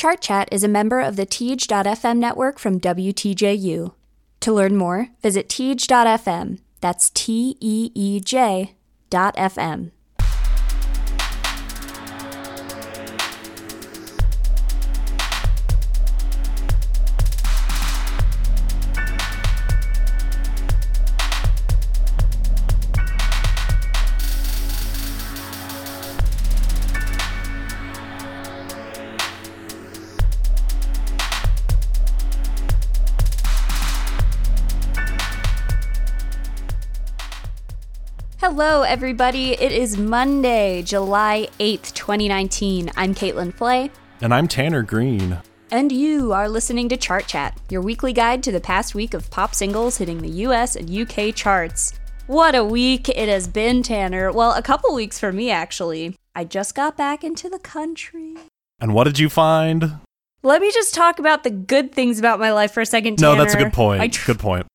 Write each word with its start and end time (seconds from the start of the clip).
Chart 0.00 0.22
Chat 0.22 0.48
is 0.50 0.64
a 0.64 0.66
member 0.66 0.98
of 0.98 1.16
the 1.16 1.26
Teej.fm 1.26 2.16
network 2.16 2.58
from 2.58 2.80
WTJU. 2.80 3.92
To 4.40 4.50
learn 4.50 4.74
more, 4.74 5.08
visit 5.20 5.46
Teej.fm. 5.50 6.58
That's 6.80 7.10
T 7.10 7.58
E 7.60 7.90
E 7.94 8.18
J 8.18 8.76
dot 9.10 9.36
FM. 9.36 9.90
Hello, 38.52 38.82
everybody. 38.82 39.52
It 39.52 39.70
is 39.70 39.96
Monday, 39.96 40.82
July 40.82 41.46
8th, 41.60 41.94
2019. 41.94 42.90
I'm 42.96 43.14
Caitlin 43.14 43.54
Flay. 43.54 43.92
And 44.20 44.34
I'm 44.34 44.48
Tanner 44.48 44.82
Green. 44.82 45.38
And 45.70 45.92
you 45.92 46.32
are 46.32 46.48
listening 46.48 46.88
to 46.88 46.96
Chart 46.96 47.28
Chat, 47.28 47.56
your 47.68 47.80
weekly 47.80 48.12
guide 48.12 48.42
to 48.42 48.50
the 48.50 48.58
past 48.58 48.92
week 48.92 49.14
of 49.14 49.30
pop 49.30 49.54
singles 49.54 49.98
hitting 49.98 50.18
the 50.18 50.28
US 50.48 50.74
and 50.74 50.90
UK 50.90 51.32
charts. 51.32 51.92
What 52.26 52.56
a 52.56 52.64
week 52.64 53.08
it 53.08 53.28
has 53.28 53.46
been, 53.46 53.84
Tanner. 53.84 54.32
Well, 54.32 54.52
a 54.54 54.62
couple 54.62 54.92
weeks 54.96 55.20
for 55.20 55.30
me, 55.30 55.52
actually. 55.52 56.16
I 56.34 56.42
just 56.42 56.74
got 56.74 56.96
back 56.96 57.22
into 57.22 57.48
the 57.48 57.60
country. 57.60 58.34
And 58.80 58.94
what 58.94 59.04
did 59.04 59.20
you 59.20 59.28
find? 59.28 60.00
Let 60.42 60.60
me 60.60 60.72
just 60.72 60.92
talk 60.92 61.20
about 61.20 61.44
the 61.44 61.50
good 61.50 61.92
things 61.92 62.18
about 62.18 62.40
my 62.40 62.52
life 62.52 62.72
for 62.72 62.80
a 62.80 62.86
second, 62.86 63.20
Tanner. 63.20 63.36
No, 63.36 63.42
that's 63.44 63.54
a 63.54 63.58
good 63.58 63.72
point. 63.72 64.12
Tr- 64.12 64.32
good 64.32 64.38
point. 64.40 64.66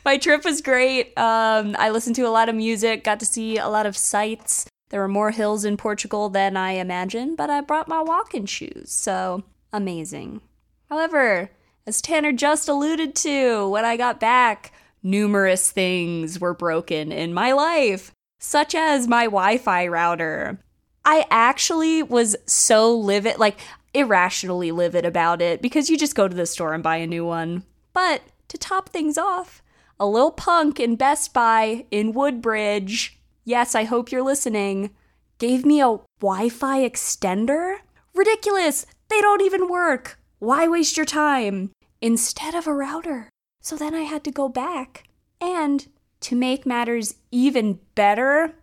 my 0.04 0.16
trip 0.16 0.44
was 0.44 0.60
great. 0.60 1.16
Um, 1.18 1.76
I 1.78 1.90
listened 1.90 2.16
to 2.16 2.26
a 2.26 2.30
lot 2.30 2.48
of 2.48 2.54
music, 2.54 3.04
got 3.04 3.20
to 3.20 3.26
see 3.26 3.58
a 3.58 3.68
lot 3.68 3.86
of 3.86 3.96
sights. 3.96 4.66
There 4.90 5.00
were 5.00 5.08
more 5.08 5.30
hills 5.30 5.64
in 5.64 5.76
Portugal 5.76 6.28
than 6.28 6.56
I 6.56 6.72
imagined, 6.72 7.36
but 7.36 7.50
I 7.50 7.60
brought 7.60 7.88
my 7.88 8.02
walking 8.02 8.46
shoes, 8.46 8.90
so 8.90 9.44
amazing. 9.72 10.40
However, 10.88 11.50
as 11.86 12.02
Tanner 12.02 12.32
just 12.32 12.68
alluded 12.68 13.14
to, 13.16 13.68
when 13.68 13.84
I 13.84 13.96
got 13.96 14.18
back, 14.18 14.72
numerous 15.02 15.70
things 15.70 16.40
were 16.40 16.54
broken 16.54 17.12
in 17.12 17.32
my 17.32 17.52
life, 17.52 18.12
such 18.40 18.74
as 18.74 19.06
my 19.06 19.24
Wi 19.24 19.58
Fi 19.58 19.86
router. 19.86 20.58
I 21.04 21.24
actually 21.30 22.02
was 22.02 22.36
so 22.46 22.94
livid, 22.94 23.38
like 23.38 23.58
irrationally 23.94 24.72
livid 24.72 25.04
about 25.04 25.40
it, 25.40 25.62
because 25.62 25.88
you 25.88 25.96
just 25.96 26.16
go 26.16 26.26
to 26.26 26.36
the 26.36 26.46
store 26.46 26.74
and 26.74 26.82
buy 26.82 26.96
a 26.96 27.06
new 27.06 27.24
one. 27.24 27.62
But 27.92 28.22
to 28.48 28.58
top 28.58 28.88
things 28.88 29.16
off, 29.16 29.62
a 30.00 30.06
little 30.06 30.32
punk 30.32 30.80
in 30.80 30.96
Best 30.96 31.34
Buy 31.34 31.84
in 31.90 32.14
Woodbridge, 32.14 33.20
yes, 33.44 33.74
I 33.74 33.84
hope 33.84 34.10
you're 34.10 34.22
listening, 34.22 34.90
gave 35.38 35.66
me 35.66 35.82
a 35.82 36.00
Wi 36.22 36.48
Fi 36.48 36.80
extender? 36.80 37.76
Ridiculous! 38.14 38.86
They 39.08 39.20
don't 39.20 39.42
even 39.42 39.68
work! 39.68 40.18
Why 40.38 40.66
waste 40.66 40.96
your 40.96 41.04
time? 41.04 41.70
Instead 42.00 42.54
of 42.54 42.66
a 42.66 42.74
router. 42.74 43.28
So 43.60 43.76
then 43.76 43.94
I 43.94 44.02
had 44.02 44.24
to 44.24 44.30
go 44.30 44.48
back. 44.48 45.04
And 45.38 45.86
to 46.20 46.34
make 46.34 46.64
matters 46.64 47.16
even 47.30 47.78
better, 47.94 48.54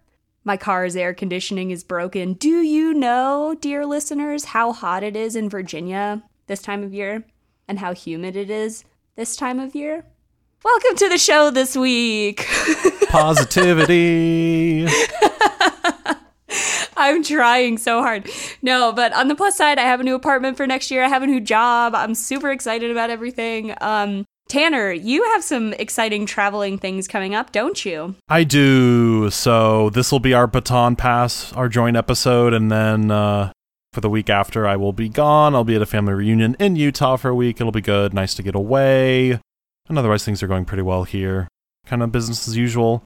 my 0.44 0.58
car's 0.58 0.96
air 0.96 1.14
conditioning 1.14 1.70
is 1.70 1.84
broken. 1.84 2.34
Do 2.34 2.62
you 2.62 2.96
know, 2.96 3.56
dear 3.60 3.86
listeners, 3.86 4.46
how 4.46 4.74
hot 4.74 5.04
it 5.04 5.16
is 5.16 5.36
in 5.36 5.52
Virginia 5.52 6.24
this 6.48 6.64
time 6.64 6.82
of 6.84 6.96
year? 6.96 7.26
And 7.68 7.78
how 7.78 7.94
humid 7.94 8.36
it 8.36 8.50
is 8.50 8.86
this 9.16 9.36
time 9.36 9.60
of 9.60 9.76
year? 9.76 10.06
Welcome 10.64 10.98
to 10.98 11.10
the 11.10 11.18
show 11.20 11.52
this 11.52 11.76
week. 11.78 12.48
Positivity. 13.10 14.88
I'm 16.98 17.24
trying 17.24 17.78
so 17.78 18.02
hard. 18.02 18.28
No, 18.64 18.92
but 18.92 19.14
on 19.14 19.28
the 19.28 19.36
plus 19.36 19.56
side, 19.56 19.78
I 19.78 19.84
have 19.84 20.00
a 20.00 20.04
new 20.04 20.16
apartment 20.16 20.58
for 20.58 20.66
next 20.66 20.90
year. 20.90 21.04
I 21.04 21.10
have 21.10 21.22
a 21.22 21.28
new 21.28 21.40
job. 21.40 21.94
I'm 21.94 22.16
super 22.16 22.50
excited 22.50 22.90
about 22.90 23.12
everything. 23.12 23.76
Um, 23.82 24.26
Tanner, 24.50 24.92
you 24.92 25.24
have 25.32 25.44
some 25.44 25.74
exciting 25.74 26.26
traveling 26.26 26.80
things 26.80 27.08
coming 27.08 27.36
up, 27.36 27.52
don't 27.52 27.86
you? 27.86 28.16
I 28.28 28.44
do. 28.44 29.30
So 29.30 29.92
this 29.92 30.12
will 30.12 30.20
be 30.20 30.34
our 30.34 30.48
baton 30.48 30.96
pass, 30.96 31.54
our 31.54 31.70
joint 31.70 31.96
episode, 31.98 32.54
and 32.54 32.72
then 32.72 33.12
uh, 33.12 33.52
for 33.94 34.02
the 34.02 34.10
week 34.10 34.30
after, 34.30 34.68
I 34.68 34.76
will 34.76 34.94
be 34.94 35.08
gone. 35.08 35.54
I'll 35.54 35.64
be 35.64 35.76
at 35.76 35.82
a 35.84 35.86
family 35.86 36.14
reunion 36.14 36.56
in 36.60 36.76
Utah 36.76 37.16
for 37.16 37.30
a 37.30 37.36
week. 37.36 37.62
It'll 37.62 37.72
be 37.72 37.82
good. 37.82 38.14
Nice 38.14 38.34
to 38.36 38.44
get 38.44 38.56
away. 38.56 39.40
And 39.90 39.98
otherwise, 39.98 40.26
things 40.26 40.44
are 40.44 40.48
going 40.48 40.66
pretty 40.66 40.84
well 40.84 41.04
here. 41.04 41.48
Kind 41.86 42.04
of 42.04 42.12
business 42.12 42.48
as 42.48 42.58
usual. 42.58 43.04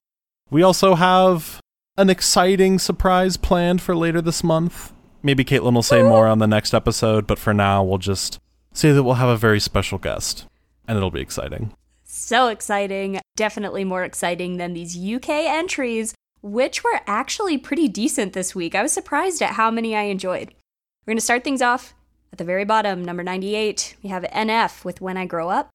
We 0.50 0.64
also 0.64 0.96
have 0.96 1.59
an 1.97 2.09
exciting 2.09 2.80
surprise 2.80 3.38
planned 3.38 3.81
for 3.81 3.96
later 3.96 4.22
this 4.22 4.44
month. 4.44 4.94
Maybe 5.24 5.46
Caitlin 5.46 5.74
will 5.74 5.84
say 5.84 6.02
more 6.02 6.28
on 6.28 6.40
the 6.40 6.47
next 6.47 6.74
episode, 6.74 7.28
but 7.28 7.38
for 7.38 7.53
now, 7.53 7.84
we'll 7.84 8.00
just 8.00 8.40
say 8.74 8.92
that 8.92 9.03
we'll 9.03 9.16
have 9.16 9.30
a 9.30 9.38
very 9.38 9.59
special 9.59 10.00
guest, 10.00 10.47
and 10.88 10.97
it'll 10.97 11.12
be 11.12 11.22
exciting. 11.22 11.74
So 12.03 12.47
exciting. 12.47 13.19
Definitely 13.36 13.84
more 13.84 14.03
exciting 14.03 14.58
than 14.58 14.74
these 14.74 14.98
UK 14.98 15.30
entries, 15.30 16.16
which 16.42 16.84
were 16.84 17.02
actually 17.06 17.58
pretty 17.58 17.88
decent 17.88 18.34
this 18.34 18.56
week. 18.56 18.74
I 18.74 18.81
was 18.81 18.92
surprised 18.92 19.42
at 19.42 19.52
how 19.52 19.69
many 19.69 19.96
I 19.96 20.03
enjoyed. 20.03 20.50
We're 21.06 21.12
going 21.12 21.18
to 21.18 21.22
start 21.22 21.44
things 21.44 21.62
off 21.62 21.94
at 22.31 22.40
the 22.40 22.44
very 22.44 22.66
bottom, 22.66 23.06
number 23.06 23.24
98. 23.24 23.96
We 24.03 24.09
have 24.09 24.24
NF 24.24 24.84
with 24.84 25.02
When 25.02 25.18
I 25.18 25.25
Grow 25.25 25.50
Up. 25.50 25.69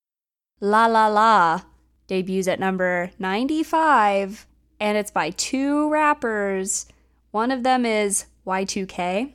La 0.61 0.87
La 0.87 1.06
La 1.06 1.61
debuts 2.09 2.49
at 2.49 2.59
number 2.59 3.11
95, 3.19 4.47
and 4.81 4.97
it's 4.97 5.11
by 5.11 5.31
two 5.31 5.91
rappers. 5.91 6.87
One 7.31 7.50
of 7.50 7.62
them 7.62 7.84
is 7.84 8.25
Y2K, 8.47 9.33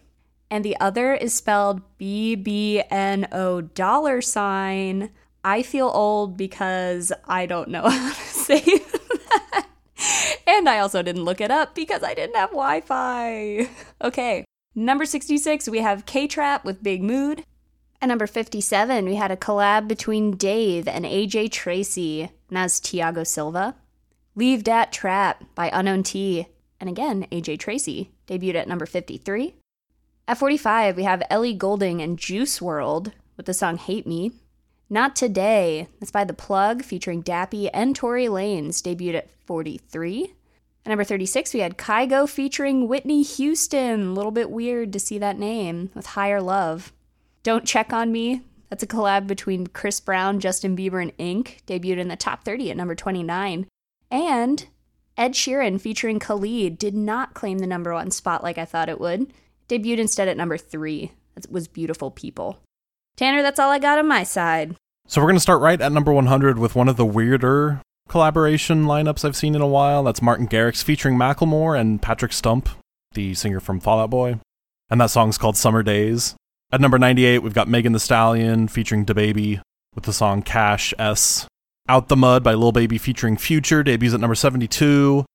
and 0.50 0.66
the 0.66 0.76
other 0.80 1.14
is 1.14 1.34
spelled 1.34 1.82
BBNO 2.00 3.74
dollar 3.76 4.22
sign. 4.22 5.12
I 5.44 5.62
feel 5.62 5.92
old 5.94 6.38
because 6.38 7.12
I 7.28 7.46
don't 7.46 7.70
know 7.70 7.84
how 7.90 8.14
to 8.14 8.20
say 8.20 8.62
that. 8.62 9.68
And 10.48 10.68
I 10.68 10.80
also 10.80 11.04
didn't 11.04 11.24
look 11.26 11.40
it 11.40 11.52
up 11.52 11.76
because 11.76 12.02
I 12.02 12.16
didn't 12.16 12.36
have 12.36 12.50
Wi 12.50 12.82
Fi. 12.82 13.70
Okay, 14.02 14.44
number 14.74 15.06
66, 15.06 15.70
we 15.70 15.80
have 15.80 16.08
K 16.08 16.26
Trap 16.26 16.66
with 16.66 16.82
Big 16.82 17.04
Mood. 17.04 17.44
At 18.02 18.08
number 18.08 18.26
57, 18.26 19.06
we 19.06 19.16
had 19.16 19.30
a 19.30 19.38
collab 19.38 19.88
between 19.88 20.36
Dave 20.36 20.88
and 20.88 21.06
AJ 21.06 21.52
Tracey, 21.52 22.22
and 22.22 22.58
that's 22.58 22.80
Thiago 22.80 23.26
Silva. 23.26 23.76
Leave 24.34 24.64
Dat 24.64 24.92
Trap 24.92 25.44
by 25.54 25.70
Unknown 25.72 26.02
T, 26.02 26.48
and 26.80 26.90
again, 26.90 27.28
AJ 27.32 27.60
Tracey, 27.60 28.10
debuted 28.26 28.56
at 28.56 28.68
number 28.68 28.88
53. 28.88 29.54
At 30.28 30.38
45, 30.38 30.98
we 30.98 31.04
have 31.04 31.22
Ellie 31.30 31.54
Goulding 31.54 32.02
and 32.02 32.18
Juice 32.18 32.58
WRLD 32.58 33.12
with 33.38 33.46
the 33.46 33.54
song 33.54 33.78
Hate 33.78 34.08
Me. 34.08 34.32
Not 34.90 35.16
Today, 35.16 35.88
that's 36.00 36.12
by 36.12 36.24
The 36.24 36.34
Plug, 36.34 36.84
featuring 36.84 37.22
Dappy 37.22 37.70
and 37.72 37.96
Tory 37.96 38.26
Lanez, 38.26 38.82
debuted 38.82 39.16
at 39.16 39.30
43. 39.46 40.34
At 40.86 40.90
number 40.90 41.04
36, 41.04 41.54
we 41.54 41.60
had 41.60 41.78
Kygo 41.78 42.28
featuring 42.28 42.88
Whitney 42.88 43.22
Houston. 43.22 44.08
A 44.08 44.14
little 44.14 44.32
bit 44.32 44.50
weird 44.50 44.92
to 44.94 45.00
see 45.00 45.20
that 45.20 45.38
name 45.38 45.92
with 45.94 46.08
Higher 46.08 46.42
Love. 46.42 46.92
Don't 47.44 47.66
Check 47.66 47.92
on 47.92 48.12
Me. 48.12 48.42
That's 48.70 48.84
a 48.84 48.88
collab 48.88 49.28
between 49.28 49.68
Chris 49.68 50.00
Brown, 50.00 50.40
Justin 50.40 50.78
Bieber, 50.78 51.02
and 51.02 51.12
Ink. 51.18 51.64
Debuted 51.68 51.98
in 51.98 52.08
the 52.08 52.16
top 52.16 52.44
30 52.44 52.72
at 52.72 52.78
number 52.78 52.96
29. 52.96 53.68
And 54.10 54.68
Ed 55.18 55.34
Sheeran 55.34 55.80
featuring 55.82 56.20
Khalid 56.20 56.78
did 56.78 56.94
not 56.94 57.34
claim 57.34 57.60
the 57.60 57.68
number 57.68 57.94
one 57.94 58.12
spot 58.12 58.44
like 58.44 58.58
I 58.58 58.66
thought 58.66 58.90
it 58.90 59.00
would. 59.00 59.34
Debuted 59.68 59.98
instead 59.98 60.28
at 60.28 60.38
number 60.38 60.58
three. 60.58 61.12
That 61.36 61.52
was 61.52 61.68
Beautiful 61.68 62.12
People. 62.12 62.60
Tanner, 63.18 63.42
that's 63.42 63.60
all 63.60 63.72
I 63.72 63.80
got 63.80 64.00
on 64.00 64.08
my 64.08 64.24
side. 64.24 64.76
So 65.08 65.20
we're 65.20 65.28
going 65.28 65.36
to 65.36 65.42
start 65.42 65.62
right 65.62 65.82
at 65.82 65.92
number 65.92 66.14
100 66.14 66.58
with 66.58 66.76
one 66.76 66.88
of 66.88 66.96
the 66.98 67.06
weirder 67.06 67.82
collaboration 68.08 68.86
lineups 68.86 69.26
I've 69.26 69.36
seen 69.36 69.56
in 69.56 69.62
a 69.62 69.68
while. 69.68 70.04
That's 70.04 70.22
Martin 70.22 70.48
Garrix 70.48 70.84
featuring 70.84 71.18
Macklemore 71.18 71.80
and 71.80 72.02
Patrick 72.02 72.34
Stump, 72.34 72.70
the 73.14 73.34
singer 73.34 73.60
from 73.60 73.80
Fall 73.80 74.00
Out 74.00 74.10
Boy. 74.10 74.40
And 74.90 75.00
that 75.02 75.12
song's 75.12 75.38
called 75.38 75.58
Summer 75.58 75.84
Days. 75.84 76.36
At 76.74 76.80
number 76.80 76.98
98, 76.98 77.40
we've 77.40 77.54
got 77.54 77.68
Megan 77.68 77.92
Thee 77.92 78.00
Stallion 78.00 78.70
featuring 78.70 79.06
DaBaby 79.06 79.60
with 79.94 80.06
the 80.06 80.14
song 80.14 80.42
Cash 80.42 80.94
S. 80.98 81.46
Out 81.90 82.08
the 82.08 82.16
Mud 82.16 82.46
by 82.46 82.54
Lil 82.54 82.72
Baby 82.72 82.98
featuring 82.98 83.36
Future 83.36 83.84
debuts 83.84 84.14
at 84.14 84.22
number 84.22 84.36
72. 84.36 85.26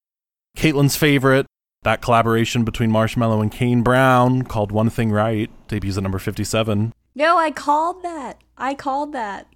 Caitlin's 0.57 0.97
favorite, 0.97 1.45
that 1.83 2.01
collaboration 2.01 2.65
between 2.65 2.91
Marshmello 2.91 3.43
and 3.43 3.53
Kane 3.53 3.83
Brown 3.83 4.45
called 4.45 4.73
One 4.73 4.89
Thing 4.89 5.11
Right 5.13 5.51
debuts 5.69 5.99
at 5.99 6.03
number 6.03 6.19
57. 6.19 6.95
No, 7.15 7.37
I 7.37 7.51
called 7.51 8.03
that. 8.03 8.41
I 8.57 8.73
called 8.73 9.13
that. 9.13 9.47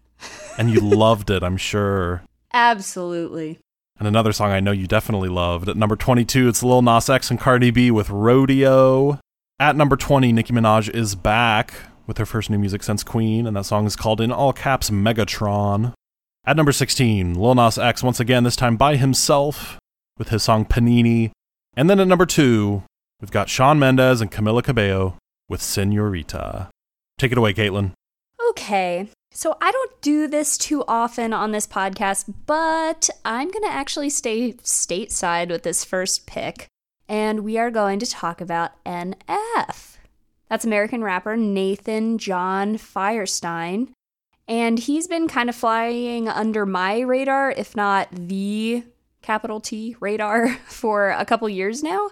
And 0.58 0.70
you 0.70 0.80
loved 0.82 1.30
it, 1.30 1.42
I'm 1.42 1.56
sure. 1.56 2.22
Absolutely. 2.52 3.58
And 3.98 4.06
another 4.06 4.32
song 4.32 4.50
I 4.50 4.60
know 4.60 4.72
you 4.72 4.86
definitely 4.86 5.30
loved. 5.30 5.66
At 5.70 5.78
number 5.78 5.96
22, 5.96 6.46
it's 6.46 6.62
Lil 6.62 6.82
Nas 6.82 7.08
X 7.08 7.30
and 7.30 7.40
Cardi 7.40 7.70
B 7.70 7.90
with 7.90 8.10
Rodeo. 8.10 9.18
At 9.60 9.76
number 9.76 9.94
20, 9.94 10.32
Nicki 10.32 10.54
Minaj 10.54 10.88
is 10.88 11.14
back 11.14 11.74
with 12.06 12.16
her 12.16 12.24
first 12.24 12.48
new 12.48 12.58
music 12.58 12.82
since 12.82 13.04
Queen, 13.04 13.46
and 13.46 13.54
that 13.54 13.66
song 13.66 13.84
is 13.84 13.94
called 13.94 14.18
in 14.18 14.32
all 14.32 14.54
caps 14.54 14.88
Megatron. 14.88 15.92
At 16.46 16.56
number 16.56 16.72
16, 16.72 17.34
Lil 17.34 17.54
Nas 17.54 17.76
X 17.76 18.02
once 18.02 18.18
again, 18.18 18.44
this 18.44 18.56
time 18.56 18.78
by 18.78 18.96
himself, 18.96 19.78
with 20.16 20.30
his 20.30 20.42
song 20.42 20.64
Panini. 20.64 21.30
And 21.76 21.90
then 21.90 22.00
at 22.00 22.08
number 22.08 22.24
2, 22.24 22.82
we've 23.20 23.30
got 23.30 23.50
Shawn 23.50 23.78
Mendes 23.78 24.22
and 24.22 24.32
Camila 24.32 24.64
Cabello 24.64 25.18
with 25.46 25.60
Senorita. 25.60 26.70
Take 27.18 27.32
it 27.32 27.36
away, 27.36 27.52
Caitlin. 27.52 27.92
Okay, 28.48 29.10
so 29.30 29.58
I 29.60 29.70
don't 29.70 30.00
do 30.00 30.26
this 30.26 30.56
too 30.56 30.84
often 30.88 31.34
on 31.34 31.52
this 31.52 31.66
podcast, 31.66 32.32
but 32.46 33.10
I'm 33.26 33.50
going 33.50 33.64
to 33.64 33.70
actually 33.70 34.08
stay 34.08 34.54
stateside 34.54 35.50
with 35.50 35.64
this 35.64 35.84
first 35.84 36.26
pick, 36.26 36.66
and 37.10 37.40
we 37.40 37.58
are 37.58 37.72
going 37.72 37.98
to 37.98 38.06
talk 38.06 38.40
about 38.40 38.82
NF. 38.84 39.96
That's 40.48 40.64
American 40.64 41.02
rapper 41.02 41.36
Nathan 41.36 42.18
John 42.18 42.78
Feuerstein. 42.78 43.92
And 44.46 44.78
he's 44.78 45.08
been 45.08 45.26
kind 45.26 45.48
of 45.48 45.56
flying 45.56 46.28
under 46.28 46.64
my 46.64 47.00
radar, 47.00 47.50
if 47.50 47.74
not 47.74 48.08
the 48.12 48.84
capital 49.22 49.60
T 49.60 49.96
radar, 49.98 50.54
for 50.66 51.10
a 51.10 51.24
couple 51.24 51.48
years 51.48 51.82
now. 51.82 52.10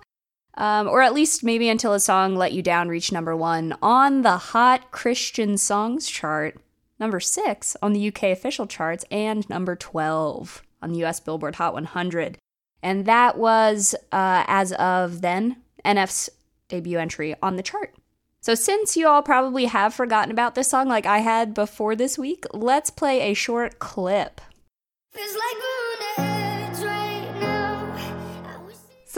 Um, 0.55 0.89
or 0.89 1.03
at 1.03 1.15
least 1.15 1.45
maybe 1.45 1.69
until 1.69 1.93
a 1.93 2.01
song 2.01 2.35
Let 2.35 2.53
You 2.53 2.63
Down 2.63 2.89
reached 2.89 3.13
number 3.13 3.37
one 3.37 3.77
on 3.81 4.23
the 4.23 4.37
Hot 4.37 4.91
Christian 4.91 5.57
Songs 5.57 6.09
chart, 6.09 6.57
number 6.99 7.21
six 7.21 7.77
on 7.81 7.93
the 7.93 8.09
UK 8.09 8.25
official 8.25 8.67
charts, 8.67 9.05
and 9.13 9.49
number 9.49 9.77
12 9.77 10.65
on 10.83 10.93
the 10.93 11.05
US 11.05 11.21
Billboard 11.21 11.55
Hot 11.57 11.73
100. 11.75 12.39
And 12.83 13.07
that 13.07 13.37
was, 13.37 13.95
uh, 14.13 14.45
as 14.47 14.73
of 14.73 15.21
then, 15.21 15.57
NF's 15.85 16.31
debut 16.69 16.99
entry 16.99 17.35
on 17.43 17.57
the 17.57 17.63
chart. 17.63 17.95
So, 18.41 18.55
since 18.55 18.97
you 18.97 19.09
all 19.09 19.23
probably 19.23 19.65
have 19.65 19.93
forgotten 19.93 20.31
about 20.31 20.55
this 20.55 20.69
song 20.71 20.89
like 20.89 21.07
I 21.07 21.19
had 21.19 21.55
before 21.55 21.97
this 21.97 22.17
week, 22.17 22.45
let's 22.53 22.91
play 22.91 23.21
a 23.21 23.35
short 23.35 23.79
clip. 23.79 24.41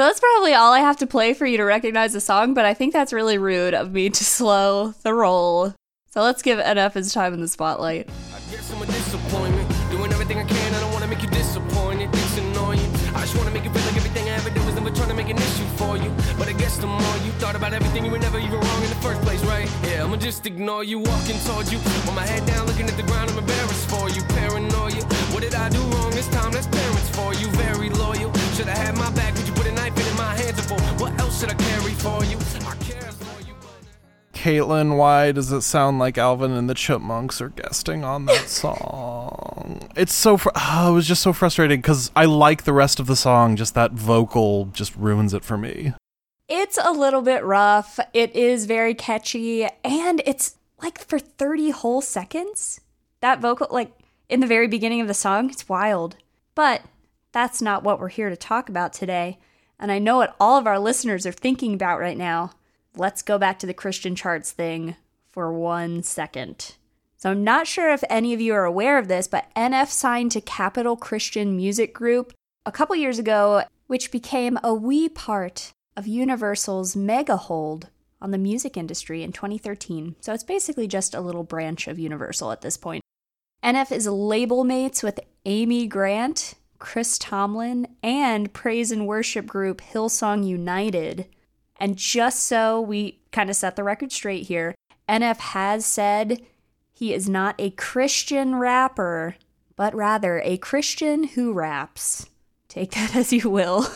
So 0.00 0.04
that's 0.06 0.20
probably 0.20 0.54
all 0.54 0.72
I 0.72 0.78
have 0.78 0.96
to 0.98 1.06
play 1.06 1.34
for 1.34 1.44
you 1.44 1.58
to 1.58 1.64
recognize 1.64 2.14
the 2.14 2.20
song, 2.20 2.54
but 2.54 2.64
I 2.64 2.72
think 2.72 2.94
that's 2.94 3.12
really 3.12 3.36
rude 3.36 3.74
of 3.74 3.92
me 3.92 4.08
to 4.08 4.24
slow 4.36 4.92
the 5.02 5.12
roll. 5.12 5.74
So 6.10 6.22
let's 6.22 6.40
give 6.42 6.58
NF 6.58 6.94
his 6.94 7.12
time 7.12 7.34
in 7.34 7.40
the 7.40 7.48
spotlight. 7.48 8.08
An 15.30 15.38
issue 15.38 15.68
for 15.76 15.96
you. 15.96 16.10
But 16.38 16.48
I 16.48 16.52
guess 16.52 16.76
the 16.76 16.86
more 16.86 17.16
you 17.24 17.32
thought 17.38 17.54
about 17.54 17.72
everything, 17.72 18.04
you 18.04 18.10
were 18.10 18.18
never 18.18 18.38
even 18.38 18.58
wrong 18.58 18.82
in 18.82 18.90
the 18.90 19.00
first 19.06 19.20
place, 19.22 19.42
right? 19.44 19.68
Yeah, 19.84 20.04
I'ma 20.04 20.16
just 20.16 20.46
ignore 20.46 20.84
you, 20.84 20.98
walking 20.98 21.38
towards 21.46 21.72
you. 21.72 21.78
With 21.78 22.14
my 22.14 22.26
head 22.26 22.44
down, 22.46 22.66
looking 22.66 22.86
at 22.86 22.96
the 22.96 23.04
ground, 23.04 23.30
I'm 23.30 23.38
embarrassed 23.38 23.88
for 23.88 24.08
you. 24.10 24.22
Paranoia. 24.34 25.02
What 25.32 25.42
did 25.42 25.54
I 25.54 25.68
do 25.68 25.80
wrong 25.92 26.10
this 26.10 26.28
time? 26.28 26.52
That's 26.52 26.66
parents 26.66 27.08
for 27.16 27.34
you. 27.34 27.46
Very 27.64 27.90
loyal. 27.90 28.32
Should 28.54 28.68
I 28.68 28.76
have 28.76 28.96
my 28.96 29.10
back? 29.12 29.34
Would 29.36 29.46
you 29.46 29.54
put 29.54 29.66
a 29.66 29.72
knife 29.72 29.96
in 29.96 30.16
my 30.16 30.34
hands? 30.34 30.60
For 30.66 30.80
what 31.00 31.18
else 31.20 31.40
should 31.40 31.50
I 31.50 31.54
carry 31.54 31.94
for 31.94 32.24
you? 32.24 32.38
I 32.66 32.74
care. 32.84 33.09
Caitlin, 34.40 34.96
why 34.96 35.32
does 35.32 35.52
it 35.52 35.60
sound 35.60 35.98
like 35.98 36.16
Alvin 36.16 36.52
and 36.52 36.66
the 36.68 36.72
Chipmunks 36.74 37.42
are 37.42 37.50
guesting 37.50 38.04
on 38.04 38.24
that 38.24 38.48
song? 38.48 39.86
It's 39.94 40.14
so 40.14 40.38
fr- 40.38 40.48
oh, 40.56 40.92
it 40.92 40.94
was 40.94 41.06
just 41.06 41.22
so 41.22 41.34
frustrating 41.34 41.82
because 41.82 42.10
I 42.16 42.24
like 42.24 42.64
the 42.64 42.72
rest 42.72 42.98
of 42.98 43.06
the 43.06 43.16
song, 43.16 43.54
just 43.56 43.74
that 43.74 43.92
vocal 43.92 44.64
just 44.72 44.96
ruins 44.96 45.34
it 45.34 45.44
for 45.44 45.58
me. 45.58 45.92
It's 46.48 46.78
a 46.82 46.90
little 46.90 47.20
bit 47.20 47.44
rough. 47.44 48.00
It 48.14 48.34
is 48.34 48.64
very 48.64 48.94
catchy, 48.94 49.68
and 49.84 50.22
it's 50.24 50.56
like 50.82 50.98
for 51.06 51.18
30 51.18 51.68
whole 51.70 52.00
seconds. 52.00 52.80
That 53.20 53.40
vocal, 53.40 53.68
like 53.70 53.92
in 54.30 54.40
the 54.40 54.46
very 54.46 54.68
beginning 54.68 55.02
of 55.02 55.08
the 55.08 55.12
song, 55.12 55.50
it's 55.50 55.68
wild. 55.68 56.16
But 56.54 56.80
that's 57.32 57.60
not 57.60 57.82
what 57.82 58.00
we're 58.00 58.08
here 58.08 58.30
to 58.30 58.36
talk 58.38 58.70
about 58.70 58.94
today. 58.94 59.38
And 59.78 59.92
I 59.92 59.98
know 59.98 60.16
what 60.16 60.34
all 60.40 60.56
of 60.56 60.66
our 60.66 60.78
listeners 60.78 61.26
are 61.26 61.32
thinking 61.32 61.74
about 61.74 62.00
right 62.00 62.16
now. 62.16 62.52
Let's 62.96 63.22
go 63.22 63.38
back 63.38 63.58
to 63.60 63.66
the 63.66 63.74
Christian 63.74 64.14
charts 64.14 64.52
thing 64.52 64.96
for 65.30 65.52
one 65.52 66.02
second. 66.02 66.74
So 67.16 67.30
I'm 67.30 67.44
not 67.44 67.66
sure 67.66 67.92
if 67.92 68.02
any 68.08 68.32
of 68.34 68.40
you 68.40 68.54
are 68.54 68.64
aware 68.64 68.98
of 68.98 69.08
this, 69.08 69.28
but 69.28 69.54
NF 69.54 69.88
signed 69.88 70.32
to 70.32 70.40
Capitol 70.40 70.96
Christian 70.96 71.56
Music 71.56 71.94
Group 71.94 72.32
a 72.64 72.72
couple 72.72 72.96
years 72.96 73.18
ago, 73.18 73.64
which 73.86 74.10
became 74.10 74.58
a 74.64 74.74
wee 74.74 75.08
part 75.08 75.72
of 75.96 76.06
Universal's 76.06 76.96
mega 76.96 77.36
hold 77.36 77.88
on 78.22 78.30
the 78.30 78.38
music 78.38 78.76
industry 78.76 79.22
in 79.22 79.32
2013. 79.32 80.16
So 80.20 80.32
it's 80.32 80.44
basically 80.44 80.86
just 80.86 81.14
a 81.14 81.20
little 81.20 81.44
branch 81.44 81.88
of 81.88 81.98
Universal 81.98 82.52
at 82.52 82.62
this 82.62 82.76
point. 82.76 83.02
NF 83.62 83.92
is 83.92 84.06
label 84.06 84.64
mates 84.64 85.02
with 85.02 85.20
Amy 85.44 85.86
Grant, 85.86 86.54
Chris 86.78 87.18
Tomlin, 87.18 87.86
and 88.02 88.52
praise 88.52 88.90
and 88.90 89.06
worship 89.06 89.46
group 89.46 89.80
Hillsong 89.80 90.46
United. 90.46 91.26
And 91.80 91.96
just 91.96 92.44
so 92.44 92.80
we 92.80 93.18
kind 93.32 93.48
of 93.48 93.56
set 93.56 93.74
the 93.74 93.82
record 93.82 94.12
straight 94.12 94.46
here, 94.46 94.74
NF 95.08 95.38
has 95.38 95.86
said 95.86 96.42
he 96.92 97.14
is 97.14 97.28
not 97.28 97.54
a 97.58 97.70
Christian 97.70 98.56
rapper, 98.56 99.36
but 99.74 99.94
rather 99.94 100.42
a 100.44 100.58
Christian 100.58 101.24
who 101.24 101.54
raps. 101.54 102.28
Take 102.68 102.90
that 102.92 103.16
as 103.16 103.32
you 103.32 103.48
will. 103.48 103.86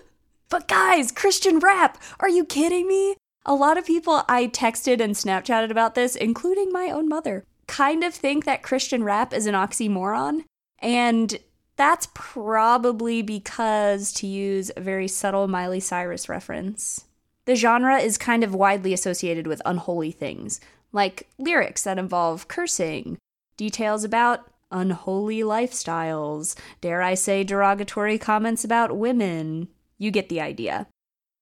but 0.48 0.66
guys, 0.66 1.12
Christian 1.12 1.58
rap! 1.58 2.02
Are 2.18 2.30
you 2.30 2.46
kidding 2.46 2.88
me? 2.88 3.16
A 3.44 3.54
lot 3.54 3.76
of 3.76 3.84
people 3.84 4.22
I 4.26 4.46
texted 4.46 5.00
and 5.00 5.14
Snapchatted 5.14 5.70
about 5.70 5.94
this, 5.94 6.16
including 6.16 6.72
my 6.72 6.88
own 6.88 7.10
mother, 7.10 7.44
kind 7.66 8.02
of 8.02 8.14
think 8.14 8.46
that 8.46 8.62
Christian 8.62 9.04
rap 9.04 9.34
is 9.34 9.46
an 9.46 9.54
oxymoron. 9.54 10.44
And 10.78 11.38
that's 11.76 12.08
probably 12.14 13.20
because, 13.20 14.12
to 14.14 14.26
use 14.26 14.70
a 14.74 14.80
very 14.80 15.08
subtle 15.08 15.46
Miley 15.46 15.80
Cyrus 15.80 16.28
reference, 16.28 17.04
the 17.46 17.54
genre 17.54 17.98
is 17.98 18.18
kind 18.18 18.42
of 18.42 18.54
widely 18.54 18.92
associated 18.92 19.46
with 19.46 19.62
unholy 19.64 20.10
things, 20.10 20.60
like 20.92 21.28
lyrics 21.38 21.82
that 21.82 21.98
involve 21.98 22.48
cursing, 22.48 23.18
details 23.56 24.04
about 24.04 24.50
unholy 24.70 25.40
lifestyles, 25.40 26.56
dare 26.80 27.02
I 27.02 27.14
say 27.14 27.44
derogatory 27.44 28.18
comments 28.18 28.64
about 28.64 28.96
women. 28.96 29.68
You 29.98 30.10
get 30.10 30.28
the 30.28 30.40
idea. 30.40 30.86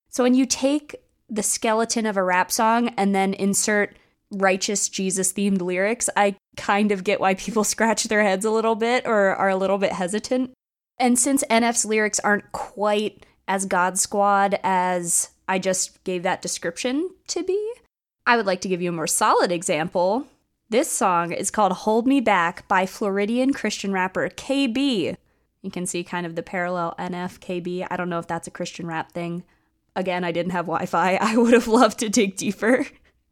So 0.09 0.23
when 0.23 0.35
you 0.35 0.45
take 0.45 0.97
the 1.31 1.43
skeleton 1.43 2.05
of 2.05 2.17
a 2.17 2.23
rap 2.23 2.53
song 2.53 2.89
and 2.99 3.15
then 3.15 3.33
insert 3.35 3.97
righteous 4.31 4.89
Jesus 4.89 5.33
themed 5.33 5.63
lyrics, 5.63 6.11
I 6.17 6.37
kind 6.57 6.93
of 6.93 7.05
get 7.05 7.21
why 7.21 7.35
people 7.35 7.65
scratch 7.65 8.05
their 8.05 8.23
heads 8.23 8.45
a 8.45 8.51
little 8.51 8.75
bit 8.75 9.07
or 9.07 9.35
are 9.35 9.49
a 9.49 9.57
little 9.57 9.79
bit 9.79 9.93
hesitant. 9.93 10.53
And 10.99 11.19
since 11.19 11.43
NF's 11.51 11.85
lyrics 11.85 12.21
aren't 12.21 12.53
quite 12.53 13.25
as 13.49 13.65
God 13.67 13.99
Squad 13.99 14.59
as 14.63 15.31
I 15.53 15.59
just 15.59 16.03
gave 16.05 16.23
that 16.23 16.41
description 16.41 17.11
to 17.27 17.43
be, 17.43 17.75
I 18.27 18.39
would 18.39 18.47
like 18.47 18.63
to 18.63 18.71
give 18.71 18.81
you 18.81 18.89
a 18.89 18.93
more 18.93 19.07
solid 19.07 19.53
example. 19.53 20.27
This 20.71 20.91
song 20.91 21.31
is 21.31 21.51
called 21.51 21.73
Hold 21.73 22.07
Me 22.07 22.23
Back 22.23 22.67
by 22.69 22.87
Floridian 22.87 23.53
Christian 23.53 23.93
rapper 23.93 24.31
KB. 24.31 25.15
You 25.61 25.71
can 25.71 25.85
see 25.85 26.05
kind 26.05 26.25
of 26.25 26.37
the 26.37 26.43
parallel 26.43 26.95
NF 26.99 27.39
KB. 27.41 27.87
I 27.91 27.99
don't 27.99 28.09
know 28.09 28.19
if 28.19 28.27
that's 28.27 28.47
a 28.47 28.51
Christian 28.51 28.87
rap 28.87 29.13
thing. 29.13 29.45
Again, 29.95 30.25
I 30.25 30.33
didn't 30.33 30.53
have 30.53 30.65
Wi 30.65 30.87
Fi. 30.87 31.17
I 31.21 31.37
would 31.37 31.53
have 31.53 31.69
loved 31.69 31.99
to 31.99 32.09
dig 32.09 32.37
deeper. 32.37 32.87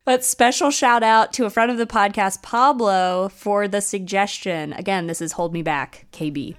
But 0.04 0.22
special 0.22 0.70
shout 0.70 1.02
out 1.02 1.32
to 1.32 1.46
a 1.46 1.50
friend 1.50 1.70
of 1.70 1.78
the 1.78 1.86
podcast, 1.86 2.42
Pablo, 2.42 3.30
for 3.30 3.66
the 3.66 3.80
suggestion. 3.80 4.74
Again, 4.74 5.06
this 5.06 5.22
is 5.22 5.32
Hold 5.32 5.54
Me 5.54 5.62
Back, 5.62 6.04
KB. 6.12 6.54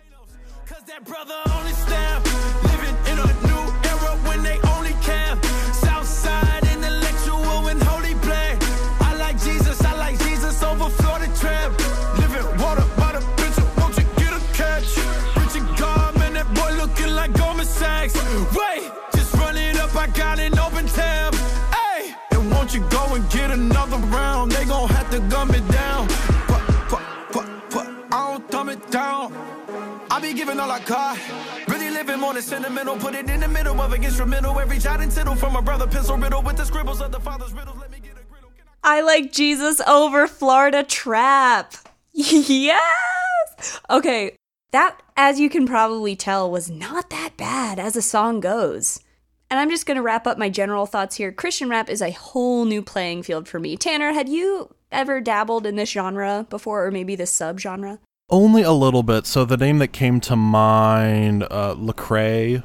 To 25.11 25.19
gun 25.27 25.49
me 25.49 25.59
down. 25.69 26.07
Put, 26.47 26.61
put, 26.87 27.03
put, 27.33 27.69
put, 27.69 27.87
I 28.13 28.31
don't 28.31 28.49
thumb 28.49 28.69
it 28.69 28.89
down. 28.89 29.33
I 30.09 30.21
be 30.21 30.33
giving 30.33 30.57
all 30.57 30.71
I 30.71 30.79
got. 30.85 31.19
Really 31.67 31.89
living 31.89 32.21
sentimental. 32.41 32.95
Put 32.95 33.13
it 33.13 33.29
in 33.29 33.41
the 33.41 33.47
middle 33.49 33.79
of 33.81 33.91
an 33.91 34.03
instrumental. 34.03 34.57
Every 34.57 34.79
jot 34.79 35.01
and 35.01 35.11
tittle 35.11 35.35
from 35.35 35.51
my 35.51 35.59
brother, 35.59 35.85
pencil 35.85 36.17
riddle 36.17 36.41
with 36.41 36.55
the 36.55 36.65
scribbles 36.65 37.01
of 37.01 37.11
the 37.11 37.19
father's 37.19 37.51
riddles. 37.51 37.77
Let 37.77 37.91
me 37.91 37.99
get 37.99 38.13
a 38.13 38.23
griddle. 38.31 38.49
I, 38.83 38.99
I 38.99 39.01
like 39.01 39.33
Jesus 39.33 39.81
over 39.81 40.27
Florida 40.27 40.83
Trap. 40.83 41.73
yes! 42.13 43.81
Okay, 43.89 44.37
that, 44.71 44.97
as 45.17 45.41
you 45.41 45.49
can 45.49 45.67
probably 45.67 46.15
tell, 46.15 46.49
was 46.49 46.69
not 46.69 47.09
that 47.09 47.35
bad 47.35 47.79
as 47.79 47.97
a 47.97 48.01
song 48.01 48.39
goes. 48.39 49.01
And 49.51 49.59
I'm 49.59 49.69
just 49.69 49.85
going 49.85 49.97
to 49.97 50.01
wrap 50.01 50.25
up 50.27 50.37
my 50.37 50.49
general 50.49 50.85
thoughts 50.85 51.17
here. 51.17 51.31
Christian 51.31 51.67
rap 51.69 51.89
is 51.89 52.01
a 52.01 52.11
whole 52.11 52.63
new 52.63 52.81
playing 52.81 53.23
field 53.23 53.47
for 53.49 53.59
me. 53.59 53.75
Tanner, 53.75 54.13
had 54.13 54.29
you 54.29 54.73
ever 54.93 55.19
dabbled 55.19 55.65
in 55.65 55.75
this 55.75 55.89
genre 55.91 56.47
before, 56.49 56.85
or 56.85 56.91
maybe 56.91 57.15
this 57.17 57.37
subgenre? 57.37 57.99
Only 58.29 58.61
a 58.61 58.71
little 58.71 59.03
bit. 59.03 59.27
So 59.27 59.43
the 59.43 59.57
name 59.57 59.79
that 59.79 59.89
came 59.89 60.21
to 60.21 60.37
mind, 60.37 61.43
uh, 61.51 61.75
Lecrae, 61.75 62.63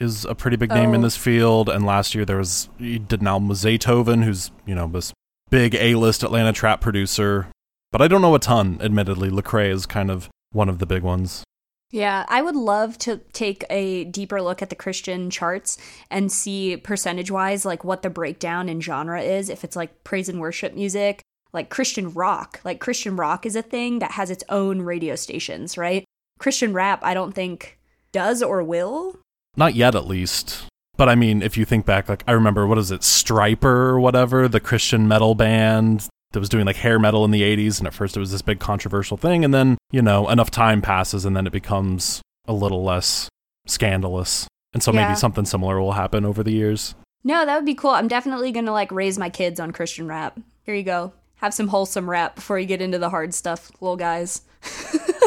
is 0.00 0.24
a 0.24 0.34
pretty 0.34 0.56
big 0.56 0.70
name 0.70 0.94
in 0.94 1.00
Oh. 1.00 1.04
this 1.04 1.18
field. 1.18 1.68
And 1.68 1.84
last 1.84 2.14
year 2.14 2.24
there 2.24 2.38
was 2.38 2.70
he 2.78 2.98
did 2.98 3.20
an 3.20 3.26
album 3.26 3.48
with 3.48 3.58
Zaytoven, 3.58 4.24
who's 4.24 4.50
you 4.64 4.74
know 4.74 4.86
this 4.86 5.12
big 5.50 5.74
A-list 5.74 6.22
Atlanta 6.22 6.52
trap 6.54 6.80
producer. 6.80 7.48
But 7.92 8.00
I 8.00 8.08
don't 8.08 8.22
know 8.22 8.34
a 8.34 8.38
ton. 8.38 8.78
Admittedly, 8.80 9.28
Lecrae 9.28 9.70
is 9.70 9.84
kind 9.84 10.10
of 10.10 10.30
one 10.50 10.70
of 10.70 10.78
the 10.78 10.86
big 10.86 11.02
ones. 11.02 11.44
Yeah, 11.92 12.24
I 12.28 12.40
would 12.40 12.56
love 12.56 12.96
to 13.00 13.18
take 13.34 13.64
a 13.68 14.04
deeper 14.04 14.40
look 14.40 14.62
at 14.62 14.70
the 14.70 14.74
Christian 14.74 15.28
charts 15.28 15.76
and 16.10 16.32
see 16.32 16.78
percentage 16.78 17.30
wise 17.30 17.66
like 17.66 17.84
what 17.84 18.00
the 18.00 18.08
breakdown 18.08 18.70
in 18.70 18.80
genre 18.80 19.20
is. 19.20 19.50
If 19.50 19.62
it's 19.62 19.76
like 19.76 20.02
praise 20.02 20.30
and 20.30 20.40
worship 20.40 20.74
music, 20.74 21.20
like 21.52 21.68
Christian 21.68 22.10
rock. 22.14 22.60
Like 22.64 22.80
Christian 22.80 23.14
rock 23.14 23.44
is 23.44 23.56
a 23.56 23.62
thing 23.62 23.98
that 23.98 24.12
has 24.12 24.30
its 24.30 24.42
own 24.48 24.80
radio 24.80 25.16
stations, 25.16 25.76
right? 25.76 26.06
Christian 26.38 26.72
rap, 26.72 27.00
I 27.02 27.12
don't 27.12 27.34
think 27.34 27.78
does 28.10 28.42
or 28.42 28.62
will. 28.62 29.18
Not 29.58 29.74
yet, 29.74 29.94
at 29.94 30.06
least. 30.06 30.64
But 30.96 31.10
I 31.10 31.14
mean, 31.14 31.42
if 31.42 31.58
you 31.58 31.66
think 31.66 31.84
back, 31.84 32.08
like 32.08 32.24
I 32.26 32.32
remember, 32.32 32.66
what 32.66 32.78
is 32.78 32.90
it, 32.90 33.02
Stryper 33.02 33.64
or 33.64 34.00
whatever, 34.00 34.48
the 34.48 34.60
Christian 34.60 35.06
metal 35.06 35.34
band 35.34 36.08
that 36.32 36.40
was 36.40 36.48
doing 36.48 36.66
like 36.66 36.76
hair 36.76 36.98
metal 36.98 37.24
in 37.24 37.30
the 37.30 37.42
80s. 37.42 37.78
And 37.78 37.86
at 37.86 37.94
first 37.94 38.16
it 38.16 38.20
was 38.20 38.32
this 38.32 38.42
big 38.42 38.60
controversial 38.60 39.16
thing. 39.16 39.44
And 39.44 39.52
then, 39.54 39.78
you 39.90 40.02
know, 40.02 40.28
enough 40.28 40.50
time 40.50 40.82
passes 40.82 41.24
and 41.24 41.36
then 41.36 41.46
it 41.46 41.52
becomes 41.52 42.20
a 42.46 42.52
little 42.52 42.82
less 42.82 43.28
scandalous. 43.66 44.46
And 44.72 44.82
so 44.82 44.92
Yeah. 44.92 45.06
maybe 45.06 45.16
something 45.16 45.44
similar 45.44 45.80
will 45.80 45.92
happen 45.92 46.24
over 46.24 46.42
the 46.42 46.52
years. 46.52 46.94
No, 47.24 47.44
that 47.46 47.56
would 47.56 47.66
be 47.66 47.74
cool. 47.74 47.90
I'm 47.90 48.08
definitely 48.08 48.50
going 48.52 48.66
to 48.66 48.72
like 48.72 48.90
raise 48.90 49.18
my 49.18 49.28
kids 49.30 49.60
on 49.60 49.70
Christian 49.72 50.06
rap. 50.08 50.38
Here 50.64 50.74
you 50.74 50.82
go. 50.82 51.12
Have 51.36 51.54
some 51.54 51.68
wholesome 51.68 52.08
rap 52.08 52.36
before 52.36 52.58
you 52.58 52.66
get 52.66 52.80
into 52.80 52.98
the 52.98 53.10
hard 53.10 53.34
stuff, 53.34 53.70
little 53.80 53.96
guys. 53.96 54.42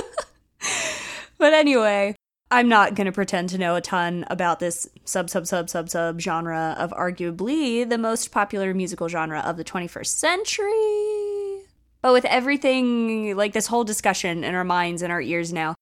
but 1.38 1.54
anyway, 1.54 2.15
I'm 2.52 2.70
not 2.70 2.94
going 2.94 3.06
to 3.06 3.12
pretend 3.12 3.50
to 3.50 3.58
know 3.58 3.76
a 3.76 3.82
ton 3.82 4.24
about 4.30 4.60
this 4.60 4.88
sub 5.04 5.32
sub 5.32 5.48
sub 5.48 5.68
sub 5.68 5.90
sub 5.90 6.20
genre 6.20 6.76
of 6.78 6.92
arguably 6.92 7.88
the 7.90 7.98
most 7.98 8.32
popular 8.32 8.74
musical 8.74 9.08
genre 9.08 9.40
of 9.40 9.58
the 9.58 9.64
21st 9.64 10.06
century. 10.06 11.64
But 12.02 12.14
with 12.14 12.26
everything 12.26 13.36
like 13.36 13.54
this 13.54 13.66
whole 13.66 13.84
discussion 13.84 14.44
in 14.44 14.54
our 14.54 14.64
minds 14.64 15.02
and 15.02 15.12
our 15.12 15.22
ears 15.22 15.52
now, 15.52 15.74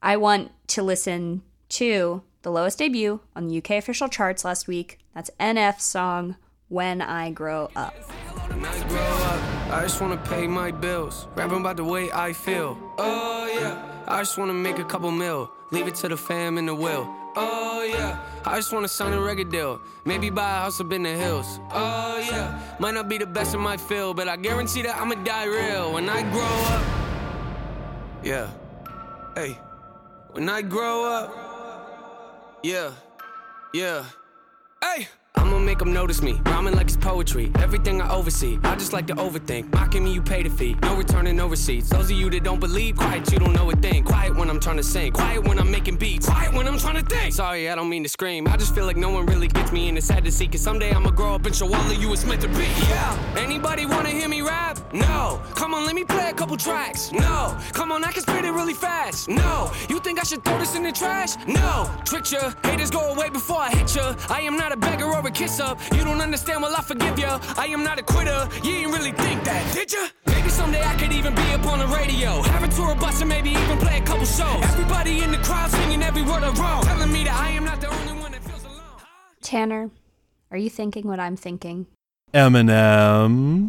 I 0.00 0.16
want 0.16 0.52
to 0.68 0.82
listen 0.82 1.42
to 1.70 2.22
the 2.42 2.52
lowest 2.52 2.78
debut 2.78 3.20
on 3.34 3.48
the 3.48 3.58
UK 3.58 3.72
official 3.72 4.08
charts 4.08 4.44
last 4.44 4.68
week. 4.68 5.00
That's 5.16 5.30
NF's 5.40 5.84
song 5.84 6.36
When 6.68 7.02
I 7.02 7.32
Grow 7.32 7.68
Up. 7.74 7.94
I 8.36 8.88
grow 8.88 9.00
up, 9.00 9.72
I 9.72 9.80
just 9.82 10.00
wanna 10.00 10.18
pay 10.18 10.46
my 10.46 10.70
bills. 10.70 11.26
Rapping 11.34 11.58
about 11.60 11.78
the 11.78 11.84
way 11.84 12.12
I 12.12 12.32
feel. 12.32 12.78
Oh 12.96 13.50
yeah, 13.52 14.04
I 14.06 14.20
just 14.20 14.38
wanna 14.38 14.54
make 14.54 14.78
a 14.78 14.84
couple 14.84 15.10
mil. 15.10 15.50
Leave 15.72 15.88
it 15.88 15.94
to 15.96 16.08
the 16.08 16.16
fam 16.16 16.58
in 16.58 16.66
the 16.66 16.74
will. 16.74 17.08
Oh 17.34 17.82
yeah, 17.82 18.20
I 18.44 18.56
just 18.56 18.72
wanna 18.74 18.88
sign 18.88 19.14
a 19.14 19.20
record 19.20 19.50
deal. 19.50 19.80
Maybe 20.04 20.28
buy 20.28 20.50
a 20.50 20.60
house 20.64 20.80
up 20.80 20.92
in 20.92 21.02
the 21.02 21.10
hills. 21.10 21.58
Oh 21.72 22.18
yeah, 22.18 22.60
might 22.78 22.92
not 22.92 23.08
be 23.08 23.16
the 23.16 23.26
best 23.26 23.54
in 23.54 23.60
my 23.60 23.78
field, 23.78 24.16
but 24.16 24.28
I 24.28 24.36
guarantee 24.36 24.82
that 24.82 25.00
I'ma 25.00 25.14
die 25.24 25.46
real 25.46 25.94
when 25.94 26.10
I 26.10 26.22
grow 26.30 26.42
up. 26.76 26.84
Yeah, 28.22 28.50
hey, 29.34 29.58
when 30.32 30.48
I 30.50 30.60
grow 30.60 31.04
up. 31.06 32.60
Yeah, 32.62 32.92
yeah, 33.72 34.04
hey. 34.84 35.08
I'ma 35.34 35.58
make 35.58 35.78
them 35.78 35.92
notice 35.92 36.22
me, 36.22 36.40
rhyming 36.44 36.74
like 36.74 36.86
it's 36.86 36.96
poetry. 36.96 37.50
Everything 37.58 38.00
I 38.02 38.10
oversee, 38.12 38.58
I 38.64 38.76
just 38.76 38.92
like 38.92 39.06
to 39.06 39.14
overthink. 39.14 39.72
Mocking 39.72 40.04
me, 40.04 40.12
you 40.12 40.22
pay 40.22 40.42
the 40.42 40.50
fee. 40.50 40.76
No 40.82 40.94
returning, 40.96 41.36
no 41.36 41.46
receipts. 41.46 41.88
Those 41.88 42.10
of 42.10 42.16
you 42.16 42.28
that 42.30 42.44
don't 42.44 42.60
believe, 42.60 42.96
quiet, 42.96 43.30
you 43.32 43.38
don't 43.38 43.52
know 43.52 43.70
a 43.70 43.76
thing. 43.76 44.04
Quiet 44.04 44.36
when 44.36 44.50
I'm 44.50 44.60
trying 44.60 44.76
to 44.76 44.82
sing, 44.82 45.12
quiet 45.12 45.46
when 45.46 45.58
I'm 45.58 45.70
making 45.70 45.96
beats, 45.96 46.26
quiet 46.26 46.52
when 46.52 46.68
I'm 46.68 46.78
trying 46.78 47.02
to 47.02 47.14
think. 47.14 47.34
Sorry, 47.34 47.70
I 47.70 47.74
don't 47.74 47.88
mean 47.88 48.02
to 48.02 48.08
scream. 48.08 48.46
I 48.46 48.56
just 48.56 48.74
feel 48.74 48.86
like 48.86 48.96
no 48.96 49.10
one 49.10 49.26
really 49.26 49.48
gets 49.48 49.72
me, 49.72 49.88
and 49.88 49.96
it's 49.96 50.06
sad 50.06 50.24
to 50.24 50.32
see. 50.32 50.46
Cause 50.48 50.60
someday 50.60 50.92
I'ma 50.92 51.10
grow 51.10 51.34
up 51.34 51.46
and 51.46 51.54
show 51.54 51.66
all 51.66 51.90
of 51.90 52.02
you 52.02 52.12
it's 52.12 52.24
meant 52.26 52.42
to 52.42 52.48
be. 52.48 52.66
Yeah, 52.88 53.34
anybody 53.38 53.86
wanna 53.86 54.10
hear 54.10 54.28
me 54.28 54.42
rap? 54.42 54.78
No. 54.92 55.40
Come 55.54 55.74
on, 55.74 55.86
let 55.86 55.94
me 55.94 56.04
play 56.04 56.28
a 56.28 56.34
couple 56.34 56.56
tracks. 56.56 57.10
No. 57.12 57.56
Come 57.72 57.90
on, 57.92 58.04
I 58.04 58.12
can 58.12 58.22
spit 58.22 58.44
it 58.44 58.52
really 58.52 58.74
fast. 58.74 59.28
No. 59.28 59.72
You 59.88 59.98
think 60.00 60.20
I 60.20 60.24
should 60.24 60.44
throw 60.44 60.58
this 60.58 60.76
in 60.76 60.82
the 60.82 60.92
trash? 60.92 61.36
No. 61.46 61.90
Trick 62.04 62.30
ya. 62.30 62.52
Haters 62.62 62.90
go 62.90 63.12
away 63.12 63.30
before 63.30 63.58
I 63.58 63.70
hit 63.70 63.94
ya. 63.96 64.14
I 64.28 64.42
am 64.42 64.56
not 64.56 64.72
a 64.72 64.76
beggar 64.76 65.06
or 65.06 65.21
a 65.24 65.30
kiss 65.30 65.60
up. 65.60 65.78
You 65.94 66.04
don't 66.04 66.20
understand, 66.20 66.62
well, 66.62 66.74
I 66.76 66.82
forgive 66.82 67.18
ya. 67.18 67.38
I 67.56 67.66
am 67.66 67.82
not 67.84 67.98
a 67.98 68.02
quitter. 68.02 68.48
You 68.64 68.72
ain't 68.76 68.92
really 68.92 69.12
think 69.12 69.42
that, 69.44 69.74
did 69.74 69.92
ya? 69.92 70.08
Maybe 70.26 70.48
someday 70.48 70.82
I 70.82 70.94
could 70.96 71.12
even 71.12 71.34
be 71.34 71.42
up 71.52 71.64
on 71.66 71.78
the 71.78 71.86
radio. 71.86 72.42
Have 72.42 72.64
a 72.64 72.68
tour 72.68 72.94
bus 72.96 73.20
and 73.20 73.28
maybe 73.28 73.50
even 73.50 73.78
play 73.78 73.98
a 73.98 74.02
couple 74.02 74.24
shows. 74.26 74.62
Everybody 74.64 75.22
in 75.22 75.30
the 75.32 75.38
crowd 75.38 75.70
singing 75.70 76.02
every 76.02 76.22
word 76.22 76.42
I 76.42 76.48
wrote. 76.50 76.84
Telling 76.84 77.12
me 77.12 77.24
that 77.24 77.34
I 77.34 77.50
am 77.50 77.64
not 77.64 77.80
the 77.80 77.88
only 77.88 78.12
one 78.20 78.32
that 78.32 78.42
feels 78.44 78.64
alone. 78.64 78.78
Tanner, 79.42 79.90
are 80.50 80.58
you 80.58 80.70
thinking 80.70 81.06
what 81.06 81.20
I'm 81.20 81.36
thinking? 81.36 81.86
Eminem, 82.34 83.68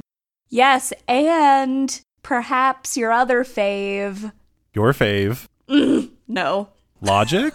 Yes, 0.50 0.94
and 1.08 2.00
perhaps 2.22 2.96
your 2.96 3.12
other 3.12 3.44
fave. 3.44 4.32
your 4.74 4.94
fave, 4.94 5.48
No. 6.28 6.70
Logic. 7.02 7.54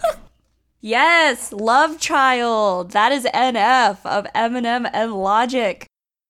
Yes, 0.81 1.51
Love 1.51 1.99
Child. 1.99 2.91
That 2.91 3.11
is 3.11 3.25
NF 3.25 4.05
of 4.05 4.25
Eminem 4.33 4.89
and 4.93 5.13
Logic. 5.13 5.85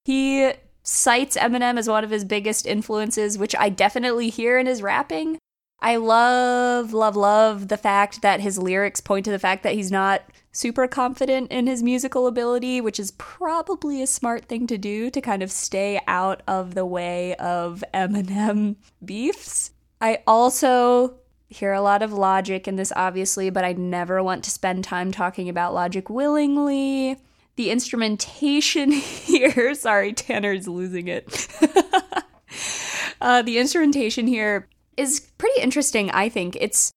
He 0.06 0.54
cites 0.82 1.38
Eminem 1.38 1.78
as 1.78 1.88
one 1.88 2.04
of 2.04 2.10
his 2.10 2.26
biggest 2.26 2.66
influences, 2.66 3.38
which 3.38 3.56
I 3.56 3.70
definitely 3.70 4.30
hear 4.30 4.58
in 4.58 4.66
his 4.66 4.82
rapping. 4.82 5.38
I 5.82 5.98
love, 5.98 6.94
love, 6.94 7.16
love 7.16 7.68
the 7.68 7.78
fact 7.78 8.22
that 8.24 8.42
his 8.42 8.58
lyrics 8.58 9.00
point 9.00 9.26
to 9.26 9.32
the 9.32 9.40
fact 9.40 9.62
that 9.64 9.76
he's 9.76 9.92
not 9.92 10.24
super 10.52 10.88
confident 10.88 11.52
in 11.52 11.68
his 11.68 11.84
musical 11.84 12.26
ability, 12.26 12.82
which 12.82 13.00
is 13.00 13.12
probably 13.12 14.02
a 14.02 14.08
smart 14.08 14.46
thing 14.46 14.66
to 14.68 14.80
do 14.80 15.12
to 15.12 15.22
kind 15.22 15.44
of 15.44 15.52
stay 15.52 16.02
out 16.08 16.42
of 16.48 16.74
the 16.74 16.86
way 16.86 17.36
of 17.36 17.84
Eminem 17.94 18.78
beefs. 19.06 19.72
I 20.02 20.24
also 20.26 21.19
hear 21.50 21.74
a 21.74 21.82
lot 21.82 22.02
of 22.02 22.14
logic 22.14 22.68
in 22.68 22.76
this, 22.76 22.94
obviously, 22.96 23.50
but 23.50 23.66
I 23.66 23.74
never 23.74 24.24
want 24.24 24.44
to 24.44 24.52
spend 24.52 24.84
time 24.84 25.12
talking 25.12 25.50
about 25.50 25.74
logic 25.74 26.10
willingly. 26.10 27.18
The 27.56 27.72
instrumentation 27.72 28.92
here, 28.92 29.74
sorry, 29.74 30.14
Tanner's 30.14 30.68
losing 30.68 31.08
it. 31.08 31.48
uh, 33.22 33.42
the 33.42 33.58
instrumentation 33.58 34.28
here 34.28 34.68
is 34.96 35.20
pretty 35.38 35.60
interesting, 35.62 36.12
I 36.12 36.30
think. 36.30 36.56
It's 36.62 36.92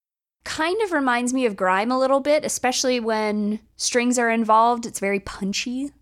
kind 0.44 0.80
of 0.82 0.92
reminds 0.92 1.32
me 1.32 1.46
of 1.46 1.56
grime 1.56 1.90
a 1.90 1.98
little 1.98 2.20
bit, 2.20 2.44
especially 2.44 3.00
when 3.00 3.60
strings 3.76 4.18
are 4.18 4.30
involved. 4.30 4.84
It's 4.84 5.00
very 5.00 5.20
punchy. 5.20 5.92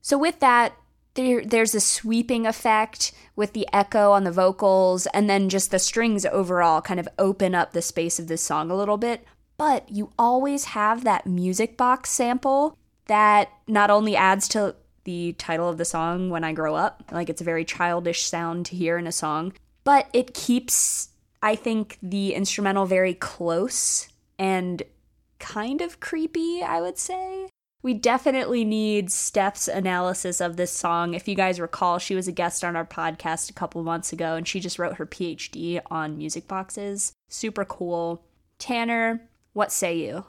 So, 0.00 0.18
with 0.18 0.40
that, 0.40 0.74
there, 1.14 1.44
there's 1.44 1.74
a 1.74 1.80
sweeping 1.80 2.46
effect 2.46 3.12
with 3.36 3.52
the 3.52 3.68
echo 3.72 4.12
on 4.12 4.24
the 4.24 4.32
vocals, 4.32 5.06
and 5.06 5.28
then 5.28 5.48
just 5.48 5.70
the 5.70 5.78
strings 5.78 6.24
overall 6.26 6.80
kind 6.80 7.00
of 7.00 7.08
open 7.18 7.54
up 7.54 7.72
the 7.72 7.82
space 7.82 8.18
of 8.18 8.28
this 8.28 8.42
song 8.42 8.70
a 8.70 8.76
little 8.76 8.96
bit. 8.96 9.24
But 9.56 9.90
you 9.90 10.12
always 10.18 10.66
have 10.66 11.04
that 11.04 11.26
music 11.26 11.76
box 11.76 12.10
sample 12.10 12.76
that 13.06 13.50
not 13.66 13.90
only 13.90 14.16
adds 14.16 14.48
to 14.48 14.74
the 15.04 15.34
title 15.34 15.68
of 15.68 15.78
the 15.78 15.84
song, 15.84 16.30
When 16.30 16.44
I 16.44 16.52
Grow 16.52 16.74
Up, 16.74 17.10
like 17.12 17.28
it's 17.28 17.40
a 17.40 17.44
very 17.44 17.64
childish 17.64 18.24
sound 18.24 18.66
to 18.66 18.76
hear 18.76 18.96
in 18.96 19.06
a 19.06 19.12
song, 19.12 19.52
but 19.84 20.08
it 20.12 20.34
keeps, 20.34 21.08
I 21.42 21.56
think, 21.56 21.98
the 22.02 22.34
instrumental 22.34 22.86
very 22.86 23.14
close 23.14 24.08
and 24.38 24.82
kind 25.38 25.80
of 25.80 26.00
creepy, 26.00 26.62
I 26.62 26.80
would 26.80 26.98
say. 26.98 27.48
We 27.82 27.94
definitely 27.94 28.64
need 28.64 29.10
Steph's 29.10 29.66
analysis 29.66 30.40
of 30.40 30.56
this 30.56 30.70
song. 30.70 31.14
If 31.14 31.26
you 31.26 31.34
guys 31.34 31.58
recall, 31.58 31.98
she 31.98 32.14
was 32.14 32.28
a 32.28 32.32
guest 32.32 32.62
on 32.62 32.76
our 32.76 32.86
podcast 32.86 33.50
a 33.50 33.54
couple 33.54 33.82
months 33.82 34.12
ago 34.12 34.36
and 34.36 34.46
she 34.46 34.60
just 34.60 34.78
wrote 34.78 34.96
her 34.96 35.06
PhD 35.06 35.80
on 35.90 36.16
music 36.16 36.46
boxes. 36.46 37.12
Super 37.28 37.64
cool. 37.64 38.22
Tanner, 38.58 39.28
what 39.52 39.72
say 39.72 39.96
you? 39.96 40.24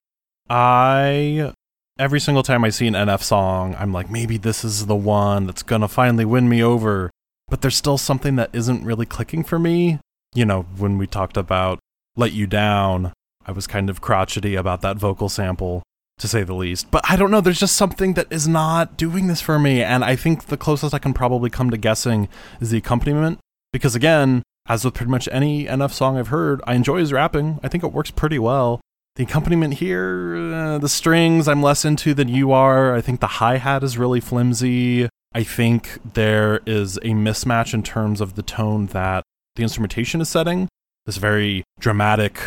I 0.50 1.54
every 2.00 2.20
single 2.20 2.42
time 2.42 2.64
I 2.64 2.70
see 2.70 2.88
an 2.88 2.96
NF 2.96 3.22
song, 3.22 3.76
I'm 3.78 3.94
like, 3.94 4.10
maybe 4.10 4.38
this 4.38 4.66
is 4.66 4.88
the 4.88 4.96
one 4.96 5.46
that's 5.46 5.64
gonna 5.64 5.88
finally 5.88 6.26
win 6.26 6.50
me 6.50 6.64
over. 6.64 7.12
But 7.50 7.62
there's 7.62 7.78
still 7.78 8.00
something 8.00 8.36
that 8.38 8.50
isn't 8.54 8.84
really 8.84 9.06
clicking 9.06 9.44
for 9.44 9.60
me. 9.60 10.00
You 10.34 10.46
know, 10.46 10.64
when 10.78 10.98
we 10.98 11.06
talked 11.06 11.38
about 11.38 11.78
Let 12.16 12.32
You 12.32 12.48
Down, 12.48 13.14
I 13.46 13.52
was 13.52 13.68
kind 13.68 13.92
of 13.92 14.02
crotchety 14.02 14.56
about 14.56 14.82
that 14.82 14.98
vocal 14.98 15.30
sample, 15.30 15.84
to 16.20 16.28
say 16.28 16.44
the 16.44 16.54
least. 16.54 16.92
But 16.92 17.04
I 17.10 17.16
don't 17.16 17.32
know, 17.32 17.42
there's 17.42 17.60
just 17.60 17.76
something 17.76 18.14
that 18.14 18.32
is 18.32 18.48
not 18.48 18.98
doing 18.98 19.28
this 19.28 19.42
for 19.42 19.60
me. 19.60 19.84
And 19.84 20.04
I 20.04 20.16
think 20.16 20.46
the 20.46 20.58
closest 20.58 20.94
I 20.94 21.00
can 21.00 21.14
probably 21.14 21.50
come 21.50 21.70
to 21.70 21.78
guessing 21.78 22.30
is 22.62 22.72
the 22.72 22.78
accompaniment. 22.78 23.40
Because 23.72 23.96
again, 23.96 24.44
as 24.68 24.86
with 24.86 24.94
pretty 24.94 25.12
much 25.12 25.28
any 25.32 25.66
NF 25.66 25.92
song 25.92 26.18
I've 26.18 26.28
heard, 26.28 26.62
I 26.66 26.76
enjoy 26.76 27.00
his 27.00 27.12
rapping. 27.12 27.60
I 27.64 27.68
think 27.68 27.84
it 27.84 27.92
works 27.92 28.12
pretty 28.12 28.40
well. 28.40 28.80
The 29.16 29.24
accompaniment 29.24 29.76
here, 29.76 30.36
uh, 30.36 30.78
the 30.80 30.90
strings 30.90 31.48
I'm 31.48 31.62
less 31.62 31.86
into 31.86 32.14
than 32.14 32.30
you 32.30 32.52
are. 32.52 32.96
I 32.96 33.02
think 33.02 33.20
the 33.20 33.28
hi 33.28 33.58
hat 33.58 33.84
is 33.84 33.98
really 33.98 34.20
flimsy. 34.20 35.08
I 35.36 35.44
think 35.44 36.00
there 36.14 36.62
is 36.66 36.98
a 36.98 37.10
mismatch 37.10 37.74
in 37.74 37.84
terms 37.84 38.22
of 38.22 38.36
the 38.36 38.42
tone 38.42 38.88
that 38.88 39.24
the 39.56 39.64
instrumentation 39.64 40.22
is 40.22 40.30
setting. 40.30 40.68
This 41.06 41.18
very 41.18 41.64
dramatic, 41.80 42.40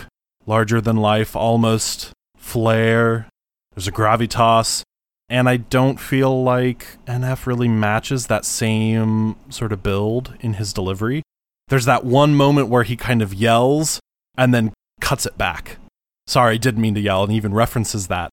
larger 0.46 0.80
than 0.80 0.96
life, 0.96 1.36
almost 1.36 2.12
flair. 2.36 3.28
There's 3.76 3.86
a 3.86 3.92
gravitas. 3.92 4.82
And 5.28 5.48
I 5.48 5.56
don't 5.56 5.98
feel 5.98 6.42
like 6.44 6.98
NF 7.06 7.46
really 7.46 7.68
matches 7.68 8.28
that 8.28 8.44
same 8.44 9.34
sort 9.48 9.72
of 9.72 9.82
build 9.82 10.34
in 10.40 10.54
his 10.54 10.72
delivery. 10.72 11.22
There's 11.68 11.84
that 11.84 12.04
one 12.04 12.36
moment 12.36 12.68
where 12.68 12.84
he 12.84 12.96
kind 12.96 13.20
of 13.22 13.34
yells 13.34 13.98
and 14.38 14.54
then 14.54 14.72
cuts 15.00 15.26
it 15.26 15.36
back. 15.36 15.78
Sorry, 16.28 16.58
didn't 16.58 16.80
mean 16.80 16.94
to 16.94 17.00
yell, 17.00 17.24
and 17.24 17.32
even 17.32 17.52
references 17.54 18.06
that. 18.06 18.30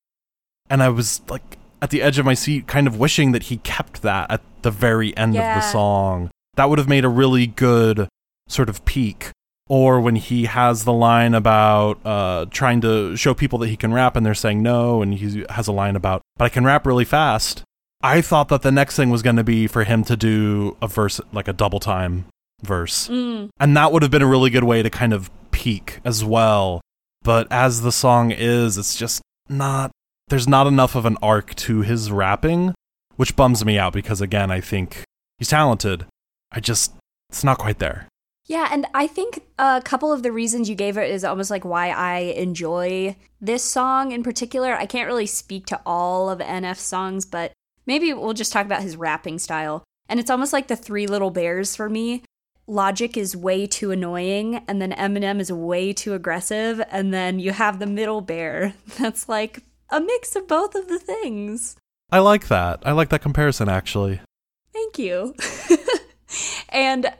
And 0.70 0.84
I 0.84 0.90
was 0.90 1.22
like 1.30 1.58
at 1.82 1.90
the 1.90 2.04
edge 2.04 2.20
of 2.20 2.26
my 2.26 2.36
seat, 2.36 2.68
kind 2.68 2.86
of 2.86 3.00
wishing 3.00 3.32
that 3.32 3.44
he 3.44 3.58
kept 3.58 4.04
that 4.04 4.30
at 4.30 4.42
the 4.62 4.72
very 4.72 5.18
end 5.18 5.34
Yeah. 5.34 5.58
of 5.58 5.64
the 5.64 5.68
song. 5.72 6.30
That 6.56 6.70
would 6.70 6.78
have 6.78 6.88
made 6.88 7.06
a 7.06 7.10
really 7.10 7.48
good 7.48 8.08
sort 8.48 8.70
of 8.70 8.86
peak. 8.86 9.32
Or 9.70 10.02
when 10.02 10.18
he 10.18 10.46
has 10.46 10.84
the 10.84 10.94
line 10.94 11.34
about 11.34 12.06
uh, 12.06 12.46
trying 12.52 12.82
to 12.82 13.16
show 13.16 13.34
people 13.34 13.60
that 13.60 13.70
he 13.70 13.78
can 13.78 13.94
rap 13.94 14.16
and 14.16 14.26
they're 14.26 14.34
saying 14.34 14.62
no, 14.62 15.02
and 15.02 15.14
he 15.14 15.46
has 15.50 15.68
a 15.68 15.72
line 15.72 15.96
about, 15.96 16.22
but 16.36 16.46
I 16.46 16.50
can 16.50 16.66
rap 16.66 16.86
really 16.86 17.06
fast. 17.06 17.64
I 18.02 18.20
thought 18.22 18.50
that 18.50 18.62
the 18.62 18.72
next 18.72 18.98
thing 18.98 19.10
was 19.10 19.22
going 19.22 19.38
to 19.38 19.44
be 19.44 19.66
for 19.68 19.86
him 19.86 20.04
to 20.04 20.18
do 20.18 20.76
a 20.82 20.88
verse, 20.88 21.22
like 21.32 21.48
a 21.48 21.54
double 21.54 21.80
time 21.80 22.26
verse. 22.62 23.08
Mm. 23.08 23.50
And 23.60 23.78
that 23.78 23.94
would 23.94 24.02
have 24.02 24.12
been 24.12 24.22
a 24.22 24.28
really 24.28 24.50
good 24.50 24.66
way 24.66 24.84
to 24.84 24.90
kind 24.90 25.14
of 25.14 25.32
peak 25.52 26.00
as 26.04 26.26
well. 26.26 26.82
But 27.22 27.48
as 27.50 27.82
the 27.82 27.92
song 27.94 28.32
is, 28.32 28.78
it's 28.78 28.98
just 28.98 29.22
not, 29.48 29.92
there's 30.28 30.48
not 30.48 30.68
enough 30.68 30.96
of 30.96 31.06
an 31.06 31.18
arc 31.22 31.56
to 31.56 31.82
his 31.82 32.12
rapping, 32.12 32.74
which 33.16 33.38
bums 33.38 33.64
me 33.64 33.78
out 33.78 33.94
because, 33.94 34.20
again, 34.20 34.52
I 34.52 34.60
think 34.60 35.04
he's 35.38 35.50
talented. 35.50 36.06
I 36.52 36.60
just, 36.60 36.94
it's 37.30 37.46
not 37.46 37.58
quite 37.58 37.80
there. 37.80 38.10
Yeah, 38.46 38.68
and 38.72 38.86
I 38.94 39.08
think 39.08 39.42
a 39.58 39.82
couple 39.84 40.12
of 40.12 40.22
the 40.22 40.32
reasons 40.32 40.70
you 40.70 40.76
gave 40.76 40.98
it 40.98 41.10
is 41.10 41.24
almost 41.24 41.50
like 41.50 41.64
why 41.64 41.90
I 41.90 42.18
enjoy 42.18 43.16
this 43.40 43.64
song 43.64 44.12
in 44.12 44.22
particular. 44.22 44.74
I 44.74 44.86
can't 44.86 45.08
really 45.08 45.26
speak 45.26 45.66
to 45.68 45.80
all 45.86 46.30
of 46.30 46.40
NF's 46.40 46.82
songs, 46.82 47.26
but 47.26 47.54
maybe 47.86 48.12
we'll 48.14 48.34
just 48.34 48.52
talk 48.52 48.66
about 48.66 48.82
his 48.82 48.98
rapping 48.98 49.40
style. 49.40 49.84
And 50.10 50.20
it's 50.20 50.30
almost 50.30 50.52
like 50.52 50.68
the 50.68 50.76
three 50.76 51.08
little 51.08 51.32
bears 51.32 51.76
for 51.76 51.90
me. 51.90 52.24
Logic 52.68 53.16
is 53.18 53.36
way 53.36 53.66
too 53.66 53.92
annoying, 53.92 54.64
and 54.68 54.82
then 54.82 54.92
Eminem 54.94 55.40
is 55.40 55.52
way 55.52 55.92
too 55.92 56.14
aggressive, 56.14 56.82
and 56.92 57.14
then 57.14 57.40
you 57.40 57.52
have 57.52 57.80
the 57.80 57.86
middle 57.86 58.22
bear 58.22 58.74
that's 59.00 59.28
like 59.28 59.60
a 59.90 60.00
mix 60.00 60.36
of 60.36 60.48
both 60.48 60.76
of 60.76 60.88
the 60.88 61.00
things. 61.00 61.76
I 62.12 62.20
like 62.20 62.48
that. 62.50 62.82
I 62.84 62.92
like 62.92 63.10
that 63.10 63.22
comparison, 63.22 63.70
actually. 63.70 64.22
Thank 64.72 65.00
you. 65.00 65.36
and 66.70 67.12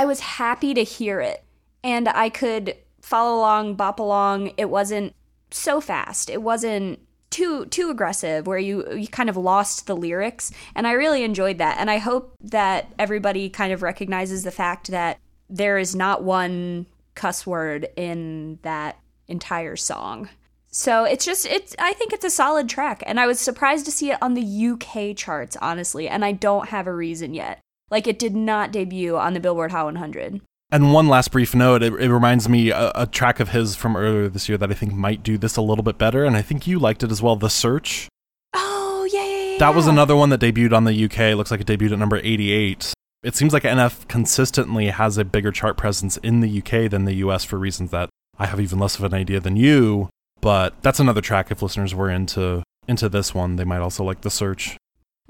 I 0.00 0.06
was 0.06 0.20
happy 0.20 0.72
to 0.72 0.82
hear 0.82 1.20
it. 1.20 1.44
And 1.84 2.08
I 2.08 2.30
could 2.30 2.74
follow 3.02 3.38
along, 3.38 3.74
bop 3.74 4.00
along. 4.00 4.52
It 4.56 4.70
wasn't 4.70 5.14
so 5.50 5.78
fast. 5.78 6.30
It 6.30 6.40
wasn't 6.40 7.00
too 7.28 7.66
too 7.66 7.90
aggressive 7.90 8.46
where 8.46 8.58
you 8.58 8.92
you 8.94 9.06
kind 9.06 9.28
of 9.28 9.36
lost 9.36 9.86
the 9.86 9.94
lyrics 9.94 10.50
and 10.74 10.86
I 10.86 10.92
really 10.92 11.22
enjoyed 11.22 11.58
that. 11.58 11.76
And 11.78 11.90
I 11.90 11.98
hope 11.98 12.34
that 12.40 12.90
everybody 12.98 13.50
kind 13.50 13.74
of 13.74 13.82
recognizes 13.82 14.42
the 14.42 14.50
fact 14.50 14.90
that 14.90 15.18
there 15.50 15.76
is 15.76 15.94
not 15.94 16.24
one 16.24 16.86
cuss 17.14 17.46
word 17.46 17.86
in 17.94 18.58
that 18.62 18.98
entire 19.28 19.76
song. 19.76 20.30
So 20.70 21.04
it's 21.04 21.26
just 21.26 21.44
it's 21.44 21.76
I 21.78 21.92
think 21.92 22.14
it's 22.14 22.24
a 22.24 22.30
solid 22.30 22.70
track 22.70 23.02
and 23.04 23.20
I 23.20 23.26
was 23.26 23.38
surprised 23.38 23.84
to 23.84 23.92
see 23.92 24.10
it 24.10 24.18
on 24.22 24.32
the 24.32 24.66
UK 24.70 25.14
charts 25.14 25.58
honestly 25.60 26.08
and 26.08 26.24
I 26.24 26.32
don't 26.32 26.70
have 26.70 26.86
a 26.86 26.94
reason 26.94 27.34
yet. 27.34 27.60
Like 27.90 28.06
it 28.06 28.18
did 28.18 28.34
not 28.34 28.72
debut 28.72 29.16
on 29.16 29.34
the 29.34 29.40
Billboard 29.40 29.72
Hot 29.72 29.84
100. 29.86 30.40
And 30.72 30.92
one 30.92 31.08
last 31.08 31.32
brief 31.32 31.54
note, 31.54 31.82
it, 31.82 31.92
it 31.94 32.12
reminds 32.12 32.48
me 32.48 32.70
a, 32.70 32.92
a 32.94 33.06
track 33.06 33.40
of 33.40 33.48
his 33.48 33.74
from 33.74 33.96
earlier 33.96 34.28
this 34.28 34.48
year 34.48 34.56
that 34.58 34.70
I 34.70 34.74
think 34.74 34.92
might 34.92 35.24
do 35.24 35.36
this 35.36 35.56
a 35.56 35.62
little 35.62 35.82
bit 35.82 35.98
better, 35.98 36.24
and 36.24 36.36
I 36.36 36.42
think 36.42 36.66
you 36.66 36.78
liked 36.78 37.02
it 37.02 37.10
as 37.10 37.20
well, 37.20 37.34
The 37.34 37.50
Search. 37.50 38.08
Oh, 38.54 39.08
yeah, 39.12 39.24
yeah, 39.24 39.50
yeah. 39.52 39.58
That 39.58 39.74
was 39.74 39.88
another 39.88 40.14
one 40.14 40.30
that 40.30 40.40
debuted 40.40 40.72
on 40.72 40.84
the 40.84 41.04
UK. 41.04 41.36
Looks 41.36 41.50
like 41.50 41.60
it 41.60 41.66
debuted 41.66 41.92
at 41.92 41.98
number 41.98 42.18
88. 42.18 42.92
It 43.24 43.34
seems 43.34 43.52
like 43.52 43.64
NF 43.64 44.06
consistently 44.06 44.86
has 44.88 45.18
a 45.18 45.24
bigger 45.24 45.50
chart 45.50 45.76
presence 45.76 46.16
in 46.18 46.40
the 46.40 46.58
UK 46.58 46.88
than 46.88 47.04
the 47.04 47.14
US 47.14 47.44
for 47.44 47.58
reasons 47.58 47.90
that 47.90 48.08
I 48.38 48.46
have 48.46 48.60
even 48.60 48.78
less 48.78 48.96
of 48.96 49.04
an 49.04 49.12
idea 49.12 49.40
than 49.40 49.56
you. 49.56 50.08
But 50.40 50.80
that's 50.82 51.00
another 51.00 51.20
track. 51.20 51.50
If 51.50 51.60
listeners 51.60 51.94
were 51.94 52.10
into 52.10 52.62
into 52.88 53.08
this 53.08 53.34
one, 53.34 53.56
they 53.56 53.64
might 53.64 53.80
also 53.80 54.04
like 54.04 54.22
The 54.22 54.30
Search. 54.30 54.76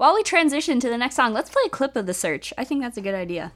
While 0.01 0.15
we 0.15 0.23
transition 0.23 0.79
to 0.79 0.89
the 0.89 0.97
next 0.97 1.13
song, 1.13 1.31
let's 1.31 1.51
play 1.51 1.61
a 1.67 1.69
clip 1.69 1.95
of 1.95 2.07
The 2.07 2.13
Search. 2.15 2.55
I 2.57 2.63
think 2.63 2.81
that's 2.81 2.97
a 2.97 3.01
good 3.01 3.13
idea. 3.13 3.51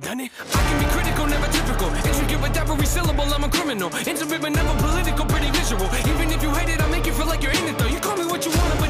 Done 0.00 0.20
it. 0.20 0.30
I 0.52 0.60
can 0.66 0.78
be 0.82 0.90
critical, 0.90 1.26
never 1.26 1.46
typical. 1.52 1.88
Intricate 1.88 2.42
with 2.42 2.56
every 2.56 2.86
syllable, 2.86 3.24
I'm 3.24 3.44
a 3.44 3.48
criminal. 3.48 3.88
Intimate 4.06 4.40
but 4.42 4.50
never 4.50 4.74
political, 4.82 5.24
pretty 5.26 5.50
visual. 5.52 5.86
Even 6.10 6.30
if 6.32 6.42
you 6.42 6.50
hate 6.50 6.68
it, 6.68 6.82
I 6.82 6.90
make 6.90 7.06
you 7.06 7.12
feel 7.12 7.26
like 7.26 7.42
you're 7.42 7.52
in 7.52 7.68
it 7.68 7.78
though. 7.78 7.86
You 7.86 8.00
call 8.00 8.16
me 8.16 8.26
what 8.26 8.44
you 8.44 8.50
want, 8.50 8.85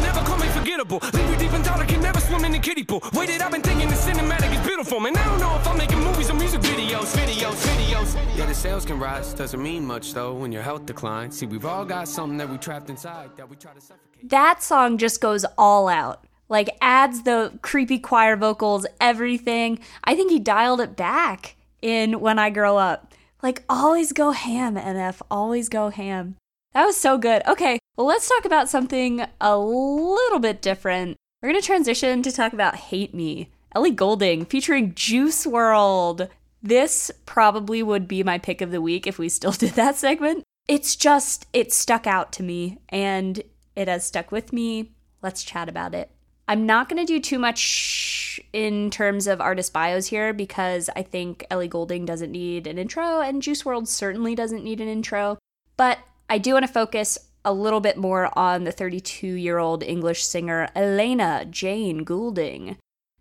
but 0.66 0.76
never 0.76 0.98
call 0.98 1.10
me 1.10 1.16
forgettable. 1.16 1.18
Leave 1.18 1.30
you 1.30 1.36
deep 1.36 1.54
in 1.54 1.62
thought, 1.62 1.80
I 1.80 1.86
can 1.86 2.00
never 2.00 2.20
swim 2.20 2.44
in 2.44 2.52
the 2.52 2.58
kiddie 2.58 2.84
pool. 2.84 3.02
Waited, 3.12 3.40
I've 3.40 3.52
been 3.52 3.62
thinking 3.62 3.88
the 3.88 3.94
cinematic 3.94 4.52
is 4.52 4.66
beautiful, 4.66 5.00
man. 5.00 5.16
I 5.16 5.24
don't 5.24 5.40
know 5.40 5.56
if 5.56 5.66
I'm 5.66 5.78
making 5.78 6.00
movies 6.00 6.30
or 6.30 6.34
music 6.34 6.60
videos, 6.60 7.14
videos, 7.16 7.54
videos. 7.66 8.36
Yeah, 8.36 8.46
the 8.46 8.54
sales 8.54 8.84
can 8.84 8.98
rise, 8.98 9.34
doesn't 9.34 9.62
mean 9.62 9.84
much 9.84 10.14
though 10.14 10.34
when 10.34 10.52
your 10.52 10.62
health 10.62 10.86
declines. 10.86 11.38
See, 11.38 11.46
we've 11.46 11.66
all 11.66 11.84
got 11.84 12.08
something 12.08 12.38
that 12.38 12.48
we 12.48 12.58
trapped 12.58 12.90
inside 12.90 13.30
that 13.36 13.48
we 13.48 13.56
try 13.56 13.72
to 13.72 13.80
suffocate. 13.80 14.28
That 14.28 14.62
song 14.62 14.98
just 14.98 15.20
goes 15.20 15.44
all 15.56 15.88
out. 15.88 16.24
Like 16.48 16.76
adds 16.80 17.22
the 17.22 17.58
creepy 17.62 17.98
choir 17.98 18.36
vocals, 18.36 18.86
everything. 19.00 19.80
I 20.04 20.14
think 20.14 20.30
he 20.30 20.38
dialed 20.38 20.80
it 20.80 20.96
back 20.96 21.56
in 21.82 22.20
When 22.20 22.38
I 22.38 22.50
Grow 22.50 22.76
Up. 22.76 23.12
Like 23.42 23.64
always 23.68 24.12
go 24.12 24.30
ham, 24.30 24.76
NF, 24.76 25.20
always 25.30 25.68
go 25.68 25.90
ham. 25.90 26.36
That 26.72 26.84
was 26.84 26.96
so 26.96 27.18
good. 27.18 27.42
Okay, 27.48 27.78
well 27.96 28.06
let's 28.06 28.28
talk 28.28 28.44
about 28.44 28.68
something 28.68 29.26
a 29.40 29.58
little 29.58 30.38
bit 30.38 30.62
different. 30.62 31.16
We're 31.42 31.50
going 31.50 31.60
to 31.60 31.66
transition 31.66 32.22
to 32.22 32.32
talk 32.32 32.52
about 32.52 32.76
Hate 32.76 33.14
Me. 33.14 33.50
Ellie 33.74 33.90
Goulding 33.90 34.46
featuring 34.46 34.94
Juice 34.94 35.46
WRLD. 35.46 36.28
This 36.62 37.10
probably 37.26 37.82
would 37.82 38.08
be 38.08 38.22
my 38.22 38.38
pick 38.38 38.60
of 38.62 38.70
the 38.70 38.80
week 38.80 39.06
if 39.06 39.18
we 39.18 39.28
still 39.28 39.52
did 39.52 39.74
that 39.74 39.96
segment. 39.96 40.44
It's 40.66 40.96
just, 40.96 41.46
it 41.52 41.72
stuck 41.72 42.06
out 42.06 42.32
to 42.32 42.42
me 42.42 42.78
and 42.88 43.42
it 43.76 43.88
has 43.88 44.04
stuck 44.04 44.32
with 44.32 44.52
me. 44.52 44.92
Let's 45.22 45.44
chat 45.44 45.68
about 45.68 45.94
it. 45.94 46.10
I'm 46.48 46.64
not 46.64 46.88
going 46.88 47.04
to 47.04 47.12
do 47.12 47.20
too 47.20 47.38
much 47.38 48.40
in 48.52 48.90
terms 48.90 49.26
of 49.26 49.40
artist 49.40 49.72
bios 49.72 50.06
here 50.06 50.32
because 50.32 50.88
I 50.96 51.02
think 51.02 51.46
Ellie 51.50 51.68
Goulding 51.68 52.04
doesn't 52.06 52.32
need 52.32 52.66
an 52.66 52.78
intro 52.78 53.20
and 53.20 53.42
Juice 53.42 53.62
WRLD 53.62 53.88
certainly 53.88 54.34
doesn't 54.34 54.64
need 54.64 54.80
an 54.80 54.88
intro. 54.88 55.38
But 55.76 55.98
I 56.30 56.38
do 56.38 56.54
want 56.54 56.66
to 56.66 56.72
focus 56.72 57.18
a 57.46 57.52
little 57.52 57.80
bit 57.80 57.96
more 57.96 58.36
on 58.36 58.64
the 58.64 58.72
32 58.72 59.28
year 59.28 59.58
old 59.58 59.82
English 59.84 60.24
singer 60.24 60.68
Elena 60.74 61.46
Jane 61.48 62.02
Goulding. 62.02 62.76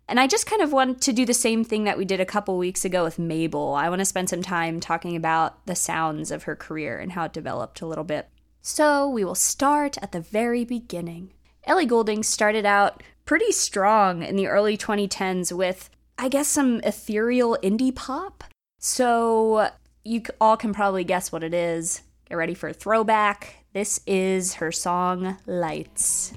And 0.08 0.20
I 0.20 0.26
just 0.26 0.46
kind 0.46 0.62
of 0.62 0.72
want 0.72 1.00
to 1.02 1.12
do 1.12 1.24
the 1.24 1.34
same 1.34 1.64
thing 1.64 1.84
that 1.84 1.96
we 1.96 2.04
did 2.04 2.20
a 2.20 2.26
couple 2.26 2.58
weeks 2.58 2.84
ago 2.84 3.04
with 3.04 3.18
Mabel. 3.18 3.74
I 3.74 3.88
want 3.88 4.00
to 4.00 4.04
spend 4.04 4.28
some 4.28 4.42
time 4.42 4.80
talking 4.80 5.16
about 5.16 5.64
the 5.66 5.74
sounds 5.74 6.30
of 6.30 6.42
her 6.42 6.56
career 6.56 6.98
and 6.98 7.12
how 7.12 7.24
it 7.24 7.32
developed 7.32 7.80
a 7.80 7.86
little 7.86 8.04
bit. 8.04 8.28
So 8.62 9.08
we 9.08 9.24
will 9.24 9.36
start 9.36 9.96
at 10.02 10.10
the 10.12 10.20
very 10.20 10.64
beginning. 10.64 11.32
Ellie 11.64 11.86
Goulding 11.86 12.22
started 12.22 12.66
out 12.66 13.02
pretty 13.24 13.52
strong 13.52 14.22
in 14.22 14.36
the 14.36 14.48
early 14.48 14.76
2010s 14.76 15.56
with, 15.56 15.88
I 16.18 16.28
guess, 16.28 16.48
some 16.48 16.80
ethereal 16.82 17.58
indie 17.62 17.94
pop. 17.94 18.44
So 18.78 19.70
you 20.04 20.22
all 20.40 20.56
can 20.56 20.72
probably 20.72 21.04
guess 21.04 21.30
what 21.30 21.44
it 21.44 21.54
is. 21.54 22.02
Get 22.28 22.36
ready 22.36 22.54
for 22.54 22.68
a 22.68 22.72
throwback. 22.72 23.64
This 23.76 24.00
is 24.06 24.54
her 24.54 24.72
song 24.72 25.36
Lights. 25.44 26.32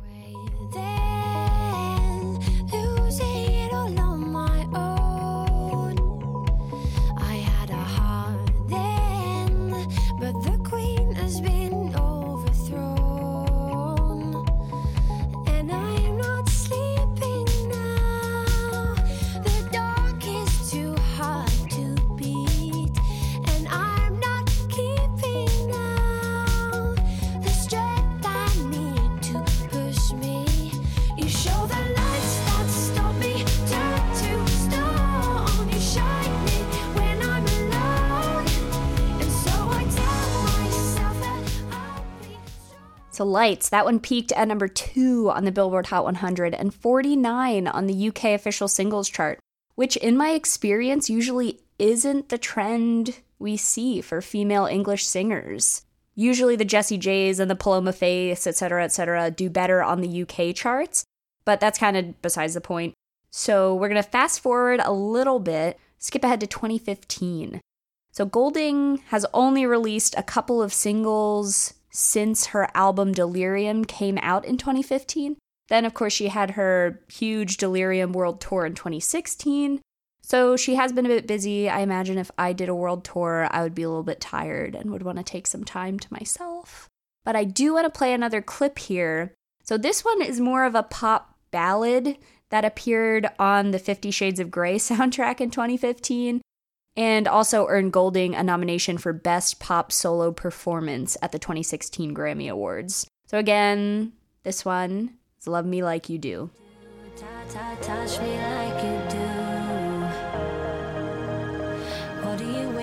So, 43.20 43.26
Lights, 43.26 43.68
that 43.68 43.84
one 43.84 44.00
peaked 44.00 44.32
at 44.32 44.48
number 44.48 44.70
two 44.70 45.30
on 45.30 45.44
the 45.44 45.52
Billboard 45.52 45.88
Hot 45.88 46.06
100 46.06 46.56
and 46.56 46.74
49 46.74 47.68
on 47.68 47.86
the 47.86 48.08
UK 48.08 48.28
official 48.28 48.70
singles 48.70 49.10
chart, 49.10 49.42
which, 49.76 49.98
in 49.98 50.16
my 50.16 50.30
experience, 50.30 51.10
usually 51.10 51.60
isn't 51.78 52.30
the 52.30 52.38
trend 52.38 53.20
we 53.38 53.58
see 53.58 54.00
for 54.00 54.22
female 54.22 54.68
English 54.68 55.06
singers. 55.06 55.82
Usually, 56.16 56.56
the 56.56 56.64
Jessie 56.64 56.98
J's 56.98 57.42
and 57.42 57.52
the 57.52 57.58
Paloma 57.58 57.92
Faiths, 57.92 58.48
etc., 58.48 58.86
etc., 58.86 59.30
do 59.32 59.50
better 59.50 59.84
on 59.84 60.00
the 60.00 60.22
UK 60.22 60.56
charts, 60.56 61.04
but 61.44 61.60
that's 61.60 61.78
kind 61.78 61.98
of 61.98 62.22
besides 62.22 62.54
the 62.54 62.62
point. 62.62 62.94
So, 63.32 63.76
we're 63.76 63.90
going 63.90 64.02
to 64.02 64.10
fast 64.10 64.40
forward 64.40 64.80
a 64.82 64.94
little 64.94 65.42
bit, 65.42 65.78
skip 65.98 66.24
ahead 66.24 66.40
to 66.40 66.48
2015. 66.48 67.60
So, 68.14 68.26
Goulding 68.26 69.00
has 69.08 69.26
only 69.34 69.66
released 69.66 70.16
a 70.18 70.24
couple 70.24 70.62
of 70.62 70.72
singles 70.72 71.74
since 71.92 72.48
her 72.48 72.70
album 72.74 73.12
Delirium 73.12 73.86
came 73.86 74.18
out 74.22 74.46
in 74.46 74.58
2015. 74.58 75.38
Then, 75.70 75.86
of 75.86 75.94
course, 75.94 76.14
she 76.14 76.30
had 76.30 76.52
her 76.52 77.02
huge 77.12 77.58
Delirium 77.58 78.12
World 78.12 78.42
Tour 78.42 78.66
in 78.66 78.76
2016. 78.76 79.80
So 80.22 80.56
she 80.56 80.76
has 80.76 80.92
been 80.92 81.06
a 81.06 81.10
bit 81.10 81.28
busy. 81.28 81.70
I 81.70 81.80
imagine 81.80 82.18
if 82.18 82.30
I 82.38 82.54
did 82.54 82.70
a 82.70 82.76
world 82.76 83.04
tour, 83.04 83.48
I 83.50 83.64
would 83.64 83.74
be 83.74 83.84
a 83.84 83.90
little 83.90 84.04
bit 84.04 84.20
tired 84.20 84.76
and 84.76 84.92
would 84.92 85.04
want 85.04 85.18
to 85.18 85.24
take 85.24 85.48
some 85.48 85.64
time 85.64 85.98
to 86.00 86.14
myself. 86.14 86.88
But 87.26 87.36
I 87.36 87.44
do 87.44 87.74
want 87.74 87.92
to 87.92 87.98
play 87.98 88.14
another 88.14 88.42
clip 88.42 88.78
here. 88.78 89.34
So 89.64 89.78
this 89.78 90.06
one 90.06 90.22
is 90.22 90.40
more 90.40 90.66
of 90.66 90.76
a 90.76 90.84
pop 90.84 91.36
ballad 91.52 92.18
that 92.50 92.66
appeared 92.66 93.30
on 93.40 93.72
the 93.72 93.80
Fifty 93.80 94.12
Shades 94.12 94.40
of 94.40 94.52
Grey 94.52 94.76
soundtrack 94.78 95.42
in 95.42 95.50
2015 95.50 96.42
and 97.00 97.30
also 97.30 97.66
earned 97.68 97.94
Goulding 97.94 98.36
a 98.36 98.44
nomination 98.44 98.98
for 98.98 99.14
Best 99.14 99.62
Pop 99.62 99.90
Solo 99.90 100.34
Performance 100.34 101.16
at 101.22 101.32
the 101.32 101.40
2016 101.40 102.14
Grammy 102.14 102.52
Awards. 102.52 103.08
So 103.26 103.38
again, 103.38 104.12
this 104.44 104.66
one 104.66 105.16
is 105.40 105.48
Love 105.48 105.66
Me 105.66 105.82
Like 105.82 106.10
You 106.10 106.18
Do. 106.18 106.50
Touch 107.82 108.20
me 108.20 108.36
like 108.36 108.84
you 108.84 109.00
do. 109.10 109.28
What 112.22 112.42
are 112.42 112.52
you 112.62 112.79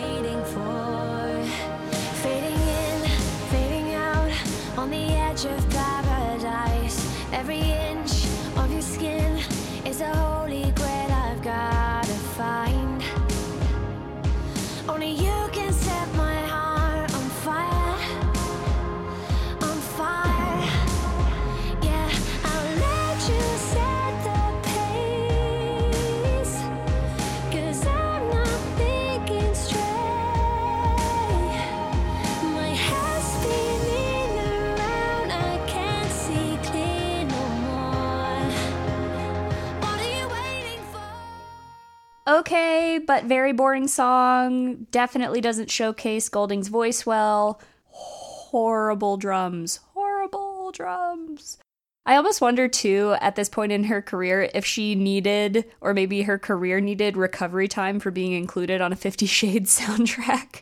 Okay, 42.37 42.99
but 42.99 43.25
very 43.25 43.55
boring 43.55 43.88
song. 43.88 44.87
Definitely 44.90 45.40
doesn't 45.40 45.70
showcase 45.70 46.29
Goulding's 46.29 46.68
voice 46.68 47.07
well. 47.07 47.62
Horrible 47.87 49.16
drums. 49.16 49.81
Horrible 49.94 50.70
drums. 50.70 51.57
I 52.05 52.14
almost 52.14 52.42
wonder 52.42 52.68
too 52.68 53.16
at 53.22 53.37
this 53.37 53.49
point 53.49 53.72
in 53.72 53.85
her 53.85 54.03
career 54.03 54.51
if 54.53 54.66
she 54.66 54.94
needed, 54.94 55.64
or 55.81 55.94
maybe 55.94 56.22
her 56.22 56.38
career 56.38 56.79
needed 56.79 57.16
recovery 57.16 57.68
time 57.68 58.01
for 58.01 58.11
being 58.11 58.33
included 58.33 58.83
on 58.83 58.92
a 58.92 58.96
Fifty 58.96 59.25
Shades 59.25 59.81
soundtrack. 59.81 60.61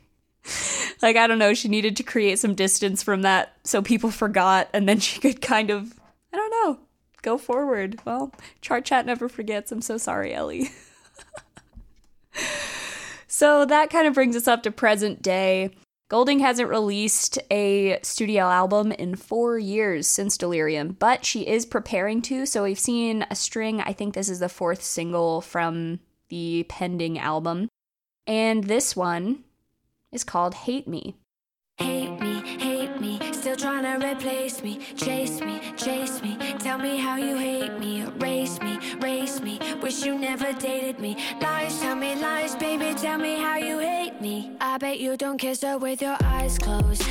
like, 1.02 1.16
I 1.16 1.26
don't 1.26 1.40
know, 1.40 1.54
she 1.54 1.66
needed 1.66 1.96
to 1.96 2.04
create 2.04 2.38
some 2.38 2.54
distance 2.54 3.02
from 3.02 3.22
that 3.22 3.56
so 3.64 3.82
people 3.82 4.12
forgot 4.12 4.68
and 4.72 4.88
then 4.88 5.00
she 5.00 5.18
could 5.18 5.42
kind 5.42 5.70
of, 5.70 5.98
I 6.32 6.36
don't 6.36 6.50
know, 6.50 6.78
go 7.22 7.36
forward. 7.36 7.98
Well, 8.04 8.32
Chart 8.60 8.84
Chat 8.84 9.06
never 9.06 9.28
forgets. 9.28 9.72
I'm 9.72 9.82
so 9.82 9.98
sorry, 9.98 10.32
Ellie. 10.32 10.70
So 13.26 13.64
that 13.64 13.90
kind 13.90 14.06
of 14.06 14.14
brings 14.14 14.36
us 14.36 14.46
up 14.46 14.62
to 14.62 14.70
present 14.70 15.20
day. 15.22 15.70
Goulding 16.08 16.38
hasn't 16.38 16.68
released 16.68 17.38
a 17.50 17.98
studio 18.02 18.44
album 18.44 18.92
in 18.92 19.16
four 19.16 19.58
years 19.58 20.06
since 20.06 20.36
Delirium, 20.36 20.96
but 20.98 21.24
she 21.24 21.46
is 21.46 21.66
preparing 21.66 22.22
to. 22.22 22.46
So 22.46 22.62
we've 22.62 22.78
seen 22.78 23.26
a 23.30 23.34
string. 23.34 23.80
I 23.80 23.92
think 23.92 24.14
this 24.14 24.28
is 24.28 24.38
the 24.38 24.48
fourth 24.48 24.82
single 24.82 25.40
from 25.40 25.98
the 26.28 26.64
pending 26.68 27.18
album. 27.18 27.68
And 28.26 28.64
this 28.64 28.94
one 28.94 29.44
is 30.12 30.24
called 30.24 30.54
Hate 30.54 30.86
Me. 30.86 31.16
Still 33.54 33.70
trying 33.70 34.00
to 34.00 34.06
replace 34.06 34.62
me. 34.62 34.78
Chase 34.96 35.40
me, 35.40 35.60
chase 35.76 36.22
me, 36.22 36.36
tell 36.58 36.78
me 36.78 36.98
how 36.98 37.16
you 37.16 37.36
hate 37.36 37.78
me. 37.78 38.02
Erase 38.02 38.60
me, 38.60 38.78
race 39.00 39.40
me, 39.40 39.58
wish 39.82 40.04
you 40.04 40.18
never 40.18 40.52
dated 40.54 40.98
me. 40.98 41.16
Lies, 41.40 41.80
tell 41.80 41.96
me 41.96 42.14
lies, 42.16 42.54
baby, 42.56 42.94
tell 42.94 43.18
me 43.18 43.36
how 43.38 43.56
you 43.56 43.78
hate 43.78 44.20
me. 44.20 44.56
I 44.60 44.78
bet 44.78 44.98
you 44.98 45.16
don't 45.16 45.38
kiss 45.38 45.62
her 45.62 45.78
with 45.78 46.02
your 46.02 46.16
eyes 46.22 46.58
closed. 46.58 47.04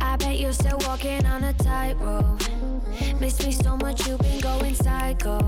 I 0.00 0.16
bet 0.16 0.38
you're 0.38 0.52
still 0.52 0.78
walking 0.86 1.24
on 1.26 1.44
a 1.44 1.52
tightrope. 1.54 2.42
Miss 3.20 3.44
me 3.44 3.52
so 3.52 3.76
much, 3.76 4.06
you've 4.06 4.20
been 4.20 4.40
going 4.40 4.74
psycho. 4.74 5.38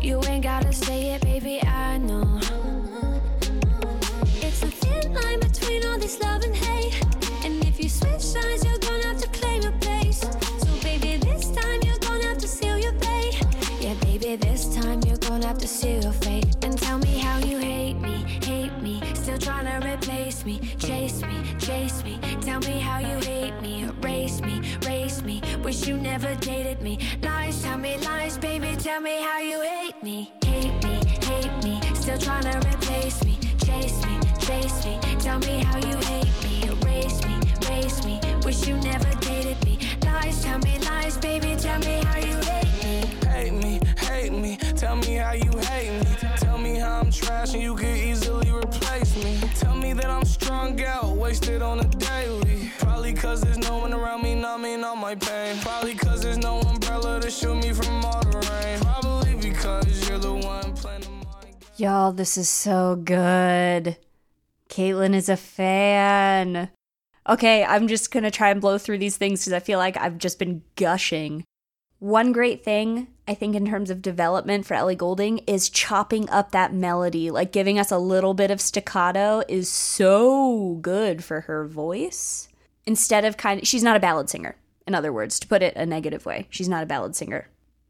You 0.00 0.22
ain't 0.24 0.44
gotta 0.44 0.72
say 0.72 1.10
it, 1.14 1.22
baby, 1.22 1.62
I 1.62 1.98
know. 1.98 2.40
It's 4.46 4.62
a 4.62 4.70
thin 4.70 5.12
line 5.12 5.40
between 5.40 5.84
all 5.86 5.98
this 5.98 6.20
love 6.20 6.42
and 6.42 6.54
hate. 6.54 7.05
Your. 15.66 16.12
And 16.62 16.78
tell 16.78 16.98
me 16.98 17.18
how 17.18 17.38
you 17.38 17.58
hate 17.58 17.94
me, 17.94 18.24
hate 18.44 18.76
me. 18.80 19.02
Still 19.14 19.38
trying 19.38 19.66
to 19.66 19.88
replace 19.94 20.46
me, 20.46 20.60
chase 20.78 21.22
me, 21.22 21.42
chase 21.58 22.04
me. 22.04 22.20
Tell 22.40 22.60
me 22.60 22.78
how 22.78 23.00
you 23.00 23.18
hate 23.26 23.60
me, 23.60 23.84
erase 23.84 24.40
me, 24.42 24.60
race 24.86 25.22
me. 25.22 25.42
Wish 25.64 25.88
you 25.88 25.96
never 25.96 26.32
dated 26.36 26.80
me. 26.82 26.98
Lies, 27.22 27.62
tell 27.62 27.78
me 27.78 27.98
lies, 27.98 28.38
baby, 28.38 28.76
tell 28.78 29.00
me 29.00 29.20
how 29.20 29.40
you 29.40 29.60
hate 29.60 30.00
me, 30.04 30.30
hate 30.44 30.84
me, 30.84 31.00
hate 31.26 31.64
me. 31.64 31.80
Still 31.94 32.18
trying 32.18 32.44
to 32.44 32.58
replace 32.58 33.24
me, 33.24 33.36
chase 33.64 34.06
me, 34.06 34.20
chase 34.38 34.84
me. 34.84 35.00
Tell 35.18 35.40
me 35.40 35.64
how 35.64 35.78
you 35.78 35.96
hate 35.96 36.36
me, 36.44 36.62
erase 36.68 37.24
me, 37.26 37.40
race 37.68 38.04
me. 38.04 38.20
Wish 38.44 38.68
you 38.68 38.76
never 38.76 39.12
dated 39.18 39.62
me. 39.64 39.80
Lies, 40.04 40.44
tell 40.44 40.60
me 40.60 40.78
lies, 40.78 41.16
baby, 41.18 41.56
tell 41.58 41.80
me 41.80 42.04
how 42.04 42.18
you 42.18 42.35
Tell 44.86 44.94
me 44.98 45.16
how 45.16 45.32
you 45.32 45.50
hate 45.58 45.90
me. 45.90 46.16
Tell 46.36 46.58
me 46.58 46.76
how 46.76 47.00
I'm 47.00 47.10
trash 47.10 47.54
and 47.54 47.60
you 47.60 47.74
could 47.74 47.96
easily 47.96 48.52
replace 48.52 49.16
me. 49.16 49.40
Tell 49.56 49.74
me 49.74 49.92
that 49.94 50.08
I'm 50.08 50.24
strung 50.24 50.80
out, 50.80 51.16
wasted 51.16 51.60
on 51.60 51.80
a 51.80 51.88
daily. 51.88 52.70
Probably 52.78 53.12
cause 53.12 53.40
there's 53.40 53.58
no 53.58 53.78
one 53.78 53.92
around 53.92 54.22
me 54.22 54.36
numbing 54.36 54.84
all 54.84 54.94
my 54.94 55.16
pain. 55.16 55.58
Probably 55.58 55.96
cause 55.96 56.22
there's 56.22 56.38
no 56.38 56.60
umbrella 56.60 57.20
to 57.20 57.28
shield 57.32 57.64
me 57.64 57.72
from 57.72 58.04
all 58.04 58.20
the 58.20 58.38
rain. 58.48 58.78
Probably 58.78 59.34
because 59.34 60.08
you're 60.08 60.20
the 60.20 60.32
one 60.32 60.72
playing 60.76 61.00
the 61.00 61.10
mind. 61.10 61.56
Y'all, 61.76 62.12
this 62.12 62.38
is 62.38 62.48
so 62.48 62.94
good. 62.94 63.96
Caitlin 64.68 65.14
is 65.14 65.28
a 65.28 65.36
fan. 65.36 66.70
Okay, 67.28 67.64
I'm 67.64 67.88
just 67.88 68.12
gonna 68.12 68.30
try 68.30 68.50
and 68.50 68.60
blow 68.60 68.78
through 68.78 68.98
these 68.98 69.16
things 69.16 69.40
because 69.40 69.52
I 69.52 69.58
feel 69.58 69.80
like 69.80 69.96
I've 69.96 70.18
just 70.18 70.38
been 70.38 70.62
gushing. 70.76 71.42
One 71.98 72.30
great 72.30 72.62
thing, 72.62 73.08
I 73.28 73.34
think, 73.34 73.56
in 73.56 73.66
terms 73.66 73.90
of 73.90 74.02
development 74.02 74.66
for 74.66 74.74
Ellie 74.74 74.94
Goulding 74.94 75.38
is 75.46 75.68
chopping 75.68 76.30
up 76.30 76.52
that 76.52 76.72
melody. 76.72 77.30
Like 77.30 77.52
giving 77.52 77.78
us 77.78 77.90
a 77.90 77.98
little 77.98 78.34
bit 78.34 78.50
of 78.50 78.60
staccato 78.60 79.42
is 79.48 79.70
so 79.70 80.78
good 80.80 81.24
for 81.24 81.42
her 81.42 81.66
voice. 81.66 82.48
Instead 82.86 83.24
of 83.24 83.36
kind 83.36 83.60
of, 83.60 83.66
she's 83.66 83.82
not 83.82 83.96
a 83.96 84.00
ballad 84.00 84.30
singer, 84.30 84.56
in 84.86 84.94
other 84.94 85.12
words, 85.12 85.40
to 85.40 85.48
put 85.48 85.62
it 85.62 85.74
a 85.74 85.84
negative 85.84 86.24
way. 86.24 86.46
She's 86.50 86.68
not 86.68 86.84
a 86.84 86.86
ballad 86.86 87.16
singer. 87.16 87.48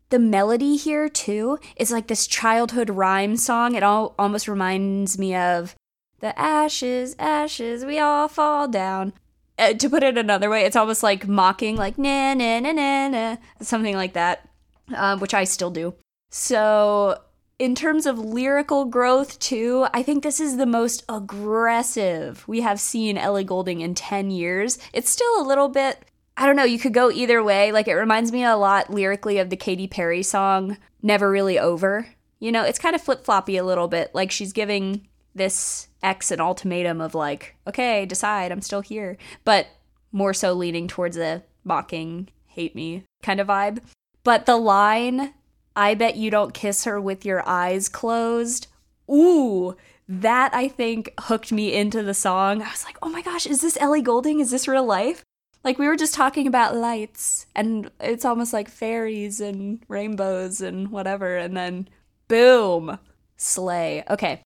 The 0.08 0.18
melody 0.18 0.76
here, 0.76 1.08
too, 1.08 1.58
is 1.76 1.90
like 1.90 2.06
this 2.06 2.26
childhood 2.26 2.88
rhyme 2.88 3.36
song. 3.36 3.74
It 3.74 3.82
all 3.82 4.14
almost 4.18 4.48
reminds 4.48 5.18
me 5.18 5.34
of 5.34 5.74
the 6.20 6.38
ashes, 6.38 7.14
ashes, 7.18 7.84
we 7.84 7.98
all 7.98 8.28
fall 8.28 8.68
down. 8.68 9.12
Uh, 9.58 9.74
to 9.74 9.90
put 9.90 10.02
it 10.02 10.16
another 10.16 10.48
way, 10.48 10.64
it's 10.64 10.76
almost 10.76 11.02
like 11.02 11.28
mocking, 11.28 11.76
like 11.76 11.98
na 11.98 12.34
na 12.34 12.60
na 12.60 12.72
na 12.72 13.08
na, 13.08 13.36
something 13.60 13.96
like 13.96 14.12
that, 14.14 14.48
um, 14.94 15.20
which 15.20 15.34
I 15.34 15.44
still 15.44 15.70
do. 15.70 15.94
So, 16.30 17.20
in 17.58 17.74
terms 17.74 18.04
of 18.04 18.18
lyrical 18.18 18.84
growth, 18.84 19.38
too, 19.38 19.86
I 19.94 20.02
think 20.02 20.22
this 20.22 20.40
is 20.40 20.56
the 20.56 20.66
most 20.66 21.04
aggressive 21.08 22.46
we 22.46 22.60
have 22.60 22.78
seen 22.78 23.16
Ellie 23.16 23.44
Goulding 23.44 23.80
in 23.80 23.94
10 23.94 24.30
years. 24.30 24.78
It's 24.92 25.10
still 25.10 25.40
a 25.40 25.46
little 25.46 25.68
bit 25.68 26.04
I 26.36 26.44
don't 26.44 26.56
know, 26.56 26.64
you 26.64 26.78
could 26.78 26.92
go 26.92 27.10
either 27.10 27.42
way. 27.42 27.72
Like 27.72 27.88
it 27.88 27.94
reminds 27.94 28.30
me 28.30 28.44
a 28.44 28.56
lot 28.56 28.90
lyrically 28.90 29.38
of 29.38 29.48
the 29.48 29.56
Katy 29.56 29.86
Perry 29.86 30.22
song 30.22 30.76
Never 31.02 31.30
Really 31.30 31.58
Over. 31.58 32.08
You 32.38 32.52
know, 32.52 32.62
it's 32.62 32.78
kind 32.78 32.94
of 32.94 33.00
flip-floppy 33.00 33.56
a 33.56 33.64
little 33.64 33.88
bit. 33.88 34.14
Like 34.14 34.30
she's 34.30 34.52
giving 34.52 35.08
this 35.34 35.88
ex 36.02 36.30
an 36.30 36.40
ultimatum 36.40 37.00
of 37.00 37.14
like, 37.14 37.56
okay, 37.66 38.04
decide, 38.04 38.52
I'm 38.52 38.60
still 38.60 38.82
here. 38.82 39.16
But 39.44 39.66
more 40.12 40.34
so 40.34 40.52
leaning 40.52 40.88
towards 40.88 41.16
a 41.16 41.42
mocking, 41.64 42.28
hate 42.46 42.74
me 42.74 43.04
kind 43.22 43.40
of 43.40 43.46
vibe. 43.46 43.82
But 44.26 44.44
the 44.44 44.56
line, 44.56 45.34
I 45.76 45.94
bet 45.94 46.16
you 46.16 46.32
don't 46.32 46.52
kiss 46.52 46.82
her 46.82 47.00
with 47.00 47.24
your 47.24 47.48
eyes 47.48 47.88
closed. 47.88 48.66
Ooh, 49.08 49.76
that 50.08 50.52
I 50.52 50.66
think 50.66 51.14
hooked 51.20 51.52
me 51.52 51.72
into 51.72 52.02
the 52.02 52.12
song. 52.12 52.60
I 52.60 52.68
was 52.68 52.84
like, 52.84 52.98
oh 53.02 53.08
my 53.08 53.22
gosh, 53.22 53.46
is 53.46 53.60
this 53.60 53.78
Ellie 53.80 54.02
Goulding? 54.02 54.40
Is 54.40 54.50
this 54.50 54.66
real 54.66 54.84
life? 54.84 55.22
Like 55.62 55.78
we 55.78 55.86
were 55.86 55.94
just 55.94 56.12
talking 56.12 56.48
about 56.48 56.74
lights 56.74 57.46
and 57.54 57.88
it's 58.00 58.24
almost 58.24 58.52
like 58.52 58.68
fairies 58.68 59.40
and 59.40 59.78
rainbows 59.86 60.60
and 60.60 60.90
whatever 60.90 61.36
and 61.36 61.56
then 61.56 61.88
boom, 62.26 62.98
slay. 63.36 64.02
Okay. 64.10 64.42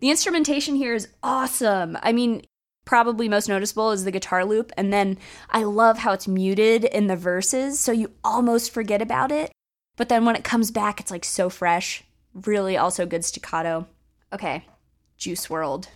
The 0.00 0.10
instrumentation 0.10 0.74
here 0.74 0.92
is 0.92 1.08
awesome. 1.22 1.96
I 2.02 2.12
mean, 2.12 2.42
probably 2.86 3.28
most 3.28 3.48
noticeable 3.48 3.90
is 3.90 4.04
the 4.04 4.10
guitar 4.10 4.46
loop 4.46 4.72
and 4.78 4.90
then 4.90 5.18
I 5.50 5.64
love 5.64 5.98
how 5.98 6.12
it's 6.12 6.26
muted 6.26 6.84
in 6.84 7.08
the 7.08 7.16
verses 7.16 7.78
so 7.78 7.92
you 7.92 8.12
almost 8.24 8.70
forget 8.70 9.02
about 9.02 9.30
it. 9.30 9.52
But 9.96 10.08
then 10.08 10.24
when 10.24 10.36
it 10.36 10.44
comes 10.44 10.70
back 10.70 10.98
it's 10.98 11.10
like 11.10 11.24
so 11.24 11.50
fresh. 11.50 12.02
Really 12.32 12.78
also 12.78 13.04
good 13.04 13.24
staccato. 13.24 13.86
Okay. 14.32 14.64
Juice 15.18 15.48
WRLD. 15.48 15.88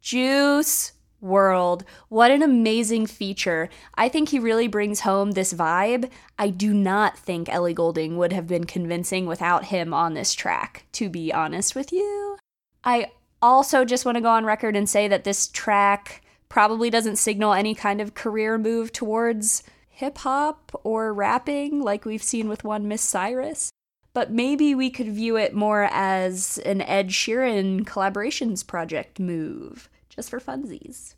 Juice 0.00 0.92
WRLD. 1.22 1.82
What 2.08 2.30
an 2.30 2.42
amazing 2.42 3.06
feature. 3.06 3.68
I 3.94 4.08
think 4.08 4.28
he 4.28 4.38
really 4.38 4.68
brings 4.68 5.00
home 5.00 5.32
this 5.32 5.52
vibe. 5.52 6.10
I 6.38 6.50
do 6.50 6.72
not 6.72 7.18
think 7.18 7.48
Ellie 7.48 7.74
Goulding 7.74 8.16
would 8.16 8.32
have 8.32 8.46
been 8.46 8.64
convincing 8.64 9.26
without 9.26 9.66
him 9.66 9.92
on 9.92 10.14
this 10.14 10.34
track, 10.34 10.86
to 10.92 11.08
be 11.08 11.32
honest 11.32 11.74
with 11.74 11.92
you. 11.92 12.38
I 12.84 13.10
also 13.42 13.84
just 13.84 14.04
want 14.04 14.16
to 14.16 14.22
go 14.22 14.30
on 14.30 14.44
record 14.44 14.76
and 14.76 14.88
say 14.88 15.08
that 15.08 15.24
this 15.24 15.48
track 15.48 16.22
probably 16.48 16.90
doesn't 16.90 17.16
signal 17.16 17.52
any 17.52 17.74
kind 17.74 18.00
of 18.00 18.14
career 18.14 18.58
move 18.58 18.92
towards 18.92 19.62
hip 19.88 20.18
hop 20.18 20.78
or 20.84 21.12
rapping 21.12 21.80
like 21.80 22.04
we've 22.04 22.22
seen 22.22 22.48
with 22.48 22.64
one 22.64 22.86
Miss 22.88 23.02
Cyrus. 23.02 23.70
But 24.12 24.30
maybe 24.30 24.74
we 24.74 24.88
could 24.88 25.08
view 25.08 25.36
it 25.36 25.54
more 25.54 25.88
as 25.90 26.58
an 26.58 26.80
Ed 26.82 27.08
Sheeran 27.08 27.84
collaborations 27.84 28.66
project 28.66 29.20
move 29.20 29.90
just 30.08 30.30
for 30.30 30.40
funsies. 30.40 31.14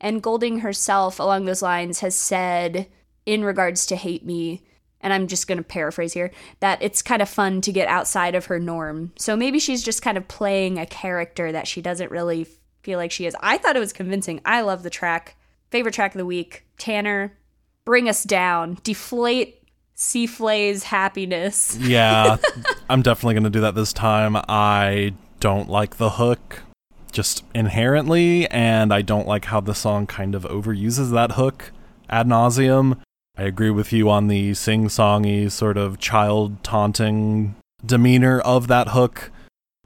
And 0.00 0.22
Goulding 0.22 0.60
herself, 0.60 1.18
along 1.18 1.44
those 1.44 1.60
lines, 1.60 2.00
has 2.00 2.14
said, 2.14 2.88
in 3.26 3.44
regards 3.44 3.84
to 3.86 3.96
Hate 3.96 4.24
Me, 4.24 4.62
and 5.00 5.12
I'm 5.12 5.26
just 5.26 5.46
going 5.46 5.58
to 5.58 5.64
paraphrase 5.64 6.12
here, 6.12 6.30
that 6.60 6.82
it's 6.82 7.02
kind 7.02 7.22
of 7.22 7.28
fun 7.28 7.60
to 7.62 7.72
get 7.72 7.88
outside 7.88 8.34
of 8.34 8.46
her 8.46 8.58
norm. 8.58 9.12
So 9.16 9.36
maybe 9.36 9.58
she's 9.58 9.82
just 9.82 10.02
kind 10.02 10.18
of 10.18 10.28
playing 10.28 10.78
a 10.78 10.86
character 10.86 11.52
that 11.52 11.66
she 11.66 11.80
doesn't 11.80 12.10
really 12.10 12.46
feel 12.82 12.98
like 12.98 13.12
she 13.12 13.26
is. 13.26 13.36
I 13.40 13.58
thought 13.58 13.76
it 13.76 13.80
was 13.80 13.92
convincing. 13.92 14.40
I 14.44 14.60
love 14.62 14.82
the 14.82 14.90
track. 14.90 15.36
Favorite 15.70 15.94
track 15.94 16.14
of 16.14 16.18
the 16.18 16.26
week. 16.26 16.66
Tanner, 16.78 17.36
bring 17.84 18.08
us 18.08 18.24
down. 18.24 18.78
Deflate 18.82 19.60
C-Flay's 19.94 20.84
happiness. 20.84 21.76
Yeah, 21.78 22.38
I'm 22.88 23.02
definitely 23.02 23.34
going 23.34 23.44
to 23.44 23.50
do 23.50 23.60
that 23.60 23.74
this 23.74 23.92
time. 23.92 24.36
I 24.48 25.12
don't 25.40 25.68
like 25.68 25.96
the 25.96 26.10
hook 26.10 26.62
just 27.12 27.44
inherently, 27.54 28.48
and 28.50 28.94
I 28.94 29.02
don't 29.02 29.26
like 29.26 29.46
how 29.46 29.60
the 29.60 29.74
song 29.74 30.06
kind 30.06 30.34
of 30.34 30.44
overuses 30.44 31.10
that 31.12 31.32
hook 31.32 31.72
ad 32.08 32.26
nauseum. 32.26 32.98
I 33.40 33.44
agree 33.44 33.70
with 33.70 33.90
you 33.90 34.10
on 34.10 34.26
the 34.26 34.52
sing 34.52 34.88
songy, 34.88 35.50
sort 35.50 35.78
of 35.78 35.98
child 35.98 36.62
taunting 36.62 37.54
demeanor 37.84 38.38
of 38.40 38.68
that 38.68 38.88
hook. 38.88 39.30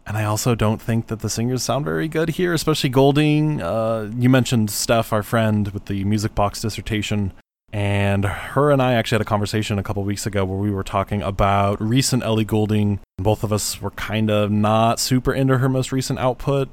And 0.04 0.16
I 0.16 0.24
also 0.24 0.56
don't 0.56 0.82
think 0.82 1.06
that 1.06 1.20
the 1.20 1.30
singers 1.30 1.62
sound 1.62 1.84
very 1.84 2.08
good 2.08 2.30
here, 2.30 2.52
especially 2.52 2.90
Goulding. 2.90 3.62
Uh, 3.62 4.10
you 4.18 4.28
mentioned 4.28 4.72
Steph, 4.72 5.12
our 5.12 5.22
friend, 5.22 5.68
with 5.68 5.84
the 5.84 6.02
music 6.02 6.34
box 6.34 6.62
dissertation. 6.62 7.32
And 7.72 8.24
her 8.24 8.72
and 8.72 8.82
I 8.82 8.94
actually 8.94 9.16
had 9.16 9.22
a 9.22 9.24
conversation 9.26 9.78
a 9.78 9.84
couple 9.84 10.02
weeks 10.02 10.26
ago 10.26 10.44
where 10.44 10.58
we 10.58 10.72
were 10.72 10.82
talking 10.82 11.22
about 11.22 11.80
recent 11.80 12.24
Ellie 12.24 12.44
Goulding. 12.44 12.98
Both 13.18 13.44
of 13.44 13.52
us 13.52 13.80
were 13.80 13.92
kind 13.92 14.32
of 14.32 14.50
not 14.50 14.98
super 14.98 15.32
into 15.32 15.58
her 15.58 15.68
most 15.68 15.92
recent 15.92 16.18
output 16.18 16.68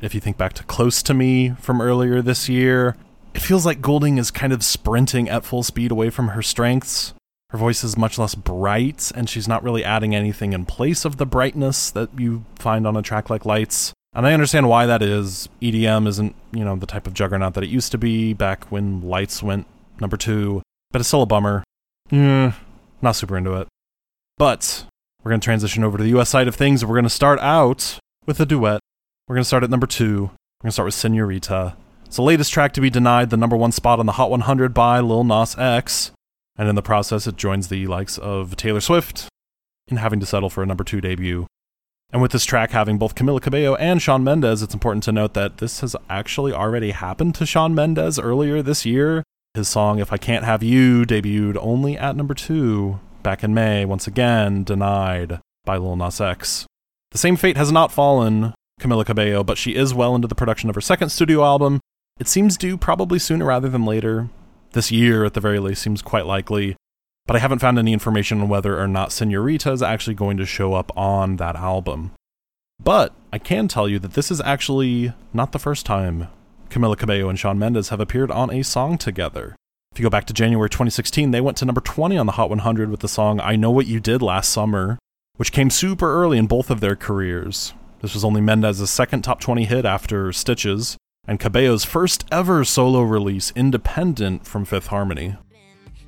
if 0.00 0.14
you 0.14 0.20
think 0.20 0.36
back 0.36 0.52
to 0.54 0.64
Close 0.64 1.02
to 1.04 1.14
Me 1.14 1.50
from 1.60 1.80
earlier 1.80 2.20
this 2.20 2.48
year, 2.48 2.96
it 3.36 3.42
feels 3.42 3.66
like 3.66 3.80
Goulding 3.80 4.18
is 4.18 4.30
kind 4.30 4.52
of 4.52 4.64
sprinting 4.64 5.28
at 5.28 5.44
full 5.44 5.62
speed 5.62 5.90
away 5.90 6.10
from 6.10 6.28
her 6.28 6.42
strengths. 6.42 7.14
Her 7.50 7.58
voice 7.58 7.84
is 7.84 7.96
much 7.96 8.18
less 8.18 8.34
bright, 8.34 9.12
and 9.14 9.30
she's 9.30 9.46
not 9.46 9.62
really 9.62 9.84
adding 9.84 10.14
anything 10.14 10.52
in 10.52 10.64
place 10.64 11.04
of 11.04 11.18
the 11.18 11.26
brightness 11.26 11.90
that 11.90 12.08
you 12.18 12.44
find 12.56 12.86
on 12.86 12.96
a 12.96 13.02
track 13.02 13.30
like 13.30 13.44
Lights. 13.44 13.92
And 14.14 14.26
I 14.26 14.32
understand 14.32 14.68
why 14.68 14.86
that 14.86 15.02
is. 15.02 15.48
EDM 15.62 16.08
isn't, 16.08 16.34
you 16.52 16.64
know, 16.64 16.74
the 16.74 16.86
type 16.86 17.06
of 17.06 17.14
juggernaut 17.14 17.54
that 17.54 17.62
it 17.62 17.70
used 17.70 17.92
to 17.92 17.98
be 17.98 18.32
back 18.32 18.64
when 18.72 19.02
Lights 19.02 19.42
went 19.42 19.66
number 20.00 20.16
two, 20.16 20.62
but 20.90 21.00
it's 21.00 21.08
still 21.08 21.22
a 21.22 21.26
bummer. 21.26 21.62
Mm, 22.10 22.54
not 23.02 23.16
super 23.16 23.36
into 23.36 23.54
it. 23.54 23.68
But 24.38 24.86
we're 25.22 25.30
going 25.30 25.40
to 25.40 25.44
transition 25.44 25.84
over 25.84 25.98
to 25.98 26.04
the 26.04 26.18
US 26.18 26.30
side 26.30 26.48
of 26.48 26.56
things. 26.56 26.84
We're 26.84 26.94
going 26.94 27.04
to 27.04 27.10
start 27.10 27.38
out 27.40 27.98
with 28.26 28.40
a 28.40 28.46
duet 28.46 28.80
we're 29.28 29.34
going 29.34 29.42
to 29.42 29.48
start 29.48 29.64
at 29.64 29.70
number 29.70 29.88
two. 29.88 30.22
We're 30.22 30.66
going 30.66 30.68
to 30.68 30.72
start 30.72 30.86
with 30.86 30.94
Senorita. 30.94 31.76
It's 32.06 32.16
the 32.16 32.22
latest 32.22 32.52
track 32.52 32.72
to 32.74 32.80
be 32.80 32.88
denied 32.88 33.30
the 33.30 33.36
number 33.36 33.56
one 33.56 33.72
spot 33.72 33.98
on 33.98 34.06
the 34.06 34.12
Hot 34.12 34.30
100 34.30 34.72
by 34.72 35.00
Lil 35.00 35.24
Nas 35.24 35.58
X. 35.58 36.12
And 36.56 36.68
in 36.68 36.76
the 36.76 36.82
process, 36.82 37.26
it 37.26 37.36
joins 37.36 37.66
the 37.66 37.86
likes 37.88 38.16
of 38.16 38.54
Taylor 38.54 38.80
Swift 38.80 39.28
in 39.88 39.96
having 39.96 40.20
to 40.20 40.26
settle 40.26 40.48
for 40.48 40.62
a 40.62 40.66
number 40.66 40.84
two 40.84 41.00
debut. 41.00 41.46
And 42.12 42.22
with 42.22 42.30
this 42.30 42.44
track 42.44 42.70
having 42.70 42.96
both 42.96 43.16
Camila 43.16 43.42
Cabello 43.42 43.74
and 43.74 44.00
Shawn 44.00 44.22
Mendes, 44.22 44.62
it's 44.62 44.72
important 44.72 45.02
to 45.02 45.12
note 45.12 45.34
that 45.34 45.58
this 45.58 45.80
has 45.80 45.96
actually 46.08 46.52
already 46.52 46.92
happened 46.92 47.34
to 47.34 47.44
Shawn 47.44 47.74
Mendes 47.74 48.20
earlier 48.20 48.62
this 48.62 48.86
year. 48.86 49.24
His 49.54 49.68
song 49.68 49.98
If 49.98 50.12
I 50.12 50.16
Can't 50.16 50.44
Have 50.44 50.62
You 50.62 51.04
debuted 51.04 51.56
only 51.60 51.98
at 51.98 52.14
number 52.14 52.34
two 52.34 53.00
back 53.24 53.42
in 53.42 53.52
May, 53.52 53.84
once 53.84 54.06
again 54.06 54.62
denied 54.62 55.40
by 55.64 55.76
Lil 55.76 55.96
Nas 55.96 56.20
X. 56.20 56.66
The 57.10 57.18
same 57.18 57.34
fate 57.36 57.56
has 57.56 57.72
not 57.72 57.90
fallen 57.90 58.54
Camila 58.80 59.04
Cabello, 59.04 59.42
but 59.42 59.58
she 59.58 59.74
is 59.74 59.92
well 59.92 60.14
into 60.14 60.28
the 60.28 60.34
production 60.36 60.68
of 60.70 60.76
her 60.76 60.80
second 60.80 61.08
studio 61.08 61.44
album. 61.44 61.80
It 62.18 62.28
seems 62.28 62.56
due 62.56 62.78
probably 62.78 63.18
sooner 63.18 63.44
rather 63.44 63.68
than 63.68 63.84
later. 63.84 64.30
This 64.72 64.90
year, 64.90 65.24
at 65.24 65.34
the 65.34 65.40
very 65.40 65.58
least, 65.58 65.82
seems 65.82 66.00
quite 66.00 66.26
likely. 66.26 66.76
But 67.26 67.36
I 67.36 67.40
haven't 67.40 67.58
found 67.58 67.78
any 67.78 67.92
information 67.92 68.40
on 68.40 68.48
whether 68.48 68.80
or 68.80 68.88
not 68.88 69.12
Senorita 69.12 69.72
is 69.72 69.82
actually 69.82 70.14
going 70.14 70.36
to 70.36 70.46
show 70.46 70.74
up 70.74 70.96
on 70.96 71.36
that 71.36 71.56
album. 71.56 72.12
But 72.82 73.12
I 73.32 73.38
can 73.38 73.68
tell 73.68 73.88
you 73.88 73.98
that 73.98 74.14
this 74.14 74.30
is 74.30 74.40
actually 74.40 75.12
not 75.32 75.52
the 75.52 75.58
first 75.58 75.84
time 75.84 76.28
Camila 76.70 76.96
Cabello 76.96 77.28
and 77.28 77.38
Shawn 77.38 77.58
Mendes 77.58 77.90
have 77.90 78.00
appeared 78.00 78.30
on 78.30 78.50
a 78.50 78.62
song 78.62 78.98
together. 78.98 79.56
If 79.92 79.98
you 79.98 80.04
go 80.04 80.10
back 80.10 80.26
to 80.26 80.34
January 80.34 80.68
2016, 80.68 81.30
they 81.30 81.40
went 81.40 81.56
to 81.58 81.64
number 81.64 81.80
20 81.80 82.18
on 82.18 82.26
the 82.26 82.32
Hot 82.32 82.50
100 82.50 82.90
with 82.90 83.00
the 83.00 83.08
song 83.08 83.40
I 83.40 83.56
Know 83.56 83.70
What 83.70 83.86
You 83.86 83.98
Did 84.00 84.20
Last 84.20 84.50
Summer, 84.50 84.98
which 85.36 85.52
came 85.52 85.70
super 85.70 86.12
early 86.12 86.38
in 86.38 86.46
both 86.46 86.70
of 86.70 86.80
their 86.80 86.96
careers. 86.96 87.72
This 88.02 88.14
was 88.14 88.24
only 88.24 88.40
Mendes' 88.40 88.90
second 88.90 89.22
top 89.22 89.40
20 89.40 89.64
hit 89.64 89.84
after 89.84 90.32
Stitches, 90.32 90.96
and 91.26 91.40
Cabello's 91.40 91.84
first 91.84 92.24
ever 92.30 92.64
solo 92.64 93.02
release 93.02 93.52
independent 93.56 94.46
from 94.46 94.64
Fifth 94.64 94.86
Harmony. 94.88 95.36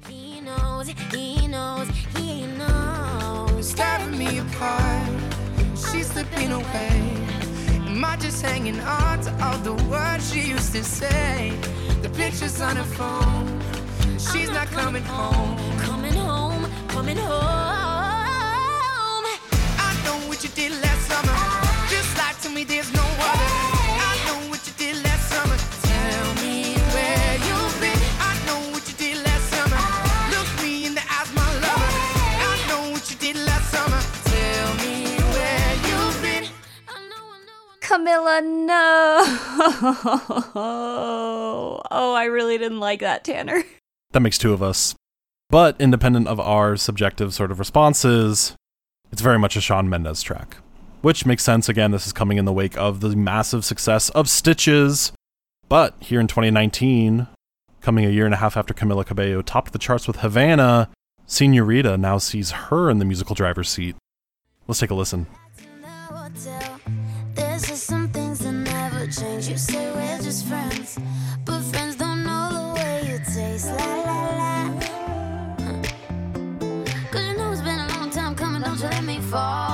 He 0.07 0.41
knows, 0.41 0.89
he 0.89 1.47
knows, 1.49 1.89
he 2.17 2.47
knows. 2.47 3.75
Tearing 3.75 4.17
me 4.17 4.39
apart, 4.39 5.09
she's 5.75 6.07
slipping 6.09 6.53
away. 6.53 7.27
Am 7.87 8.05
I 8.05 8.17
just 8.17 8.43
hanging 8.43 8.79
on 8.81 9.21
to 9.23 9.45
all 9.45 9.59
the 9.59 9.75
words 9.85 10.33
she 10.33 10.41
used 10.41 10.73
to 10.73 10.85
say? 10.85 11.53
The 12.03 12.11
pictures 12.11 12.61
on 12.61 12.77
her 12.77 12.85
phone, 12.85 13.61
she's 14.19 14.51
not 14.51 14.69
coming 14.69 15.03
home. 15.03 15.57
Coming 15.81 16.13
home, 16.13 16.65
coming 16.89 17.17
home. 17.17 17.39
I 19.81 20.01
know 20.05 20.29
what 20.29 20.45
you 20.45 20.51
did 20.51 20.73
last 20.81 21.09
summer. 21.09 21.38
Camila, 37.89 38.45
no. 38.45 39.25
Oh, 41.91 42.13
I 42.13 42.25
really 42.25 42.59
didn't 42.59 42.81
like 42.81 43.01
that, 43.01 43.25
Tanner. 43.25 43.63
That 44.13 44.21
makes 44.21 44.37
two 44.37 44.53
of 44.53 44.63
us. 44.63 44.95
But 45.51 45.81
independent 45.81 46.29
of 46.29 46.39
our 46.39 46.77
subjective 46.77 47.33
sort 47.33 47.51
of 47.51 47.59
responses, 47.59 48.55
it's 49.11 49.23
very 49.23 49.39
much 49.39 49.57
a 49.57 49.61
Shawn 49.61 49.89
Mendes 49.89 50.23
track. 50.23 50.59
Which 51.01 51.25
makes 51.25 51.43
sense, 51.43 51.69
again, 51.69 51.91
this 51.91 52.07
is 52.07 52.13
coming 52.13 52.37
in 52.37 52.45
the 52.45 52.53
wake 52.53 52.77
of 52.77 53.01
the 53.01 53.17
massive 53.17 53.65
success 53.65 54.11
of 54.11 54.29
Stitches. 54.29 55.13
But 55.69 55.95
here 56.01 56.21
in 56.21 56.27
2019, 56.27 57.27
coming 57.81 58.05
a 58.05 58.11
year 58.11 58.27
and 58.27 58.35
a 58.35 58.39
half 58.39 58.57
after 58.57 58.75
Camila 58.75 59.07
Cabello 59.07 59.41
topped 59.43 59.73
the 59.73 59.79
charts 59.79 60.07
with 60.07 60.17
Havana, 60.17 60.91
Senorita 61.27 61.97
now 61.97 62.19
sees 62.19 62.51
her 62.51 62.91
in 62.91 62.99
the 62.99 63.05
musical 63.05 63.35
driver's 63.35 63.69
seat. 63.69 63.97
Let's 64.67 64.81
take 64.81 64.91
a 64.91 64.95
listen. 64.95 65.27
There's 67.39 67.63
just 67.69 67.85
some 67.85 68.09
things 68.09 68.41
that 68.41 68.53
never 68.53 69.07
change. 69.07 69.49
You 69.49 69.57
say 69.57 69.85
we're 69.95 70.21
just 70.21 70.45
friends, 70.47 70.99
but 71.45 71.61
friends 71.71 71.95
don't 71.95 72.25
know 72.25 72.49
the 72.59 72.65
way 72.75 72.95
you 73.09 73.19
taste. 73.19 73.69
La 73.79 73.95
la 74.09 74.21
la. 74.41 74.81
Cause 77.13 77.25
you 77.29 77.37
know 77.39 77.53
it's 77.53 77.63
been 77.63 77.79
a 77.79 77.89
long 77.97 78.11
time 78.11 78.35
coming, 78.35 78.63
don't 78.63 78.81
you 78.81 78.89
let 78.89 79.05
me 79.05 79.21
fall. 79.21 79.68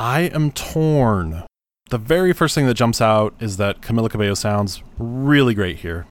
I 0.00 0.20
am 0.32 0.50
torn. 0.52 1.44
The 1.90 1.98
very 1.98 2.32
first 2.32 2.54
thing 2.54 2.64
that 2.64 2.72
jumps 2.72 3.02
out 3.02 3.34
is 3.38 3.58
that 3.58 3.82
Camila 3.82 4.08
Cabello 4.08 4.32
sounds 4.32 4.82
really 4.96 5.52
great 5.52 5.80
here. 5.80 6.06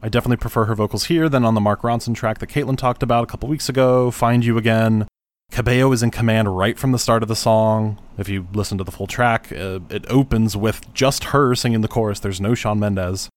I 0.00 0.08
definitely 0.08 0.36
prefer 0.36 0.66
her 0.66 0.76
vocals 0.76 1.06
here 1.06 1.28
than 1.28 1.44
on 1.44 1.54
the 1.54 1.60
Mark 1.60 1.82
Ronson 1.82 2.14
track 2.14 2.38
that 2.38 2.50
Caitlin 2.50 2.78
talked 2.78 3.02
about 3.02 3.24
a 3.24 3.26
couple 3.26 3.48
weeks 3.48 3.68
ago, 3.68 4.12
Find 4.12 4.44
You 4.44 4.58
Again. 4.58 5.08
Cabello 5.50 5.90
is 5.90 6.04
in 6.04 6.12
command 6.12 6.56
right 6.56 6.78
from 6.78 6.92
the 6.92 7.00
start 7.00 7.24
of 7.24 7.28
the 7.28 7.34
song. 7.34 7.98
If 8.16 8.28
you 8.28 8.46
listen 8.52 8.78
to 8.78 8.84
the 8.84 8.92
full 8.92 9.08
track, 9.08 9.50
uh, 9.50 9.80
it 9.90 10.08
opens 10.08 10.56
with 10.56 10.94
just 10.94 11.24
her 11.24 11.56
singing 11.56 11.80
the 11.80 11.88
chorus. 11.88 12.20
There's 12.20 12.40
no 12.40 12.54
Shawn 12.54 12.78
Mendes. 12.78 13.28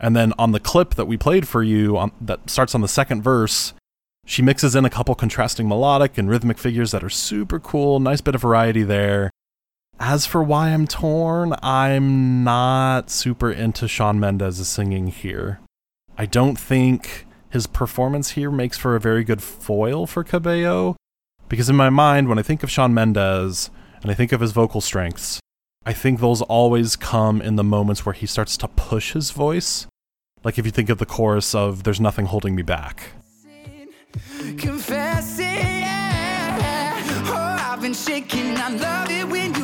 And 0.00 0.16
then 0.16 0.32
on 0.38 0.52
the 0.52 0.60
clip 0.60 0.94
that 0.94 1.04
we 1.04 1.18
played 1.18 1.46
for 1.46 1.62
you 1.62 1.98
on, 1.98 2.12
that 2.22 2.48
starts 2.48 2.74
on 2.74 2.80
the 2.80 2.88
second 2.88 3.20
verse, 3.20 3.74
she 4.24 4.40
mixes 4.40 4.74
in 4.74 4.86
a 4.86 4.90
couple 4.90 5.14
contrasting 5.14 5.68
melodic 5.68 6.16
and 6.16 6.30
rhythmic 6.30 6.56
figures 6.56 6.92
that 6.92 7.04
are 7.04 7.10
super 7.10 7.60
cool. 7.60 8.00
Nice 8.00 8.22
bit 8.22 8.34
of 8.34 8.40
variety 8.40 8.84
there. 8.84 9.30
As 10.02 10.24
for 10.24 10.42
why 10.42 10.70
I'm 10.70 10.86
torn, 10.86 11.54
I'm 11.62 12.42
not 12.42 13.10
super 13.10 13.52
into 13.52 13.86
Shawn 13.86 14.18
Mendes's 14.18 14.66
singing 14.66 15.08
here. 15.08 15.60
I 16.16 16.24
don't 16.24 16.58
think 16.58 17.26
his 17.50 17.66
performance 17.66 18.30
here 18.30 18.50
makes 18.50 18.78
for 18.78 18.96
a 18.96 19.00
very 19.00 19.24
good 19.24 19.42
foil 19.42 20.06
for 20.06 20.24
Cabello, 20.24 20.96
because 21.50 21.68
in 21.68 21.76
my 21.76 21.90
mind, 21.90 22.30
when 22.30 22.38
I 22.38 22.42
think 22.42 22.62
of 22.62 22.70
Shawn 22.70 22.94
Mendes 22.94 23.68
and 24.00 24.10
I 24.10 24.14
think 24.14 24.32
of 24.32 24.40
his 24.40 24.52
vocal 24.52 24.80
strengths, 24.80 25.38
I 25.84 25.92
think 25.92 26.20
those 26.20 26.40
always 26.40 26.96
come 26.96 27.42
in 27.42 27.56
the 27.56 27.64
moments 27.64 28.06
where 28.06 28.14
he 28.14 28.24
starts 28.24 28.56
to 28.56 28.68
push 28.68 29.12
his 29.12 29.32
voice. 29.32 29.86
Like 30.42 30.58
if 30.58 30.64
you 30.64 30.72
think 30.72 30.88
of 30.88 30.96
the 30.96 31.04
chorus 31.04 31.54
of 31.54 31.82
There's 31.82 32.00
Nothing 32.00 32.24
Holding 32.24 32.54
Me 32.54 32.62
Back. 32.62 33.12
confessing. 34.56 35.44
Yeah. 35.44 37.02
Oh, 37.26 37.50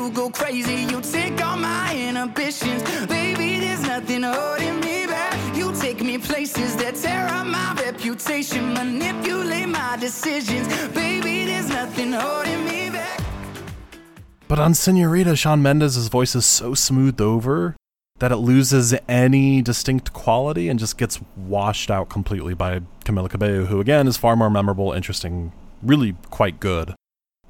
you 0.07 0.12
go 0.12 0.31
crazy. 0.31 0.83
You 0.92 1.01
take 1.01 1.45
all 1.45 1.57
my 1.57 1.95
inhibitions. 1.95 2.83
Baby, 3.07 3.59
there's 3.59 3.83
nothing 3.83 4.23
holding 4.23 4.79
me 4.81 5.07
back. 5.07 5.57
You 5.57 5.73
take 5.75 6.01
me 6.01 6.19
places 6.19 6.77
that 6.77 6.95
tear 6.95 7.27
up 7.27 7.47
my 7.47 7.75
reputation, 7.85 8.73
manipulate 8.73 9.69
my 9.69 9.97
decisions. 9.97 10.69
Baby, 10.88 11.47
there's 11.47 11.69
nothing 11.69 12.12
holding 12.12 12.64
me 12.66 12.90
back. 12.90 13.21
But 14.49 14.61
on 14.61 14.75
Senorita, 14.75 15.35
Shawn 15.35 15.61
Mendes's 15.61 16.09
voice 16.09 16.37
is 16.37 16.47
so 16.47 16.75
smoothed 16.75 17.21
over 17.21 17.75
that 18.19 18.31
it 18.31 18.37
loses 18.37 18.95
any 19.09 19.61
distinct 19.61 20.12
quality 20.12 20.69
and 20.69 20.79
just 20.79 20.97
gets 20.97 21.21
washed 21.37 21.90
out 21.90 22.09
completely 22.09 22.55
by 22.55 22.81
Camila 23.05 23.29
Cabello, 23.29 23.64
who 23.64 23.81
again 23.81 24.07
is 24.07 24.16
far 24.16 24.37
more 24.37 24.51
memorable, 24.51 24.92
interesting, 24.92 25.53
really 25.83 26.14
quite 26.31 26.61
good. 26.61 26.95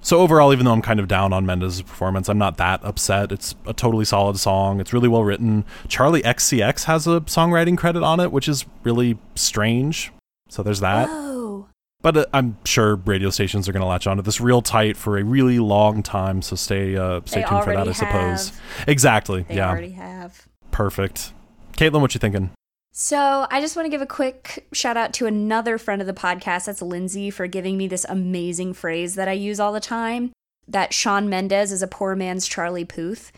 So 0.07 0.21
overall, 0.21 0.53
even 0.53 0.64
though 0.66 0.73
I'm 0.73 0.83
kind 0.83 1.01
of 1.01 1.09
down 1.09 1.33
on 1.33 1.47
Mendes's 1.47 1.83
performance, 1.83 2.29
I'm 2.29 2.38
not 2.38 2.59
that 2.59 2.85
upset. 2.85 3.33
It's 3.33 3.57
a 3.66 3.75
totally 3.75 4.05
solid 4.05 4.38
song. 4.38 4.81
It's 4.81 4.92
really 4.92 5.09
well 5.09 5.25
written. 5.25 5.64
Charli 5.88 6.23
XCX 6.23 6.85
has 6.85 7.09
a 7.09 7.23
songwriting 7.23 7.77
credit 7.77 8.05
on 8.05 8.21
it, 8.21 8.31
which 8.31 8.47
is 8.47 8.64
really 8.85 9.19
strange. 9.35 10.12
So 10.49 10.62
there's 10.62 10.79
that. 10.79 11.09
Oh. 11.11 11.66
But 12.03 12.16
uh, 12.19 12.27
I'm 12.33 12.57
sure 12.64 12.95
radio 12.95 13.31
stations 13.31 13.69
are 13.69 13.73
going 13.73 13.81
to 13.81 13.87
latch 13.88 14.07
onto 14.07 14.23
this 14.23 14.40
real 14.40 14.62
tight 14.62 14.97
for 14.97 15.19
a 15.19 15.25
really 15.25 15.59
long 15.59 16.05
time. 16.05 16.40
So 16.40 16.55
stay 16.55 16.97
uh, 16.97 17.23
stay 17.25 17.40
They 17.40 17.49
tuned 17.49 17.64
for 17.64 17.71
that, 17.71 17.79
I 17.79 17.81
already 17.81 17.95
suppose. 17.95 18.51
have. 18.51 18.88
Exactly. 18.88 19.42
They 19.49 19.57
yeah. 19.57 19.71
already 19.71 19.90
have. 19.90 20.47
Perfect. 20.71 21.33
Caitlin, 21.73 22.01
what 22.01 22.14
you 22.14 22.21
thinking? 22.21 22.53
So 22.98 23.46
I 23.50 23.61
just 23.61 23.76
want 23.76 23.85
to 23.85 23.90
give 23.90 24.00
a 24.00 24.06
quick 24.06 24.66
shout 24.72 24.96
out 24.96 25.12
to 25.14 25.26
another 25.26 25.76
friend 25.76 26.00
of 26.00 26.06
the 26.06 26.14
podcast. 26.14 26.64
That's 26.64 26.80
Lindsay 26.80 27.28
for 27.28 27.46
giving 27.46 27.76
me 27.76 27.88
this 27.88 28.06
amazing 28.09 28.72
phrase 28.72 29.16
that 29.16 29.28
I 29.28 29.32
use 29.32 29.61
all 29.61 29.74
the 29.74 29.80
time. 29.80 30.32
That 30.66 30.94
Shawn 30.94 31.28
Mendes 31.28 31.72
is 31.72 31.82
a 31.82 31.87
poor 31.87 32.16
man's 32.16 32.48
Charlie 32.48 32.87
Puth, 32.87 33.32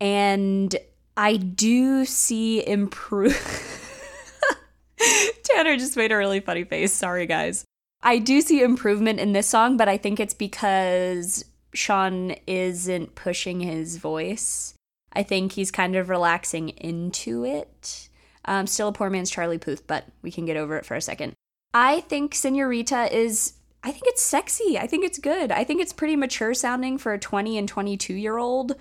and 0.00 0.74
I 1.16 1.36
do 1.36 2.04
see 2.04 2.66
improve. 2.66 3.38
Tanner 5.44 5.76
just 5.76 5.96
made 5.96 6.10
a 6.10 6.16
really 6.16 6.40
funny 6.40 6.64
face. 6.64 6.92
Sorry, 6.92 7.26
guys. 7.26 7.64
I 8.02 8.18
do 8.18 8.40
see 8.40 8.64
improvement 8.64 9.20
in 9.20 9.32
this 9.32 9.46
song, 9.46 9.76
but 9.76 9.88
I 9.88 9.96
think 9.96 10.18
it's 10.18 10.34
because 10.34 11.44
Shawn 11.72 12.34
isn't 12.48 13.14
pushing 13.14 13.60
his 13.60 13.96
voice. 13.96 14.74
I 15.12 15.22
think 15.22 15.52
he's 15.52 15.70
kind 15.70 15.94
of 15.94 16.08
relaxing 16.08 16.70
into 16.70 17.44
it. 17.44 18.08
Um, 18.46 18.66
still 18.66 18.88
a 18.88 18.92
poor 18.92 19.10
man's 19.10 19.30
Charlie 19.30 19.58
Puth, 19.58 19.86
but 19.86 20.04
we 20.22 20.30
can 20.30 20.44
get 20.44 20.56
over 20.56 20.76
it 20.76 20.86
for 20.86 20.94
a 20.94 21.00
second. 21.00 21.34
I 21.72 22.00
think 22.00 22.34
Senorita 22.34 23.14
is, 23.14 23.54
I 23.82 23.90
think 23.90 24.04
it's 24.06 24.22
sexy. 24.22 24.78
I 24.78 24.86
think 24.86 25.04
it's 25.04 25.18
good. 25.18 25.50
I 25.50 25.64
think 25.64 25.80
it's 25.80 25.92
pretty 25.92 26.16
mature 26.16 26.54
sounding 26.54 26.98
for 26.98 27.12
a 27.12 27.18
20 27.18 27.58
and 27.58 27.68
22 27.68 28.14
year 28.14 28.38
old. 28.38 28.76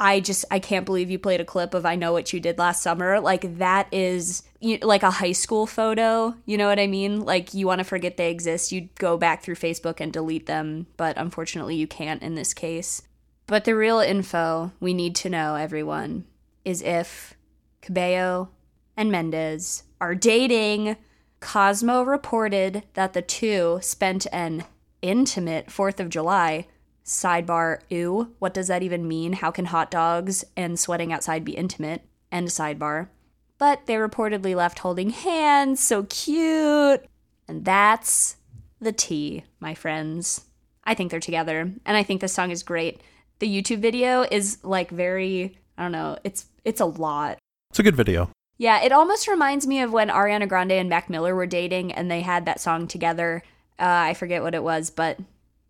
I 0.00 0.20
just, 0.20 0.44
I 0.50 0.60
can't 0.60 0.86
believe 0.86 1.10
you 1.10 1.18
played 1.18 1.40
a 1.40 1.44
clip 1.44 1.74
of 1.74 1.84
I 1.84 1.96
Know 1.96 2.12
What 2.12 2.32
You 2.32 2.38
Did 2.38 2.56
Last 2.56 2.82
Summer. 2.82 3.18
Like, 3.18 3.58
that 3.58 3.88
is 3.92 4.44
you, 4.60 4.78
like 4.78 5.02
a 5.02 5.10
high 5.10 5.32
school 5.32 5.66
photo. 5.66 6.36
You 6.46 6.56
know 6.56 6.68
what 6.68 6.78
I 6.78 6.86
mean? 6.86 7.24
Like, 7.24 7.52
you 7.52 7.66
want 7.66 7.80
to 7.80 7.84
forget 7.84 8.16
they 8.16 8.30
exist. 8.30 8.70
You'd 8.70 8.94
go 8.94 9.18
back 9.18 9.42
through 9.42 9.56
Facebook 9.56 10.00
and 10.00 10.12
delete 10.12 10.46
them, 10.46 10.86
but 10.96 11.18
unfortunately, 11.18 11.74
you 11.74 11.88
can't 11.88 12.22
in 12.22 12.36
this 12.36 12.54
case. 12.54 13.02
But 13.48 13.64
the 13.64 13.74
real 13.74 13.98
info 13.98 14.72
we 14.78 14.94
need 14.94 15.16
to 15.16 15.30
know, 15.30 15.56
everyone, 15.56 16.26
is 16.64 16.80
if 16.82 17.34
Cabello 17.80 18.50
and 18.98 19.12
Mendes 19.12 19.84
are 20.00 20.14
dating. 20.16 20.96
Cosmo 21.40 22.02
reported 22.02 22.82
that 22.94 23.12
the 23.12 23.22
two 23.22 23.78
spent 23.80 24.26
an 24.32 24.64
intimate 25.00 25.68
4th 25.68 26.00
of 26.00 26.10
July. 26.10 26.66
Sidebar, 27.04 27.78
ew, 27.88 28.34
what 28.40 28.52
does 28.52 28.66
that 28.66 28.82
even 28.82 29.08
mean? 29.08 29.34
How 29.34 29.52
can 29.52 29.66
hot 29.66 29.90
dogs 29.90 30.44
and 30.56 30.78
sweating 30.78 31.12
outside 31.12 31.44
be 31.44 31.52
intimate? 31.52 32.02
End 32.30 32.48
sidebar. 32.48 33.08
But 33.56 33.86
they 33.86 33.94
reportedly 33.94 34.54
left 34.54 34.80
holding 34.80 35.10
hands, 35.10 35.80
so 35.80 36.02
cute. 36.02 37.04
And 37.46 37.64
that's 37.64 38.36
the 38.80 38.92
tea, 38.92 39.44
my 39.60 39.74
friends. 39.74 40.44
I 40.84 40.94
think 40.94 41.10
they're 41.10 41.20
together, 41.20 41.60
and 41.60 41.96
I 41.96 42.02
think 42.02 42.20
this 42.20 42.32
song 42.32 42.50
is 42.50 42.62
great. 42.62 43.00
The 43.38 43.48
YouTube 43.48 43.80
video 43.80 44.22
is 44.22 44.58
like 44.64 44.90
very, 44.90 45.56
I 45.76 45.82
don't 45.82 45.92
know, 45.92 46.18
it's 46.24 46.46
it's 46.64 46.80
a 46.80 46.86
lot. 46.86 47.38
It's 47.70 47.78
a 47.78 47.82
good 47.82 47.96
video. 47.96 48.30
Yeah, 48.58 48.82
it 48.82 48.90
almost 48.90 49.28
reminds 49.28 49.66
me 49.66 49.80
of 49.80 49.92
when 49.92 50.08
Ariana 50.08 50.48
Grande 50.48 50.72
and 50.72 50.88
Mac 50.88 51.08
Miller 51.08 51.34
were 51.34 51.46
dating 51.46 51.92
and 51.92 52.10
they 52.10 52.22
had 52.22 52.44
that 52.44 52.60
song 52.60 52.88
together. 52.88 53.44
Uh, 53.78 53.84
I 53.84 54.14
forget 54.14 54.42
what 54.42 54.54
it 54.54 54.64
was, 54.64 54.90
but 54.90 55.18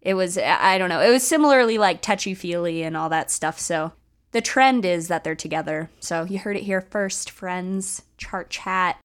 it 0.01 0.15
was, 0.15 0.39
I 0.39 0.79
don't 0.79 0.89
know, 0.89 1.01
it 1.01 1.11
was 1.11 1.27
similarly 1.27 1.77
like 1.77 2.01
touchy 2.01 2.35
feely 2.35 2.83
and 2.83 2.97
all 2.97 3.11
that 3.11 3.31
stuff. 3.31 3.61
So 3.61 3.93
the 4.33 4.41
trend 4.41 4.87
is 4.87 5.09
that 5.09 5.23
they're 5.23 5.35
together. 5.35 5.91
So 6.01 6.25
you 6.25 6.39
heard 6.39 6.57
it 6.57 6.63
here 6.63 6.81
first, 6.81 7.31
friends. 7.31 8.03
Chart 8.17 8.49
chat. 8.49 8.99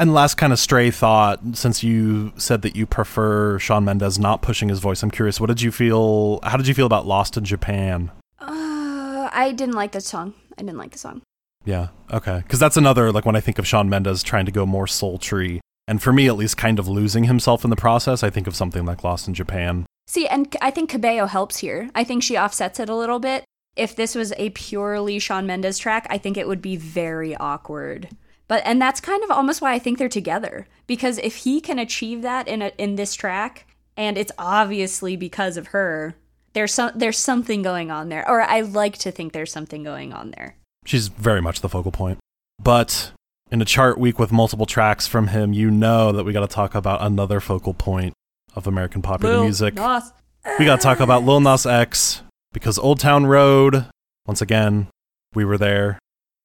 And 0.00 0.14
last 0.14 0.34
kind 0.34 0.52
of 0.52 0.58
stray 0.58 0.90
thought, 0.90 1.40
since 1.54 1.82
you 1.82 2.32
said 2.36 2.62
that 2.62 2.76
you 2.76 2.86
prefer 2.86 3.58
Shawn 3.58 3.84
Mendes 3.84 4.18
not 4.18 4.42
pushing 4.42 4.68
his 4.68 4.78
voice, 4.78 5.02
I'm 5.02 5.10
curious, 5.10 5.40
what 5.40 5.48
did 5.48 5.60
you 5.60 5.72
feel? 5.72 6.40
How 6.42 6.56
did 6.56 6.68
you 6.68 6.74
feel 6.74 6.86
about 6.86 7.06
Lost 7.06 7.36
in 7.36 7.44
Japan? 7.44 8.10
Uh, 8.40 9.28
I 9.32 9.52
didn't 9.56 9.74
like 9.74 9.92
the 9.92 10.00
song. 10.00 10.34
I 10.56 10.62
didn't 10.62 10.78
like 10.78 10.92
the 10.92 10.98
song. 10.98 11.22
Yeah, 11.68 11.88
okay. 12.10 12.38
Because 12.38 12.58
that's 12.58 12.78
another, 12.78 13.12
like 13.12 13.26
when 13.26 13.36
I 13.36 13.40
think 13.40 13.58
of 13.58 13.66
Shawn 13.66 13.90
Mendes 13.90 14.22
trying 14.22 14.46
to 14.46 14.52
go 14.52 14.64
more 14.64 14.86
sultry, 14.86 15.60
And 15.86 16.02
for 16.02 16.12
me, 16.12 16.26
at 16.26 16.36
least, 16.36 16.58
kind 16.58 16.78
of 16.78 16.86
losing 16.86 17.24
himself 17.24 17.64
in 17.64 17.70
the 17.70 17.76
process, 17.76 18.22
I 18.22 18.28
think 18.28 18.46
of 18.46 18.54
something 18.54 18.84
like 18.84 19.02
Lost 19.02 19.26
in 19.26 19.32
Japan. 19.32 19.86
See, 20.06 20.26
and 20.26 20.54
I 20.60 20.70
think 20.70 20.90
Cabello 20.90 21.26
helps 21.26 21.58
here. 21.58 21.90
I 21.94 22.04
think 22.04 22.22
she 22.22 22.36
offsets 22.36 22.78
it 22.78 22.90
a 22.90 22.94
little 22.94 23.18
bit. 23.18 23.44
If 23.74 23.96
this 23.96 24.14
was 24.14 24.32
a 24.36 24.50
purely 24.50 25.18
Shawn 25.18 25.46
Mendes 25.46 25.78
track, 25.78 26.06
I 26.10 26.18
think 26.18 26.36
it 26.36 26.46
would 26.46 26.60
be 26.60 26.76
very 26.76 27.34
awkward. 27.36 28.10
But 28.48 28.62
and 28.66 28.80
that's 28.80 29.00
kind 29.00 29.22
of 29.24 29.30
almost 29.30 29.60
why 29.62 29.72
I 29.72 29.78
think 29.78 29.98
they're 29.98 30.08
together 30.08 30.66
because 30.86 31.18
if 31.18 31.36
he 31.36 31.60
can 31.60 31.78
achieve 31.78 32.22
that 32.22 32.48
in 32.48 32.62
a, 32.62 32.72
in 32.78 32.96
this 32.96 33.14
track 33.14 33.66
and 33.94 34.16
it's 34.16 34.32
obviously 34.38 35.16
because 35.16 35.58
of 35.58 35.68
her, 35.68 36.16
there's 36.54 36.72
some 36.72 36.92
there's 36.94 37.18
something 37.18 37.62
going 37.62 37.90
on 37.90 38.08
there. 38.08 38.28
Or 38.28 38.40
I 38.40 38.60
like 38.62 38.96
to 38.98 39.10
think 39.10 39.32
there's 39.32 39.52
something 39.52 39.84
going 39.84 40.14
on 40.14 40.32
there. 40.32 40.56
She's 40.88 41.08
very 41.08 41.42
much 41.42 41.60
the 41.60 41.68
focal 41.68 41.92
point. 41.92 42.18
But 42.58 43.12
in 43.50 43.60
a 43.60 43.66
chart 43.66 43.98
week 43.98 44.18
with 44.18 44.32
multiple 44.32 44.64
tracks 44.64 45.06
from 45.06 45.26
him, 45.26 45.52
you 45.52 45.70
know 45.70 46.12
that 46.12 46.24
we 46.24 46.32
got 46.32 46.40
to 46.40 46.46
talk 46.46 46.74
about 46.74 47.02
another 47.02 47.40
focal 47.40 47.74
point 47.74 48.14
of 48.56 48.66
American 48.66 49.02
popular 49.02 49.34
Lil 49.34 49.42
music. 49.42 49.74
Nas. 49.74 50.10
We 50.58 50.64
got 50.64 50.76
to 50.76 50.82
talk 50.82 51.00
about 51.00 51.24
Lil 51.24 51.40
Nas 51.40 51.66
X 51.66 52.22
because 52.54 52.78
Old 52.78 53.00
Town 53.00 53.26
Road, 53.26 53.84
once 54.24 54.40
again, 54.40 54.88
we 55.34 55.44
were 55.44 55.58
there 55.58 55.98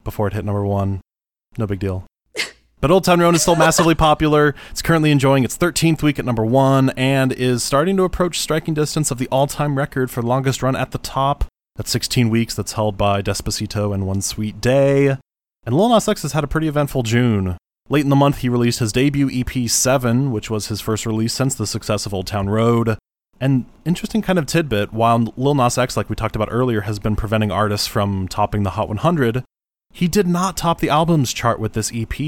before 0.04 0.26
it 0.26 0.34
hit 0.34 0.44
number 0.44 0.66
one. 0.66 1.00
No 1.56 1.66
big 1.66 1.78
deal. 1.78 2.04
But 2.80 2.90
Old 2.90 3.04
Town 3.04 3.18
Road 3.18 3.34
is 3.34 3.40
still 3.40 3.56
massively 3.56 3.94
popular. 3.94 4.54
It's 4.70 4.82
currently 4.82 5.10
enjoying 5.10 5.42
its 5.42 5.56
13th 5.56 6.02
week 6.02 6.18
at 6.18 6.26
number 6.26 6.44
one 6.44 6.90
and 6.98 7.32
is 7.32 7.62
starting 7.62 7.96
to 7.96 8.02
approach 8.02 8.38
striking 8.38 8.74
distance 8.74 9.10
of 9.10 9.16
the 9.16 9.26
all 9.28 9.46
time 9.46 9.78
record 9.78 10.10
for 10.10 10.20
longest 10.20 10.62
run 10.62 10.76
at 10.76 10.90
the 10.90 10.98
top. 10.98 11.46
That's 11.76 11.90
16 11.90 12.30
weeks, 12.30 12.54
that's 12.54 12.74
held 12.74 12.96
by 12.96 13.20
Despacito 13.20 13.92
and 13.92 14.06
One 14.06 14.22
Sweet 14.22 14.60
Day. 14.60 15.16
And 15.66 15.76
Lil 15.76 15.88
Nas 15.88 16.08
X 16.08 16.22
has 16.22 16.32
had 16.32 16.44
a 16.44 16.48
pretty 16.48 16.68
eventful 16.68 17.02
June. 17.02 17.56
Late 17.88 18.04
in 18.04 18.10
the 18.10 18.16
month, 18.16 18.38
he 18.38 18.48
released 18.48 18.78
his 18.78 18.92
debut 18.92 19.28
EP 19.32 19.68
7, 19.68 20.30
which 20.30 20.48
was 20.50 20.68
his 20.68 20.80
first 20.80 21.04
release 21.04 21.32
since 21.32 21.54
the 21.54 21.66
success 21.66 22.06
of 22.06 22.14
Old 22.14 22.26
Town 22.26 22.48
Road. 22.48 22.96
And 23.40 23.66
interesting 23.84 24.22
kind 24.22 24.38
of 24.38 24.46
tidbit 24.46 24.92
while 24.92 25.34
Lil 25.36 25.56
Nas 25.56 25.76
X, 25.76 25.96
like 25.96 26.08
we 26.08 26.16
talked 26.16 26.36
about 26.36 26.48
earlier, 26.50 26.82
has 26.82 26.98
been 26.98 27.16
preventing 27.16 27.50
artists 27.50 27.86
from 27.86 28.28
topping 28.28 28.62
the 28.62 28.70
Hot 28.70 28.88
100, 28.88 29.44
he 29.92 30.08
did 30.08 30.26
not 30.26 30.56
top 30.56 30.80
the 30.80 30.88
albums 30.88 31.32
chart 31.32 31.58
with 31.58 31.72
this 31.72 31.92
EP. 31.94 32.18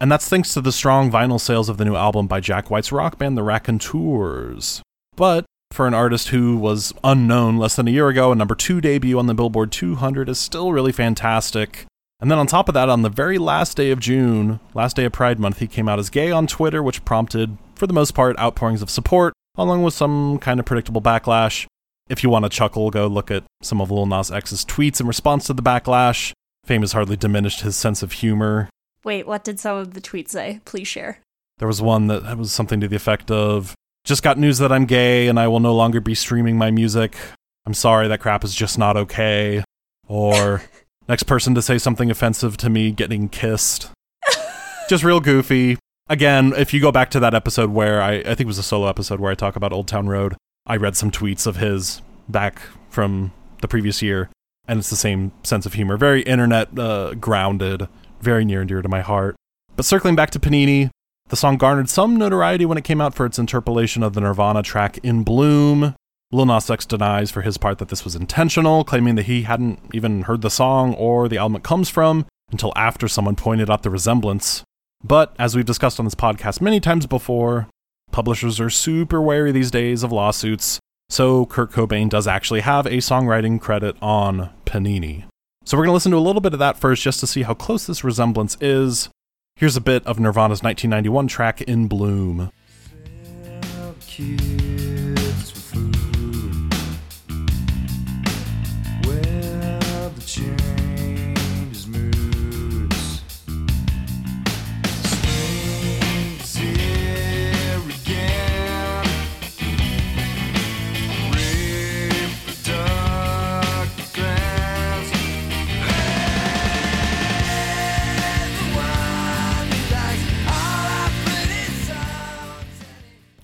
And 0.00 0.10
that's 0.10 0.28
thanks 0.28 0.52
to 0.54 0.60
the 0.60 0.72
strong 0.72 1.10
vinyl 1.10 1.40
sales 1.40 1.68
of 1.68 1.76
the 1.76 1.84
new 1.84 1.96
album 1.96 2.26
by 2.26 2.40
Jack 2.40 2.70
White's 2.70 2.92
rock 2.92 3.18
band, 3.18 3.38
the 3.38 3.42
Raconteurs. 3.42 4.82
But 5.16 5.44
for 5.74 5.88
an 5.88 5.94
artist 5.94 6.28
who 6.28 6.56
was 6.56 6.94
unknown 7.02 7.58
less 7.58 7.74
than 7.74 7.88
a 7.88 7.90
year 7.90 8.08
ago, 8.08 8.30
a 8.30 8.34
number 8.36 8.54
two 8.54 8.80
debut 8.80 9.18
on 9.18 9.26
the 9.26 9.34
Billboard 9.34 9.72
200 9.72 10.28
is 10.28 10.38
still 10.38 10.72
really 10.72 10.92
fantastic. 10.92 11.84
And 12.20 12.30
then 12.30 12.38
on 12.38 12.46
top 12.46 12.68
of 12.68 12.74
that, 12.74 12.88
on 12.88 13.02
the 13.02 13.08
very 13.08 13.38
last 13.38 13.76
day 13.76 13.90
of 13.90 13.98
June, 13.98 14.60
last 14.72 14.94
day 14.94 15.04
of 15.04 15.12
Pride 15.12 15.40
Month, 15.40 15.58
he 15.58 15.66
came 15.66 15.88
out 15.88 15.98
as 15.98 16.10
gay 16.10 16.30
on 16.30 16.46
Twitter, 16.46 16.80
which 16.82 17.04
prompted, 17.04 17.58
for 17.74 17.88
the 17.88 17.92
most 17.92 18.12
part, 18.12 18.38
outpourings 18.38 18.82
of 18.82 18.88
support, 18.88 19.34
along 19.56 19.82
with 19.82 19.94
some 19.94 20.38
kind 20.38 20.60
of 20.60 20.66
predictable 20.66 21.02
backlash. 21.02 21.66
If 22.08 22.22
you 22.22 22.30
want 22.30 22.44
to 22.44 22.48
chuckle, 22.48 22.90
go 22.90 23.08
look 23.08 23.30
at 23.30 23.42
some 23.60 23.80
of 23.80 23.90
Lil 23.90 24.06
Nas 24.06 24.30
X's 24.30 24.64
tweets 24.64 25.00
in 25.00 25.08
response 25.08 25.46
to 25.46 25.54
the 25.54 25.62
backlash. 25.62 26.32
Fame 26.64 26.82
has 26.82 26.92
hardly 26.92 27.16
diminished 27.16 27.62
his 27.62 27.76
sense 27.76 28.02
of 28.02 28.12
humor. 28.12 28.70
Wait, 29.02 29.26
what 29.26 29.42
did 29.42 29.58
some 29.58 29.76
of 29.76 29.94
the 29.94 30.00
tweets 30.00 30.30
say? 30.30 30.60
Please 30.64 30.86
share. 30.86 31.18
There 31.58 31.68
was 31.68 31.82
one 31.82 32.06
that 32.06 32.38
was 32.38 32.52
something 32.52 32.80
to 32.80 32.88
the 32.88 32.96
effect 32.96 33.30
of 33.30 33.74
Just 34.04 34.22
got 34.22 34.36
news 34.36 34.58
that 34.58 34.70
I'm 34.70 34.84
gay 34.84 35.28
and 35.28 35.40
I 35.40 35.48
will 35.48 35.60
no 35.60 35.74
longer 35.74 35.98
be 35.98 36.14
streaming 36.14 36.58
my 36.58 36.70
music. 36.70 37.16
I'm 37.64 37.72
sorry, 37.72 38.06
that 38.08 38.20
crap 38.20 38.44
is 38.44 38.54
just 38.54 38.78
not 38.78 38.98
okay. 38.98 39.64
Or 40.06 40.62
next 41.08 41.22
person 41.22 41.54
to 41.54 41.62
say 41.62 41.78
something 41.78 42.10
offensive 42.10 42.58
to 42.58 42.68
me 42.68 42.90
getting 42.90 43.30
kissed. 43.30 43.90
just 44.90 45.04
real 45.04 45.20
goofy. 45.20 45.78
Again, 46.10 46.52
if 46.54 46.74
you 46.74 46.80
go 46.80 46.92
back 46.92 47.10
to 47.12 47.20
that 47.20 47.32
episode 47.32 47.70
where 47.70 48.02
I, 48.02 48.16
I 48.16 48.34
think 48.34 48.40
it 48.40 48.46
was 48.46 48.58
a 48.58 48.62
solo 48.62 48.88
episode 48.88 49.20
where 49.20 49.32
I 49.32 49.34
talk 49.34 49.56
about 49.56 49.72
Old 49.72 49.88
Town 49.88 50.06
Road, 50.06 50.36
I 50.66 50.76
read 50.76 50.96
some 50.96 51.10
tweets 51.10 51.46
of 51.46 51.56
his 51.56 52.02
back 52.28 52.60
from 52.90 53.32
the 53.62 53.68
previous 53.68 54.02
year, 54.02 54.28
and 54.68 54.78
it's 54.78 54.90
the 54.90 54.96
same 54.96 55.32
sense 55.44 55.64
of 55.64 55.72
humor. 55.72 55.96
Very 55.96 56.20
internet 56.22 56.78
uh, 56.78 57.14
grounded, 57.14 57.88
very 58.20 58.44
near 58.44 58.60
and 58.60 58.68
dear 58.68 58.82
to 58.82 58.88
my 58.88 59.00
heart. 59.00 59.34
But 59.76 59.86
circling 59.86 60.14
back 60.14 60.28
to 60.32 60.38
Panini, 60.38 60.90
the 61.28 61.36
song 61.36 61.56
garnered 61.56 61.88
some 61.88 62.16
notoriety 62.16 62.66
when 62.66 62.78
it 62.78 62.84
came 62.84 63.00
out 63.00 63.14
for 63.14 63.26
its 63.26 63.38
interpolation 63.38 64.02
of 64.02 64.12
the 64.12 64.20
Nirvana 64.20 64.62
track 64.62 64.98
In 65.02 65.22
Bloom. 65.22 65.94
Lil 66.32 66.46
Nas 66.46 66.70
X 66.70 66.84
denies 66.84 67.30
for 67.30 67.42
his 67.42 67.58
part 67.58 67.78
that 67.78 67.88
this 67.88 68.04
was 68.04 68.14
intentional, 68.16 68.84
claiming 68.84 69.14
that 69.14 69.26
he 69.26 69.42
hadn't 69.42 69.78
even 69.92 70.22
heard 70.22 70.42
the 70.42 70.50
song 70.50 70.94
or 70.94 71.28
the 71.28 71.38
album 71.38 71.56
it 71.56 71.62
comes 71.62 71.88
from 71.88 72.26
until 72.50 72.72
after 72.76 73.08
someone 73.08 73.36
pointed 73.36 73.70
out 73.70 73.82
the 73.82 73.90
resemblance. 73.90 74.64
But 75.02 75.34
as 75.38 75.54
we've 75.54 75.64
discussed 75.64 75.98
on 75.98 76.06
this 76.06 76.14
podcast 76.14 76.60
many 76.60 76.80
times 76.80 77.06
before, 77.06 77.68
publishers 78.10 78.60
are 78.60 78.70
super 78.70 79.20
wary 79.20 79.52
these 79.52 79.70
days 79.70 80.02
of 80.02 80.12
lawsuits, 80.12 80.80
so 81.08 81.46
Kurt 81.46 81.70
Cobain 81.72 82.08
does 82.08 82.26
actually 82.26 82.60
have 82.60 82.86
a 82.86 82.98
songwriting 82.98 83.60
credit 83.60 83.96
on 84.02 84.50
Panini. 84.64 85.24
So 85.64 85.76
we're 85.76 85.84
going 85.84 85.90
to 85.90 85.94
listen 85.94 86.12
to 86.12 86.18
a 86.18 86.20
little 86.20 86.40
bit 86.40 86.52
of 86.52 86.58
that 86.58 86.78
first 86.78 87.02
just 87.02 87.20
to 87.20 87.26
see 87.26 87.42
how 87.42 87.54
close 87.54 87.86
this 87.86 88.04
resemblance 88.04 88.56
is. 88.60 89.08
Here's 89.56 89.76
a 89.76 89.80
bit 89.80 90.04
of 90.04 90.18
Nirvana's 90.18 90.64
1991 90.64 91.28
track 91.28 91.62
In 91.62 91.86
Bloom. 91.86 92.50
kids 94.00 94.93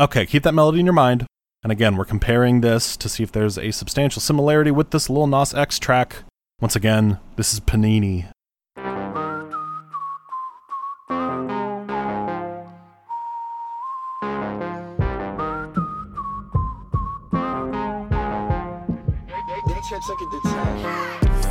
Okay, 0.01 0.25
keep 0.25 0.45
that 0.45 0.55
melody 0.55 0.81
in 0.81 0.87
your 0.87 0.95
mind. 0.95 1.27
And 1.63 1.71
again, 1.71 1.99
we're 1.99 2.07
comparing 2.07 2.63
this 2.63 2.97
to 2.97 3.07
see 3.07 3.23
if 3.23 3.33
there's 3.33 3.59
a 3.59 3.71
substantial 3.71 4.23
similarity 4.23 4.71
with 4.71 4.93
this 4.93 5.11
Lil 5.11 5.27
Nas 5.27 5.53
X 5.53 5.79
track. 5.79 6.23
Once 6.59 6.75
again, 6.75 7.19
this 7.37 7.53
is 7.53 7.61
Panini. 7.61 8.29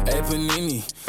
Hey 0.06 0.22
Panini, 0.22 1.09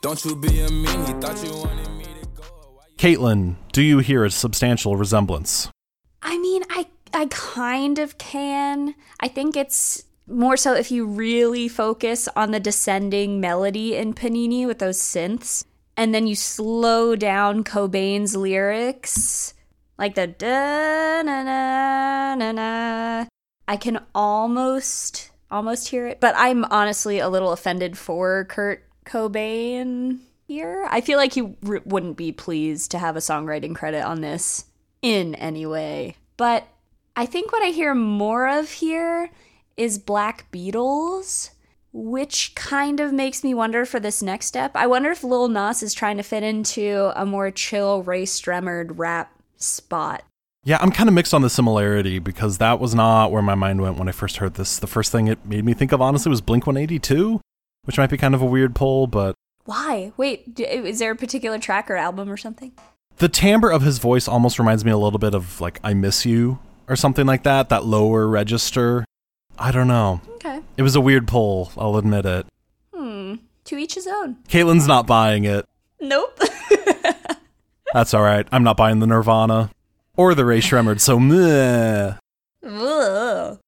don't 0.00 0.24
you 0.24 0.34
be 0.34 0.60
a 0.60 0.68
meanie. 0.68 1.20
Thought 1.20 1.44
you 1.44 1.54
wanted 1.56 1.90
me 1.90 2.04
to 2.04 2.26
go. 2.34 2.42
Why 2.42 2.84
Caitlin, 2.96 3.56
do 3.72 3.82
you 3.82 3.98
hear 3.98 4.24
a 4.24 4.30
substantial 4.30 4.96
resemblance? 4.96 5.68
I 6.22 6.38
mean, 6.38 6.62
I 6.70 6.86
I 7.12 7.26
kind 7.26 7.98
of 7.98 8.18
can. 8.18 8.94
I 9.20 9.28
think 9.28 9.56
it's 9.56 10.04
more 10.26 10.56
so 10.56 10.74
if 10.74 10.90
you 10.90 11.06
really 11.06 11.68
focus 11.68 12.28
on 12.36 12.50
the 12.50 12.60
descending 12.60 13.40
melody 13.40 13.96
in 13.96 14.14
Panini 14.14 14.66
with 14.66 14.78
those 14.78 14.98
synths, 14.98 15.64
and 15.96 16.14
then 16.14 16.26
you 16.26 16.34
slow 16.34 17.16
down 17.16 17.64
Cobain's 17.64 18.36
lyrics, 18.36 19.54
like 19.98 20.14
the 20.14 20.28
da 20.28 21.22
na 21.22 21.42
na 21.42 22.34
na 22.36 22.52
na. 22.52 23.26
I 23.68 23.76
can 23.76 24.00
almost 24.14 25.30
almost 25.50 25.88
hear 25.88 26.06
it, 26.06 26.20
but 26.20 26.34
I'm 26.36 26.64
honestly 26.66 27.18
a 27.18 27.28
little 27.28 27.52
offended 27.52 27.98
for 27.98 28.44
Kurt 28.44 28.89
Cobain 29.10 30.20
here. 30.46 30.86
I 30.88 31.00
feel 31.00 31.18
like 31.18 31.32
he 31.32 31.42
wouldn't 31.42 32.16
be 32.16 32.30
pleased 32.32 32.92
to 32.92 32.98
have 32.98 33.16
a 33.16 33.20
songwriting 33.20 33.74
credit 33.74 34.04
on 34.04 34.20
this 34.20 34.66
in 35.02 35.34
any 35.34 35.66
way. 35.66 36.16
But 36.36 36.68
I 37.16 37.26
think 37.26 37.50
what 37.50 37.62
I 37.62 37.70
hear 37.70 37.94
more 37.94 38.48
of 38.48 38.70
here 38.70 39.30
is 39.76 39.98
Black 39.98 40.46
Beatles. 40.52 41.50
which 41.92 42.54
kind 42.54 43.00
of 43.00 43.12
makes 43.12 43.42
me 43.42 43.52
wonder 43.54 43.84
for 43.84 43.98
this 43.98 44.22
next 44.22 44.46
step. 44.46 44.72
I 44.74 44.86
wonder 44.86 45.10
if 45.10 45.24
Lil 45.24 45.48
Nas 45.48 45.82
is 45.82 45.92
trying 45.94 46.16
to 46.18 46.22
fit 46.22 46.42
into 46.42 47.12
a 47.16 47.26
more 47.26 47.50
chill 47.50 48.02
Rae 48.02 48.22
Sremmurd 48.24 48.92
rap 48.98 49.32
spot. 49.56 50.22
Yeah, 50.62 50.78
I'm 50.80 50.92
kind 50.92 51.08
of 51.08 51.14
mixed 51.14 51.32
on 51.32 51.42
the 51.42 51.50
similarity 51.50 52.18
because 52.18 52.58
that 52.58 52.78
was 52.78 52.94
not 52.94 53.32
where 53.32 53.42
my 53.42 53.54
mind 53.54 53.80
went 53.80 53.96
when 53.96 54.08
I 54.08 54.12
first 54.12 54.36
heard 54.36 54.54
this. 54.54 54.78
The 54.78 54.86
first 54.86 55.10
thing 55.10 55.26
it 55.26 55.44
made 55.46 55.64
me 55.64 55.72
think 55.72 55.90
of, 55.90 56.02
honestly, 56.02 56.28
was 56.28 56.42
Blink 56.42 56.66
182, 56.66 57.40
which 57.90 57.98
might 57.98 58.08
be 58.08 58.16
kind 58.16 58.36
of 58.36 58.40
a 58.40 58.46
weird 58.46 58.72
pull, 58.72 59.08
but 59.08 59.34
Why? 59.64 60.12
Wait, 60.16 60.60
is 60.60 61.00
there 61.00 61.10
a 61.10 61.16
particular 61.16 61.58
track 61.58 61.90
or 61.90 61.96
album 61.96 62.30
or 62.30 62.36
something? 62.36 62.70
the 63.16 63.28
timbre 63.28 63.68
of 63.68 63.82
his 63.82 63.98
voice 63.98 64.28
almost 64.28 64.60
reminds 64.60 64.84
me 64.84 64.92
a 64.92 64.96
little 64.96 65.18
bit 65.18 65.34
of 65.34 65.60
like 65.60 65.80
I 65.82 65.92
Miss 65.92 66.24
You 66.24 66.60
or 66.88 66.94
something 66.94 67.26
like 67.26 67.42
that, 67.42 67.68
that 67.70 67.84
lower 67.84 68.28
register. 68.28 69.04
I 69.58 69.72
don't 69.72 69.88
know. 69.88 70.20
Okay. 70.36 70.60
It 70.76 70.82
was 70.82 70.94
a 70.94 71.00
weird 71.00 71.26
pull, 71.26 71.72
I'll 71.76 71.96
admit 71.96 72.26
it. 72.26 72.46
Hmm. 72.94 73.34
To 73.64 73.76
each 73.76 73.96
his 73.96 74.06
own. 74.06 74.36
Caitlin's 74.48 74.86
not 74.86 75.08
buying 75.08 75.42
it. 75.42 75.66
Nope. 76.00 76.38
That's 77.92 78.14
all 78.14 78.22
right. 78.22 78.46
I'm 78.52 78.62
not 78.62 78.76
buying 78.76 79.00
the 79.00 79.06
Nirvana 79.08 79.70
or 80.16 80.32
the 80.36 80.44
Rae 80.44 80.60
Sremmurd, 80.60 81.00
so 81.00 81.18
meh. 81.18 82.14
Ugh. 82.64 83.58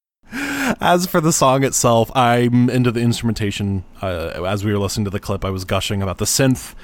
As 0.81 1.07
for 1.07 1.21
the 1.21 1.33
song 1.33 1.65
itself, 1.65 2.11
I'm 2.15 2.71
into 2.71 2.91
the 2.91 3.01
instrumentation. 3.01 3.85
Uh, 4.01 4.45
as 4.47 4.65
we 4.65 4.73
were 4.73 4.79
listening 4.79 5.05
to 5.05 5.11
the 5.11 5.21
clip, 5.21 5.45
I 5.45 5.51
was 5.51 5.65
gushing 5.65 6.03
about 6.03 6.19
the 6.19 6.25
synth. 6.25 6.75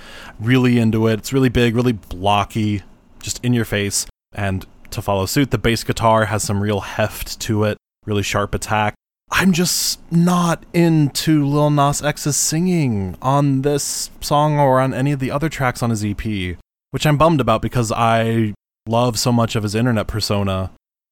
Really 0.40 0.78
into 0.78 1.06
it. 1.06 1.18
It's 1.18 1.32
really 1.32 1.48
big, 1.48 1.74
really 1.74 1.92
blocky, 1.92 2.82
just 3.20 3.44
in 3.44 3.52
your 3.52 3.64
face. 3.64 4.06
And 4.32 4.66
to 4.90 5.02
follow 5.02 5.26
suit, 5.26 5.50
the 5.50 5.58
bass 5.58 5.84
guitar 5.84 6.26
has 6.26 6.42
some 6.42 6.60
real 6.60 6.80
heft 6.80 7.40
to 7.40 7.64
it, 7.64 7.76
really 8.06 8.22
sharp 8.22 8.54
attack. 8.54 8.94
I'm 9.30 9.52
just 9.52 10.00
not 10.10 10.64
into 10.72 11.46
Lil 11.46 11.70
Nas 11.70 12.02
X's 12.02 12.36
singing 12.36 13.16
on 13.20 13.62
this 13.62 14.10
song 14.20 14.58
or 14.58 14.80
on 14.80 14.94
any 14.94 15.12
of 15.12 15.20
the 15.20 15.30
other 15.30 15.48
tracks 15.48 15.82
on 15.82 15.90
his 15.90 16.04
EP, 16.04 16.56
which 16.90 17.06
I'm 17.06 17.18
bummed 17.18 17.40
about 17.40 17.60
because 17.60 17.92
I 17.92 18.54
love 18.86 19.18
so 19.18 19.30
much 19.30 19.54
of 19.54 19.62
his 19.62 19.74
internet 19.74 20.06
persona 20.06 20.70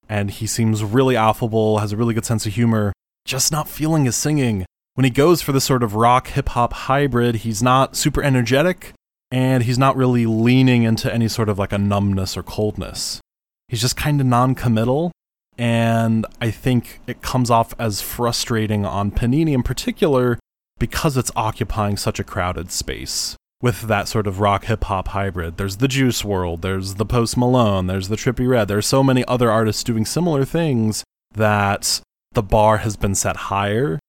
and 0.09 0.31
he 0.31 0.47
seems 0.47 0.83
really 0.83 1.15
affable, 1.15 1.79
has 1.79 1.91
a 1.91 1.97
really 1.97 2.13
good 2.13 2.25
sense 2.25 2.45
of 2.45 2.53
humor. 2.53 2.93
Just 3.25 3.51
not 3.51 3.69
feeling 3.69 4.05
his 4.05 4.15
singing. 4.15 4.65
When 4.95 5.05
he 5.05 5.09
goes 5.09 5.41
for 5.41 5.51
this 5.51 5.63
sort 5.63 5.83
of 5.83 5.95
rock 5.95 6.29
hip 6.29 6.49
hop 6.49 6.73
hybrid, 6.73 7.37
he's 7.37 7.61
not 7.61 7.95
super 7.95 8.23
energetic 8.23 8.93
and 9.31 9.63
he's 9.63 9.77
not 9.77 9.95
really 9.95 10.25
leaning 10.25 10.83
into 10.83 11.13
any 11.13 11.27
sort 11.27 11.49
of 11.49 11.59
like 11.59 11.71
a 11.71 11.77
numbness 11.77 12.35
or 12.35 12.43
coldness. 12.43 13.21
He's 13.67 13.81
just 13.81 13.95
kind 13.95 14.19
of 14.19 14.27
non 14.27 14.55
committal. 14.55 15.11
And 15.57 16.25
I 16.41 16.51
think 16.51 16.99
it 17.07 17.21
comes 17.21 17.49
off 17.49 17.73
as 17.79 18.01
frustrating 18.01 18.85
on 18.85 19.11
Panini 19.11 19.53
in 19.53 19.63
particular 19.63 20.37
because 20.79 21.17
it's 21.17 21.31
occupying 21.35 21.97
such 21.97 22.19
a 22.19 22.23
crowded 22.23 22.71
space 22.71 23.36
with 23.61 23.81
that 23.83 24.07
sort 24.07 24.27
of 24.27 24.39
rock 24.39 24.65
hip 24.65 24.83
hop 24.85 25.09
hybrid. 25.09 25.57
There's 25.57 25.77
the 25.77 25.87
Juice 25.87 26.21
WRLD, 26.21 26.61
there's 26.61 26.95
the 26.95 27.05
Post 27.05 27.37
Malone, 27.37 27.87
there's 27.87 28.07
the 28.07 28.15
Trippie 28.15 28.47
Redd. 28.47 28.67
There's 28.67 28.85
so 28.85 29.03
many 29.03 29.25
other 29.25 29.51
artists 29.51 29.83
doing 29.83 30.05
similar 30.05 30.45
things 30.45 31.03
that 31.33 32.01
the 32.33 32.43
bar 32.43 32.77
has 32.77 32.95
been 32.95 33.15
set 33.15 33.35
higher. 33.35 33.99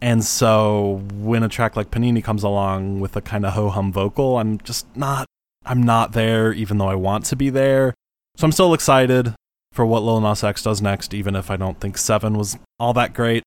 And 0.00 0.24
so 0.24 1.02
when 1.14 1.42
a 1.42 1.48
track 1.48 1.76
like 1.76 1.90
Panini 1.90 2.22
comes 2.22 2.42
along 2.42 3.00
with 3.00 3.16
a 3.16 3.20
kind 3.20 3.46
of 3.46 3.52
ho 3.54 3.70
hum 3.70 3.92
vocal, 3.92 4.38
I'm 4.38 4.58
just 4.58 4.86
not 4.96 5.26
I'm 5.64 5.82
not 5.82 6.12
there 6.12 6.52
even 6.52 6.78
though 6.78 6.88
I 6.88 6.96
want 6.96 7.24
to 7.26 7.36
be 7.36 7.50
there. 7.50 7.94
So 8.36 8.44
I'm 8.44 8.52
still 8.52 8.74
excited 8.74 9.34
for 9.72 9.86
what 9.86 10.02
Lil 10.02 10.20
Nas 10.20 10.42
X 10.44 10.62
does 10.62 10.82
next, 10.82 11.14
even 11.14 11.36
if 11.36 11.50
I 11.50 11.56
don't 11.56 11.80
think 11.80 11.98
Seven 11.98 12.36
was 12.36 12.58
all 12.78 12.92
that 12.94 13.14
great. 13.14 13.42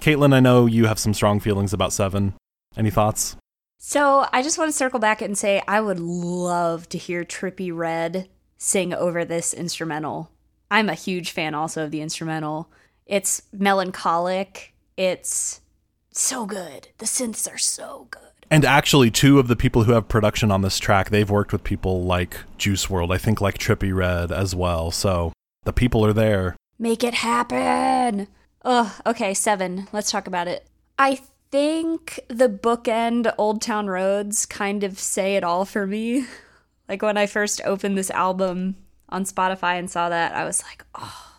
Caitlin, 0.00 0.34
I 0.34 0.40
know 0.40 0.66
you 0.66 0.86
have 0.86 0.98
some 0.98 1.14
strong 1.14 1.40
feelings 1.40 1.72
about 1.72 1.92
Seven. 1.92 2.34
Any 2.76 2.90
thoughts? 2.90 3.36
So 3.86 4.26
I 4.32 4.42
just 4.42 4.56
want 4.56 4.70
to 4.70 4.76
circle 4.76 4.98
back 4.98 5.20
and 5.20 5.36
say 5.36 5.62
I 5.68 5.78
would 5.78 6.00
love 6.00 6.88
to 6.88 6.96
hear 6.96 7.22
Trippie 7.22 7.70
Redd 7.70 8.30
sing 8.56 8.94
over 8.94 9.26
this 9.26 9.52
instrumental. 9.52 10.30
I'm 10.70 10.88
a 10.88 10.94
huge 10.94 11.32
fan 11.32 11.54
also 11.54 11.84
of 11.84 11.90
the 11.90 12.00
instrumental. 12.00 12.70
It's 13.04 13.42
melancholic. 13.52 14.72
It's 14.96 15.60
so 16.10 16.46
good. 16.46 16.88
The 16.96 17.04
synths 17.04 17.46
are 17.52 17.58
so 17.58 18.08
good. 18.10 18.22
And 18.50 18.64
actually, 18.64 19.10
two 19.10 19.38
of 19.38 19.48
the 19.48 19.54
people 19.54 19.82
who 19.84 19.92
have 19.92 20.08
production 20.08 20.50
on 20.50 20.62
this 20.62 20.78
track, 20.78 21.10
they've 21.10 21.28
worked 21.28 21.52
with 21.52 21.62
people 21.62 22.04
like 22.04 22.38
Juice 22.56 22.86
WRLD, 22.86 23.14
I 23.14 23.18
think 23.18 23.42
like 23.42 23.58
Trippie 23.58 23.94
Redd 23.94 24.32
as 24.32 24.54
well. 24.54 24.92
So 24.92 25.30
the 25.64 25.74
people 25.74 26.06
are 26.06 26.14
there. 26.14 26.56
Make 26.78 27.04
it 27.04 27.14
happen. 27.14 28.28
Ugh, 28.64 28.90
okay, 29.04 29.34
seven. 29.34 29.88
Let's 29.92 30.10
talk 30.10 30.26
about 30.26 30.48
it. 30.48 30.66
I 30.98 31.20
think 31.54 32.18
the 32.26 32.48
bookend 32.48 33.32
Old 33.38 33.62
Town 33.62 33.86
Roads 33.86 34.44
kind 34.44 34.82
of 34.82 34.98
say 34.98 35.36
it 35.36 35.44
all 35.44 35.64
for 35.64 35.86
me. 35.86 36.26
Like 36.86 37.00
when 37.00 37.16
I 37.16 37.24
first 37.24 37.62
opened 37.64 37.96
this 37.96 38.10
album 38.10 38.76
on 39.08 39.24
Spotify 39.24 39.78
and 39.78 39.90
saw 39.90 40.10
that, 40.10 40.34
I 40.34 40.44
was 40.44 40.62
like, 40.64 40.84
oh, 40.94 41.32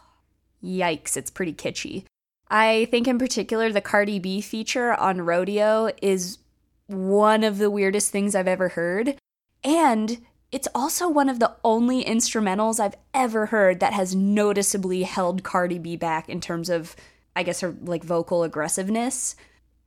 yikes, 0.64 1.16
it's 1.16 1.30
pretty 1.30 1.54
kitschy. 1.54 2.06
I 2.50 2.88
think 2.90 3.08
in 3.08 3.20
particular 3.20 3.72
the 3.72 3.80
Cardi 3.80 4.18
B 4.18 4.42
feature 4.42 4.96
on 4.96 5.22
Rodeo 5.22 5.92
is 6.02 6.40
one 6.88 7.44
of 7.44 7.60
the 7.60 7.70
weirdest 7.70 8.10
things 8.10 8.34
I've 8.34 8.48
ever 8.48 8.70
heard. 8.70 9.20
And 9.64 10.26
it's 10.52 10.68
also 10.74 11.08
one 11.08 11.30
of 11.30 11.38
the 11.38 11.56
only 11.64 12.04
instrumentals 12.04 12.80
I've 12.80 12.98
ever 13.14 13.46
heard 13.46 13.80
that 13.82 13.94
has 13.94 14.16
noticeably 14.16 15.04
held 15.04 15.44
Cardi 15.44 15.78
B 15.78 15.96
back 15.96 16.28
in 16.28 16.42
terms 16.42 16.72
of, 16.72 16.96
I 17.36 17.44
guess, 17.44 17.60
her 17.60 17.76
like 17.84 18.04
vocal 18.04 18.42
aggressiveness. 18.42 19.36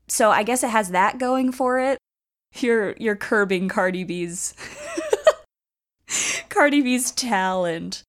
So 0.08 0.30
I 0.30 0.42
guess 0.42 0.62
it 0.62 0.70
has 0.70 0.90
that 0.90 1.18
going 1.18 1.52
for 1.52 1.78
it. 1.78 1.98
You're 2.56 2.94
you're 2.98 3.16
curbing 3.16 3.68
Cardi 3.68 4.04
B's 4.04 4.54
Cardi 6.48 6.80
B's 6.80 7.12
talent. 7.12 8.02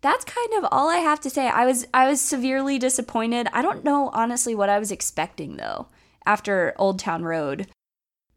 That's 0.00 0.24
kind 0.24 0.52
of 0.58 0.68
all 0.70 0.90
I 0.90 0.98
have 0.98 1.20
to 1.20 1.30
say. 1.30 1.48
I 1.48 1.64
was 1.64 1.86
I 1.94 2.08
was 2.08 2.20
severely 2.20 2.78
disappointed. 2.78 3.48
I 3.52 3.62
don't 3.62 3.84
know 3.84 4.10
honestly 4.12 4.54
what 4.54 4.68
I 4.68 4.78
was 4.78 4.90
expecting 4.90 5.56
though 5.56 5.86
after 6.26 6.74
Old 6.76 6.98
Town 6.98 7.24
Road. 7.24 7.68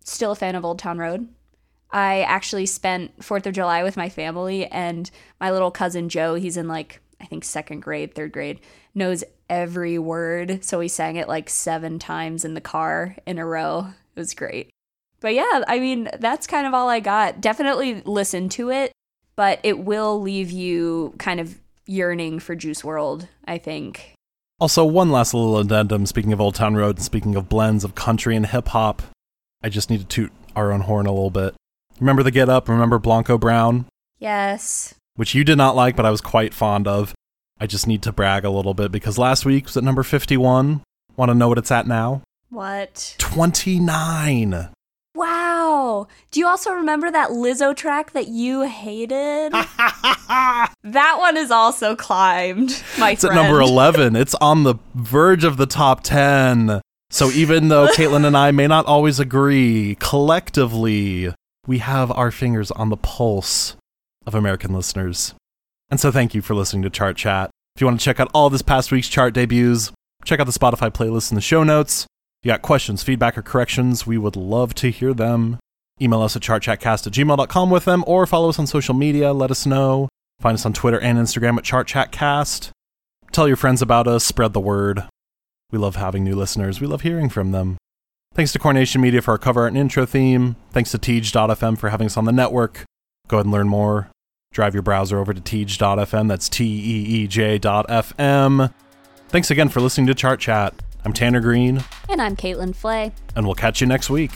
Still 0.04 0.32
a 0.32 0.36
fan 0.36 0.56
of 0.56 0.64
Old 0.64 0.80
Town 0.80 1.00
Road. 1.00 1.28
I 1.92 2.22
actually 2.22 2.66
spent 2.66 3.18
4th 3.20 3.46
of 3.46 3.54
July 3.54 3.84
with 3.84 3.98
my 3.98 4.10
family 4.10 4.66
and 4.68 5.10
my 5.40 5.52
little 5.52 5.72
cousin 5.72 6.10
Joe, 6.10 6.36
he's 6.36 6.58
in 6.58 6.68
like 6.68 7.02
I 7.20 7.26
think 7.26 7.44
second 7.44 7.82
grade, 7.82 8.14
third 8.14 8.32
grade, 8.32 8.60
knows 8.94 9.24
every 9.50 9.98
word. 9.98 10.64
So 10.64 10.80
he 10.80 10.88
sang 10.88 11.16
it 11.16 11.28
like 11.28 11.50
7 11.50 12.00
times 12.00 12.46
in 12.46 12.54
the 12.54 12.62
car 12.62 13.16
in 13.26 13.40
a 13.40 13.46
row. 13.46 13.88
It 14.16 14.20
was 14.20 14.34
great. 14.34 14.70
But 15.20 15.34
yeah, 15.34 15.64
I 15.68 15.80
mean, 15.80 16.10
that's 16.20 16.46
kind 16.46 16.68
of 16.68 16.74
all 16.74 16.90
I 16.90 17.00
got. 17.00 17.42
Definitely 17.42 18.02
listen 18.06 18.50
to 18.50 18.70
it, 18.70 18.92
but 19.36 19.60
it 19.64 19.80
will 19.80 20.22
leave 20.22 20.52
you 20.52 21.16
kind 21.18 21.40
of 21.40 21.60
yearning 21.88 22.40
for 22.40 22.56
Juice 22.56 22.84
WRLD, 22.84 23.28
I 23.46 23.58
think. 23.58 24.14
Also, 24.60 24.86
one 24.86 25.12
last 25.12 25.34
little 25.34 25.58
addendum 25.58 26.06
speaking 26.06 26.34
of 26.34 26.42
Old 26.42 26.56
Town 26.56 26.76
Road 26.76 26.98
and 26.98 27.06
speaking 27.06 27.36
of 27.36 27.50
blends 27.50 27.84
of 27.84 27.96
country 27.96 28.36
and 28.36 28.46
hip 28.46 28.68
hop, 28.70 29.02
I 29.64 29.70
just 29.70 29.90
need 29.90 30.02
to 30.02 30.06
toot 30.06 30.32
our 30.56 30.72
own 30.72 30.82
horn 30.82 31.06
a 31.06 31.12
little 31.12 31.30
bit. 31.30 31.56
Remember 32.00 32.22
the 32.22 32.32
Git 32.32 32.50
Up? 32.50 32.70
Remember 32.70 33.00
Blanco 33.00 33.38
Brown? 33.38 33.86
Yes. 34.20 34.94
Which 35.18 35.34
you 35.36 35.44
did 35.44 35.58
not 35.58 35.76
like, 35.76 35.96
but 35.96 36.06
I 36.06 36.12
was 36.12 36.22
quite 36.22 36.54
fond 36.54 36.88
of. 36.88 37.14
I 37.60 37.66
just 37.66 37.88
need 37.88 38.04
to 38.04 38.12
brag 38.12 38.46
a 38.46 38.52
little 38.52 38.76
bit 38.76 38.92
because 38.92 39.18
last 39.18 39.46
week 39.46 39.66
was 39.66 39.76
at 39.76 39.84
number 39.84 40.04
51. 40.04 40.84
Want 41.16 41.30
to 41.30 41.36
know 41.36 41.48
what 41.48 41.58
it's 41.58 41.72
at 41.72 41.88
now? 41.88 42.22
What? 42.50 43.16
29. 43.18 44.70
Wow. 45.16 46.08
Do 46.30 46.40
you 46.40 46.46
also 46.46 46.72
remember 46.72 47.10
that 47.10 47.32
Lizzo 47.32 47.76
track 47.76 48.12
that 48.12 48.28
you 48.28 48.62
hated? 48.62 49.54
that 49.54 51.16
one 51.18 51.36
is 51.36 51.50
also 51.50 51.96
climbed, 51.96 52.84
my 53.00 53.12
It's 53.12 53.24
at 53.24 53.34
number 53.34 53.60
11. 53.60 54.16
It's 54.16 54.36
on 54.36 54.64
the 54.64 54.76
verge 54.94 55.44
of 55.44 55.58
the 55.58 55.66
top 55.66 56.04
10. 56.04 56.80
So 57.10 57.32
even 57.32 57.70
though 57.70 57.88
Caitlin 57.96 58.24
and 58.24 58.38
I 58.38 58.52
may 58.52 58.68
not 58.68 58.86
always 58.86 59.20
agree, 59.20 59.98
collectively, 60.00 61.34
we 61.66 61.80
have 61.80 62.12
our 62.12 62.30
fingers 62.30 62.70
on 62.70 62.90
the 62.90 62.98
pulse 62.98 63.76
of 64.28 64.36
American 64.36 64.74
listeners. 64.74 65.34
And 65.90 66.00
so 66.00 66.12
thank 66.12 66.36
you 66.36 66.44
for 66.44 66.54
listening 66.54 66.84
to 66.84 66.90
Chart 66.92 67.18
Chat. 67.18 67.50
If 67.76 67.82
you 67.82 67.88
want 67.88 68.00
to 68.00 68.04
check 68.04 68.20
out 68.20 68.30
all 68.34 68.50
this 68.50 68.62
past 68.62 68.92
week's 68.92 69.08
chart 69.08 69.34
debuts, 69.34 69.92
check 70.26 70.40
out 70.40 70.46
the 70.46 70.52
Spotify 70.52 70.92
playlist 70.92 71.32
in 71.32 71.36
the 71.36 71.42
show 71.42 71.64
notes. 71.64 72.04
If 72.42 72.46
you 72.46 72.52
got 72.52 72.62
questions, 72.62 73.04
feedback, 73.04 73.38
or 73.38 73.42
corrections, 73.42 74.06
we 74.06 74.18
would 74.18 74.36
love 74.36 74.76
to 74.76 74.92
hear 74.92 75.14
them. 75.14 75.58
Email 76.00 76.22
us 76.22 76.36
at 76.36 76.44
chartchatcast 76.44 77.08
at 77.08 77.14
gmail.com 77.14 77.70
with 77.70 77.86
them 77.86 78.04
or 78.06 78.28
follow 78.28 78.50
us 78.50 78.60
on 78.60 78.68
social 78.68 78.94
media. 78.94 79.34
Let 79.34 79.50
us 79.50 79.66
know. 79.66 80.10
Find 80.40 80.56
us 80.56 80.66
on 80.66 80.74
Twitter 80.74 81.00
and 81.00 81.18
Instagram 81.18 81.58
at 81.58 81.64
chartchatcast. 81.64 82.70
Tell 83.32 83.48
your 83.48 83.58
friends 83.58 83.82
about 83.82 84.08
us, 84.08 84.24
spread 84.24 84.54
the 84.54 84.60
word. 84.60 85.04
We 85.72 85.80
love 85.80 85.96
having 85.96 86.24
new 86.24 86.36
listeners. 86.36 86.80
We 86.80 86.88
love 86.88 87.02
hearing 87.02 87.30
from 87.30 87.52
them. 87.52 87.78
Thanks 88.34 88.52
to 88.54 88.60
Coronation 88.60 89.02
Media 89.02 89.22
for 89.22 89.32
our 89.32 89.38
cover 89.38 89.62
art 89.62 89.70
and 89.70 89.78
intro 89.78 90.06
theme. 90.06 90.56
Thanks 90.72 90.92
to 90.92 91.00
Teej.fm 91.00 91.78
for 91.78 91.90
having 91.90 92.06
us 92.06 92.18
on 92.18 92.26
the 92.26 92.32
network. 92.32 92.84
Go 93.28 93.38
ahead 93.38 93.46
and 93.46 93.54
learn 93.54 93.68
more. 93.68 94.10
Drive 94.58 94.74
your 94.74 94.82
browser 94.82 95.20
over 95.20 95.36
to 95.36 95.40
Teej.fm. 95.40 96.28
That's 96.28 96.50
T 96.50 96.66
E 96.66 97.22
E 97.22 97.28
J.fm. 97.28 98.74
Thanks 99.30 99.52
again 99.52 99.70
for 99.70 99.82
listening 99.82 100.08
to 100.08 100.16
Chart 100.16 100.40
Chat. 100.40 100.74
I'm 101.06 101.14
Tanner 101.14 101.42
Green, 101.42 101.84
And 102.10 102.20
I'm 102.20 102.36
Caitlin 102.36 102.76
Flay. 102.76 103.12
and 103.36 103.46
we'll 103.46 103.54
catch 103.54 103.82
you 103.82 103.86
next 103.86 104.10
week. 104.10 104.32